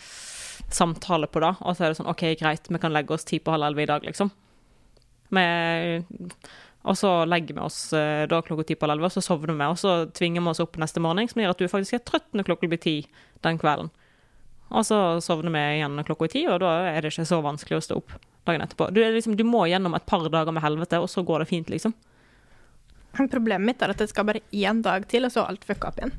samtale 0.72 1.28
på 1.28 1.42
det, 1.44 1.54
og 1.62 1.76
så 1.76 1.86
er 1.86 1.92
det 1.92 2.00
sånn 2.00 2.10
OK, 2.10 2.24
greit, 2.40 2.70
vi 2.72 2.80
kan 2.82 2.94
legge 2.94 3.14
oss 3.14 3.28
ti 3.28 3.40
på 3.44 3.54
halv 3.54 3.68
elleve 3.68 3.84
i 3.84 3.90
dag, 3.90 4.06
liksom. 4.08 4.32
Vi, 5.36 5.44
og 6.86 6.98
så 6.98 7.12
legger 7.26 7.58
vi 7.58 7.64
oss 7.66 7.80
eh, 7.98 8.24
da 8.30 8.40
klokka 8.46 8.68
ti 8.70 8.78
på 8.80 8.88
elleve, 8.88 9.10
så 9.14 9.24
sovner 9.26 9.58
vi, 9.58 9.68
og 9.68 9.78
så 9.82 9.98
tvinger 10.16 10.42
vi 10.42 10.52
oss 10.54 10.64
opp 10.64 10.80
neste 10.82 11.04
morgen, 11.04 11.28
som 11.30 11.42
gjør 11.42 11.56
at 11.56 11.62
du 11.62 11.70
faktisk 11.70 11.98
er 11.98 12.04
trøtt 12.08 12.28
når 12.34 12.48
klokka 12.50 12.70
blir 12.72 12.82
ti 12.82 12.96
den 13.46 13.60
kvelden. 13.62 13.92
Og 14.74 14.86
så 14.88 15.00
sovner 15.22 15.54
vi 15.54 15.64
igjen 15.78 15.98
når 15.98 16.08
klokka 16.08 16.32
ti, 16.34 16.46
og 16.50 16.62
da 16.64 16.76
er 16.90 17.02
det 17.02 17.14
ikke 17.14 17.28
så 17.30 17.42
vanskelig 17.46 17.80
å 17.80 17.86
stå 17.86 18.00
opp 18.02 18.16
dagen 18.46 18.64
etterpå. 18.66 18.90
Du, 18.94 19.02
liksom, 19.02 19.38
du 19.38 19.46
må 19.48 19.66
gjennom 19.70 19.98
et 19.98 20.06
par 20.10 20.26
dager 20.30 20.54
med 20.54 20.66
helvete, 20.66 21.02
og 21.02 21.10
så 21.12 21.26
går 21.26 21.44
det 21.44 21.52
fint, 21.52 21.72
liksom. 21.74 21.94
Problemet 23.32 23.66
mitt 23.66 23.82
er 23.82 23.94
at 23.94 24.02
det 24.02 24.10
skal 24.12 24.28
bare 24.28 24.44
én 24.52 24.82
dag 24.86 25.08
til, 25.12 25.26
og 25.28 25.34
så 25.34 25.44
er 25.44 25.54
alt 25.54 25.66
fucka 25.68 25.92
opp 25.92 26.02
igjen. 26.02 26.14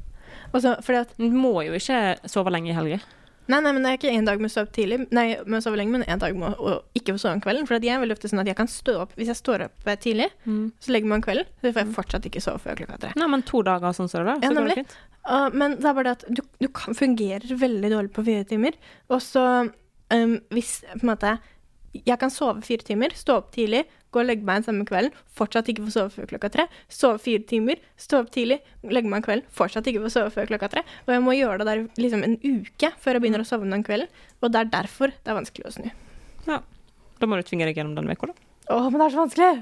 Også, 0.54 0.76
Du 1.18 1.28
må 1.30 1.62
jo 1.66 1.76
ikke 1.76 2.16
sove 2.28 2.50
lenge 2.54 2.70
i 2.70 2.76
helger. 2.76 3.04
nei, 3.46 3.60
nei, 3.62 3.70
men 3.72 3.84
det 3.84 3.90
er 3.90 3.98
ikke 3.98 4.10
én 4.10 4.26
dag 4.26 4.40
med 4.40 4.50
å 4.50 4.54
sove 4.54 4.72
tidlig, 4.74 5.06
nei, 5.14 5.36
med 5.46 5.60
å 5.60 5.62
sove 5.62 5.78
lenge, 5.78 5.92
men 5.92 6.02
én 6.02 6.18
dag 6.18 6.34
med 6.34 6.56
å 6.58 6.80
ikke 6.98 7.14
få 7.14 7.20
sove 7.22 7.34
om 7.36 7.42
kvelden. 7.44 7.66
For 7.68 7.78
jeg 7.78 7.94
er 7.94 8.00
veldig 8.02 8.16
ofte 8.16 8.30
sånn 8.32 8.42
at 8.42 8.50
jeg 8.50 8.58
kan 8.58 8.66
stå 8.70 8.96
opp 9.04 9.12
Hvis 9.14 9.28
jeg 9.30 9.38
står 9.38 9.66
opp 9.68 9.90
tidlig, 10.02 10.30
tidlig, 10.46 10.72
så 10.82 10.94
legger 10.94 11.12
man 11.12 11.22
kvelden, 11.22 11.46
så 11.60 11.70
får 11.72 11.82
jeg 11.84 11.94
fortsatt 11.94 12.26
ikke 12.26 12.42
sove 12.42 12.58
før 12.64 12.80
klokka 12.80 12.98
tre. 13.04 13.12
Nei, 13.16 13.28
men 13.30 13.44
to 13.46 13.62
dager 13.66 13.94
sånn 13.94 14.10
som 14.10 14.24
det 14.24 14.32
da, 14.32 14.38
Ja, 14.42 14.50
så 14.50 14.58
går 14.58 14.72
det 14.72 14.78
fint. 14.82 14.96
Uh, 15.26 15.48
men 15.52 15.76
det 15.78 15.86
er 15.90 15.94
bare 15.98 16.06
det 16.06 16.16
at 16.20 16.24
du, 16.38 16.42
du 16.62 16.68
kan, 16.74 16.94
fungerer 16.94 17.58
veldig 17.58 17.90
dårlig 17.90 18.12
på 18.14 18.24
fire 18.26 18.46
timer. 18.46 18.78
Og 19.10 19.22
så 19.22 19.44
um, 19.66 20.36
hvis 20.54 20.80
på 20.92 21.02
en 21.02 21.10
måte 21.12 21.36
Jeg 22.06 22.18
kan 22.20 22.30
sove 22.32 22.62
fire 22.66 22.84
timer, 22.86 23.14
stå 23.16 23.36
opp 23.40 23.50
tidlig, 23.54 23.84
gå 24.14 24.20
og 24.22 24.26
legge 24.28 24.44
meg 24.46 24.60
den 24.62 24.66
samme 24.68 24.86
kvelden, 24.88 25.12
fortsatt 25.36 25.68
ikke 25.72 25.84
få 25.86 25.92
sove 25.94 26.12
før 26.14 26.28
klokka 26.30 26.50
tre. 26.54 26.66
Sove 26.92 27.18
fire 27.22 27.42
timer, 27.48 27.80
stå 28.00 28.20
opp 28.24 28.30
tidlig, 28.34 28.60
legge 28.84 29.08
meg 29.12 29.20
en 29.20 29.26
kveld, 29.26 29.46
fortsatt 29.58 29.86
ikke 29.90 30.02
få 30.06 30.12
sove 30.14 30.32
før 30.34 30.48
klokka 30.50 30.70
tre. 30.72 30.82
Og 31.06 31.12
jeg 31.14 31.24
må 31.26 31.34
gjøre 31.36 31.58
det 31.62 31.68
der 31.68 31.84
liksom 32.00 32.24
en 32.26 32.36
uke 32.42 32.90
før 33.02 33.18
jeg 33.18 33.24
begynner 33.26 33.44
å 33.44 33.48
sovne 33.48 33.72
den 33.76 33.84
kvelden. 33.86 34.08
Og 34.40 34.52
det 34.52 34.62
er 34.64 34.72
derfor 34.76 35.12
det 35.14 35.32
er 35.32 35.38
vanskelig 35.40 35.68
å 35.68 35.74
snu. 35.76 35.88
Ja. 36.48 36.60
Da 37.20 37.28
må 37.30 37.38
du 37.40 37.46
tvinge 37.48 37.64
deg 37.68 37.78
gjennom 37.80 37.96
den 37.96 38.10
uka, 38.12 38.28
da. 38.32 38.36
Å, 38.74 38.82
men 38.90 38.98
det 39.00 39.06
er 39.06 39.14
så 39.16 39.22
vanskelig! 39.24 39.52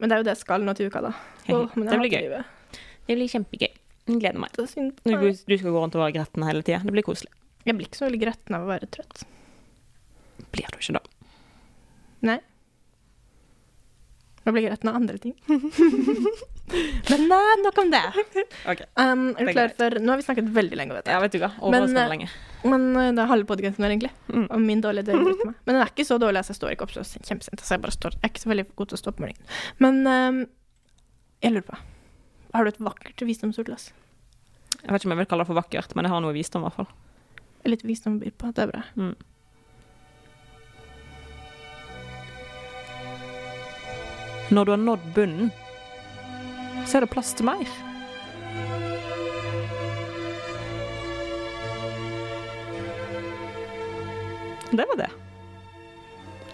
Men 0.00 0.08
det 0.08 0.14
er 0.16 0.22
jo 0.22 0.24
det 0.30 0.32
jeg 0.36 0.40
skal 0.46 0.62
nå 0.64 0.72
til 0.78 0.88
uka, 0.88 1.02
da. 1.04 1.10
Åh, 1.52 1.74
men 1.76 1.84
jeg 1.84 1.92
Det 1.92 2.00
blir 2.00 2.12
gøy. 2.14 2.22
livet. 2.24 2.80
Det 3.08 3.16
blir 3.18 3.28
kjempegøy. 3.34 3.72
Gleder 4.10 4.38
meg. 4.40 4.54
Det 4.56 4.88
Du, 5.04 5.28
du 5.28 5.56
skal 5.60 5.74
gå 5.74 5.80
rundt 5.82 5.94
og 5.98 6.02
være 6.06 6.14
gretten 6.16 6.46
hele 6.46 6.62
tida. 6.64 6.80
Det 6.84 6.94
blir 6.94 7.04
koselig. 7.04 7.30
Jeg 7.68 7.76
blir 7.76 7.86
ikke 7.90 7.98
så 8.00 8.06
veldig 8.08 8.20
gretten 8.22 8.56
av 8.56 8.64
å 8.64 8.70
være 8.70 8.88
trøtt. 8.88 9.26
Blir 10.54 10.72
du 10.72 10.78
ikke 10.80 10.96
da? 10.96 11.02
Nei. 12.26 12.38
Nå 14.44 14.52
blir 14.54 14.64
det 14.64 14.70
greit 14.70 14.84
med 14.88 14.96
andre 14.96 15.18
ting. 15.20 15.34
Men 17.10 17.24
nei, 17.28 17.54
nok 17.64 17.78
om 17.82 17.90
det. 17.92 18.00
Ok. 18.70 18.80
Um, 18.94 19.24
er 19.34 19.48
du 19.48 19.52
klar 19.52 19.72
for 19.76 19.96
Nå 20.00 20.12
har 20.12 20.20
vi 20.20 20.24
snakket 20.24 20.48
veldig 20.54 20.78
lenge, 20.78 20.94
vet 20.96 21.10
Ja, 21.10 21.18
jeg. 21.18 21.24
vet 21.26 21.34
du 21.34 21.40
hva. 21.42 21.50
Men, 21.58 21.66
Overraskende 21.66 22.04
eh, 22.04 22.12
lenge. 22.12 22.28
Men 22.70 22.86
uh, 22.94 23.08
det 23.16 23.24
er 23.24 23.30
halve 23.32 23.48
podkasten 23.50 23.84
vår, 23.84 23.94
egentlig. 23.96 24.12
Mm. 24.30 24.46
Og 24.46 24.62
min 24.64 24.84
dårlige 24.84 25.10
døgnrytme. 25.10 25.52
Men 25.66 25.74
den 25.76 25.82
er 25.82 25.92
ikke 25.92 26.06
så 26.08 26.18
dårlig 26.22 26.44
så 26.46 26.54
jeg 26.54 26.60
står 26.60 26.76
ikke 26.76 26.86
opp 26.86 26.94
så 26.94 27.04
kjempesent. 27.04 27.58
Altså 27.58 27.76
jeg 27.76 27.84
bare 27.84 27.96
står 27.96 28.16
Jeg 28.16 28.22
er 28.22 28.32
ikke 28.32 28.44
så 28.44 28.52
veldig 28.52 28.66
god 28.80 28.92
til 28.92 28.98
å 28.98 29.02
stå 29.02 29.12
opp 29.12 29.20
om 29.20 29.26
morgenen. 29.26 29.56
Men 29.86 30.00
um, 30.06 30.40
jeg 31.44 31.56
lurer 31.56 31.66
på 31.68 31.80
Har 32.54 32.64
du 32.66 32.72
et 32.72 32.84
vakkert 32.90 33.26
visdomsord 33.28 33.68
til 33.68 33.76
oss? 33.76 33.90
Jeg 34.80 34.88
vet 34.88 35.02
ikke 35.02 35.10
om 35.10 35.16
jeg 35.16 35.20
vil 35.20 35.30
kalle 35.34 35.44
det 35.44 35.50
for 35.50 35.60
vakkert, 35.60 35.92
men 35.96 36.06
jeg 36.06 36.14
har 36.14 36.22
noe 36.24 36.32
visdom, 36.32 36.62
i 36.62 36.70
hvert 36.70 36.78
fall. 36.78 36.88
Litt 37.68 37.82
visdom 37.84 38.16
å 38.16 38.22
by 38.22 38.30
på. 38.32 38.52
Det 38.56 38.64
er 38.64 38.70
bra. 38.70 38.84
Mm. 38.96 39.12
Når 44.50 44.66
du 44.66 44.70
har 44.72 44.80
nådd 44.82 45.02
bunnen, 45.14 45.50
så 46.86 46.98
er 46.98 47.04
det 47.04 47.12
plass 47.12 47.30
til 47.38 47.46
mer. 47.46 47.68
Det 54.70 54.86
var 54.90 54.98
det. 54.98 55.10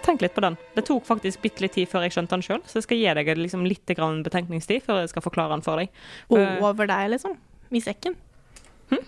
Tenk 0.05 0.21
litt 0.23 0.35
på 0.37 0.45
den. 0.45 0.59
Det 0.77 0.85
tok 0.87 1.07
faktisk 1.09 1.41
bitte 1.43 1.65
litt 1.65 1.73
tid 1.75 1.89
før 1.89 2.05
jeg 2.05 2.15
skjønte 2.15 2.37
den 2.37 2.45
sjøl, 2.45 2.61
så 2.69 2.79
jeg 2.79 2.85
skal 2.87 3.01
gi 3.01 3.15
deg 3.19 3.31
liksom 3.41 3.65
litt 3.67 3.89
betenkningstid 3.89 4.85
før 4.85 5.01
jeg 5.03 5.15
skal 5.15 5.25
forklare 5.25 5.57
den 5.57 5.65
for 5.65 5.81
deg. 5.81 5.89
Over 6.31 6.89
deg, 6.89 7.09
liksom. 7.15 7.35
I 7.73 7.83
sekken. 7.83 8.15
Hm? 8.93 9.03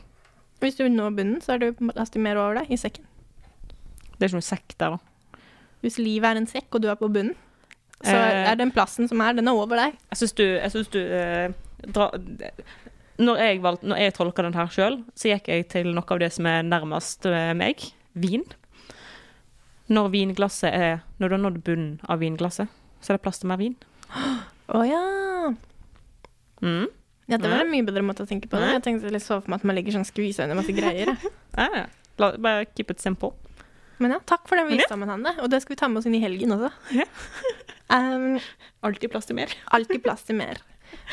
Hvis 0.65 0.81
du 0.81 0.89
når 0.89 1.13
bunnen, 1.21 1.43
så 1.45 1.55
er 1.55 1.63
det 1.63 1.75
plass 1.79 2.11
til 2.11 2.25
mer 2.25 2.41
over 2.41 2.63
deg 2.63 2.73
i 2.73 2.81
sekken. 2.81 3.05
Det 4.17 4.25
er 4.25 4.33
ikke 4.33 4.41
noe 4.41 4.49
sekk 4.49 4.75
der, 4.81 4.97
da. 4.97 5.43
Hvis 5.85 6.01
livet 6.03 6.33
er 6.33 6.41
en 6.41 6.51
sekk, 6.51 6.73
og 6.73 6.83
du 6.83 6.89
er 6.91 6.99
på 6.99 7.13
bunnen, 7.13 7.37
så 8.05 8.15
Eh. 8.15 8.51
er 8.53 8.55
den 8.57 8.71
plassen 8.71 9.09
som 9.11 9.21
er, 9.21 9.33
den 9.35 9.49
er 9.49 9.57
over 9.59 9.77
deg. 9.77 9.97
Jeg 10.13 10.19
syns 10.21 10.33
du, 10.39 10.45
jeg 10.45 10.71
synes 10.71 10.89
du 10.95 10.99
eh, 11.03 11.51
dra, 11.87 12.11
når, 13.19 13.37
jeg 13.43 13.61
når 13.63 13.97
jeg 14.05 14.15
tolka 14.15 14.43
den 14.47 14.55
her 14.55 14.69
sjøl, 14.71 15.01
så 15.19 15.33
gikk 15.33 15.49
jeg 15.51 15.69
til 15.69 15.91
noe 15.95 16.07
av 16.15 16.21
det 16.23 16.31
som 16.33 16.47
er 16.47 16.63
nærmest 16.63 17.27
eh, 17.27 17.53
meg. 17.59 17.83
Vin. 18.15 18.45
Når 19.89 20.09
vinglasset 20.13 20.73
er 20.75 21.01
Når 21.19 21.29
du 21.29 21.35
har 21.37 21.43
nådd 21.43 21.59
bunnen 21.65 22.01
av 22.09 22.19
vinglasset, 22.21 22.69
så 23.01 23.13
er 23.13 23.19
det 23.19 23.23
plass 23.25 23.39
til 23.43 23.49
mer 23.49 23.59
vin. 23.61 23.75
Å 24.69 24.83
ja. 24.87 25.03
Mm. 26.63 26.87
Ja, 27.29 27.37
det 27.37 27.51
var 27.51 27.61
en 27.63 27.71
mye 27.71 27.85
bedre 27.87 28.03
måte 28.03 28.25
å 28.25 28.29
tenke 28.29 28.49
på 28.49 28.59
det. 28.61 28.71
Jeg 28.79 28.83
tenkte 28.87 29.11
litt 29.13 29.23
så 29.25 29.39
for 29.43 29.51
meg 29.53 29.61
at 29.61 29.67
man 29.69 29.77
legger 29.77 29.95
sånn 29.99 30.07
skvisa 30.09 30.47
under 30.47 30.59
masse 30.61 30.75
greier. 30.77 31.15
Ja, 31.59 31.67
ja. 31.75 31.85
La, 32.19 32.33
bare 32.39 32.67
keep 32.77 32.91
it 32.93 33.01
simple. 33.03 33.33
Men 33.99 34.13
ja, 34.15 34.19
takk 34.27 34.45
for 34.47 34.59
den 34.59 34.69
visdommen, 34.71 35.11
Hanne. 35.11 35.33
Og 35.43 35.51
det 35.51 35.59
skal 35.63 35.75
vi 35.75 35.79
ta 35.81 35.89
med 35.91 35.99
oss 36.01 36.07
inn 36.07 36.15
i 36.15 36.23
helgen 36.23 36.55
også. 36.55 36.71
Ja. 36.95 37.07
Um, 37.89 38.39
Alltid 38.85 39.11
plass 39.13 39.29
til 39.29 39.39
mer. 39.39 39.53
alltid 39.75 40.03
plass 40.05 40.27
til 40.29 40.39
mer. 40.39 40.61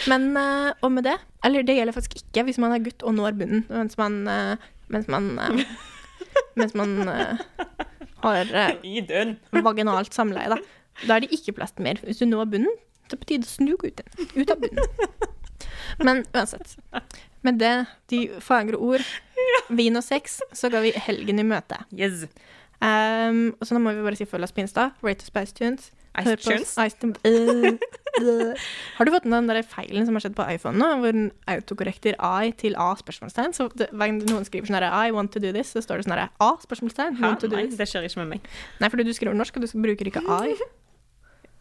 Men 0.07 0.29
uh, 0.35 0.71
og 0.83 0.91
med 0.95 1.03
det 1.03 1.17
Eller 1.43 1.63
det 1.67 1.73
gjelder 1.75 1.95
faktisk 1.95 2.13
ikke 2.21 2.45
hvis 2.47 2.59
man 2.63 2.71
er 2.71 2.83
gutt 2.83 3.03
og 3.03 3.11
når 3.17 3.35
bunnen, 3.35 3.65
mens 3.67 3.97
man 3.99 4.21
uh, 4.23 4.55
Mens 4.87 5.09
man 5.11 5.33
uh, 5.35 5.63
Mens 6.55 6.75
man 6.79 6.95
har 8.23 8.51
I 8.87 9.61
vaginalt 9.63 10.15
samleie, 10.15 10.47
da. 10.51 10.57
Da 11.03 11.17
er 11.17 11.25
det 11.25 11.35
ikke 11.35 11.57
plass 11.59 11.75
til 11.75 11.83
mer. 11.87 11.99
Hvis 12.03 12.21
du 12.21 12.25
når 12.25 12.47
bunnen, 12.53 12.71
så 13.11 13.19
betyr 13.19 13.43
det 13.43 13.49
å 13.49 13.51
snu 13.51 13.73
ut. 13.75 14.01
Ut 14.35 14.53
av 14.53 14.63
bunnen. 14.63 14.87
Men 15.99 16.23
uansett. 16.33 16.77
Med 17.45 17.59
det, 17.61 17.85
de 18.09 18.21
fagre 18.41 18.79
ord, 18.81 19.03
vin 19.69 19.99
og 19.99 20.03
sex, 20.03 20.39
så 20.55 20.71
ga 20.73 20.81
vi 20.81 20.93
helgen 20.97 21.39
i 21.39 21.45
møte. 21.45 21.83
Yes. 21.93 22.25
Um, 22.81 23.53
og 23.59 23.67
så 23.67 23.75
nå 23.75 23.83
må 23.83 23.93
vi 23.95 24.05
bare 24.05 24.17
si 24.19 24.27
følg 24.29 24.47
oss 24.47 24.55
på 24.55 24.63
Insta. 24.63 24.89
Rate 25.05 25.25
us 25.25 25.29
Spice 25.31 25.55
Tunes. 25.55 25.91
Øh, 26.15 27.75
øh. 28.21 28.53
Har 28.97 29.05
du 29.05 29.11
fått 29.11 29.27
den 29.27 29.49
der 29.49 29.61
feilen 29.67 30.05
som 30.07 30.15
har 30.15 30.23
skjedd 30.23 30.37
på 30.37 30.45
iPhone 30.53 30.79
nå, 30.79 30.91
hvor 31.01 31.11
den 31.11 31.31
autokorrekter 31.51 32.15
I 32.15 32.53
til 32.55 32.77
A? 32.79 32.93
spørsmålstegn? 32.99 33.53
Så 33.53 33.67
det, 33.75 33.89
noen 33.91 34.47
skriver 34.47 34.69
sånn 34.69 34.79
her 34.79 34.87
I 34.87 35.11
want 35.15 35.33
to 35.35 35.43
do 35.43 35.51
this, 35.51 35.73
så 35.75 35.83
står 35.83 35.99
det 35.99 36.07
sånn 36.07 36.15
her 36.15 36.29
A? 36.39 36.53
spørsmålstegn. 36.63 37.19
Hæ? 37.19 37.35
To 37.41 37.51
do 37.51 37.59
Nei, 37.59 37.67
this. 37.67 37.81
det 37.81 37.89
skjer 37.91 38.07
ikke 38.07 38.23
med 38.23 38.37
meg. 38.37 38.49
Nei, 38.79 38.89
fordi 38.93 39.07
du 39.07 39.13
skriver 39.15 39.35
norsk, 39.35 39.59
og 39.59 39.67
du 39.67 39.77
bruker 39.83 40.11
ikke 40.13 40.23
I. 40.23 40.55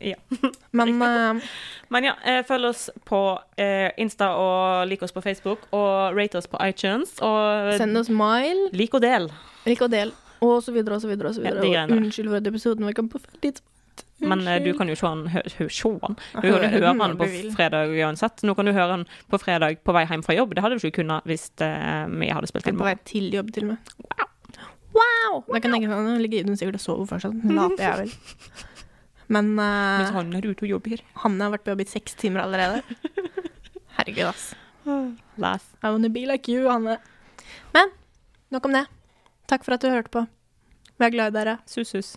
Ja. 0.05 0.17
Men 0.71 1.03
uh, 1.03 1.43
Men 1.89 2.05
ja, 2.05 2.15
eh, 2.27 2.43
følg 2.45 2.67
oss 2.69 2.89
på 3.09 3.21
uh, 3.39 3.91
Insta 4.01 4.33
og 4.37 4.89
lik 4.91 5.03
oss 5.07 5.15
på 5.15 5.23
Facebook, 5.25 5.69
og 5.73 6.17
rate 6.19 6.39
oss 6.39 6.51
på 6.51 6.59
iTunes, 6.67 7.15
og 7.23 7.73
send 7.79 7.97
oss 7.97 8.11
mail, 8.11 8.69
lik 8.73 8.95
og 8.95 9.05
del. 9.05 9.31
lik 9.65 9.83
og 9.83 9.93
del, 9.95 10.13
og 10.43 10.59
så 10.63 10.75
videre 10.75 10.99
og 10.99 11.05
så 11.05 11.09
videre. 11.09 11.31
Og 11.31 11.39
så 11.39 11.45
videre. 11.45 11.71
Ja, 11.71 11.87
og 11.87 11.97
unnskyld 11.97 12.29
for 12.29 12.43
at 12.43 12.51
episoden 12.51 12.85
var 12.85 12.97
ikke 12.97 13.09
på 13.15 13.23
feil 13.23 13.41
tidspunkt. 13.41 13.74
Men 14.31 14.45
eh, 14.49 14.61
du 14.65 14.73
kan 14.79 14.91
jo 14.91 14.97
se 14.99 15.07
han, 15.07 15.27
hø, 15.33 15.43
se. 15.49 15.89
Du 15.91 15.99
kan 16.03 16.69
høre 16.75 16.93
han 17.01 17.17
på 17.21 17.29
fredag 17.57 17.95
uansett. 17.95 18.45
Nå 18.47 18.57
kan 18.59 18.69
du 18.69 18.75
høre 18.75 18.91
han 18.99 19.07
på 19.31 19.41
fredag 19.43 19.81
på 19.85 19.95
vei 19.97 20.05
hjem 20.09 20.25
fra 20.27 20.37
jobb. 20.37 20.55
Det 20.57 20.65
hadde 20.65 20.79
du 20.79 20.85
ikke 20.85 21.03
kunnet 21.03 21.27
hvis 21.29 21.49
eh, 21.65 22.05
vi 22.13 22.31
hadde 22.33 22.51
spilt 22.51 22.71
inn 22.71 22.81
på 22.81 22.87
vei 22.87 22.97
til 23.09 23.31
jobb, 23.35 23.53
til 23.55 23.69
og 23.69 23.75
med. 23.75 23.95
Wow! 24.95 25.43
Da 25.49 25.59
kan 25.59 25.73
jeg 25.75 25.83
tenke 25.83 25.91
sånn, 25.91 26.23
ligger 26.23 26.45
Idun 26.45 26.59
sikkert 26.59 26.79
og 26.79 26.85
sover 26.85 27.11
fortsatt. 27.15 27.47
Later 27.51 27.85
jeg 27.89 28.05
vel. 28.05 28.13
Men 29.35 29.55
Mens 29.57 30.13
uh, 30.13 30.19
han 30.19 30.35
er 30.37 30.47
ute 30.47 30.67
og 30.67 30.75
jobber. 30.77 31.01
Hanne 31.25 31.47
har 31.47 31.55
vært 31.57 31.65
på 31.67 31.73
jobb 31.73 31.83
i 31.83 31.89
seks 31.89 32.19
timer 32.21 32.45
allerede. 32.45 32.83
Herregud, 33.97 34.29
ass. 34.31 34.53
Laugh. 35.43 35.67
I 35.83 35.91
wanna 35.91 36.13
be 36.13 36.27
like 36.29 36.51
you, 36.53 36.69
Hanne. 36.69 36.99
Men 37.75 37.95
nok 38.55 38.69
om 38.69 38.79
det. 38.79 38.87
Takk 39.51 39.67
for 39.67 39.77
at 39.77 39.83
du 39.85 39.91
hørte 39.91 40.13
på. 40.13 40.27
Vi 41.01 41.09
er 41.09 41.15
glad 41.17 41.35
i 41.35 41.39
dere. 41.41 41.59
Sus-sus. 41.67 42.15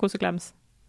Koseklems. 0.00 0.55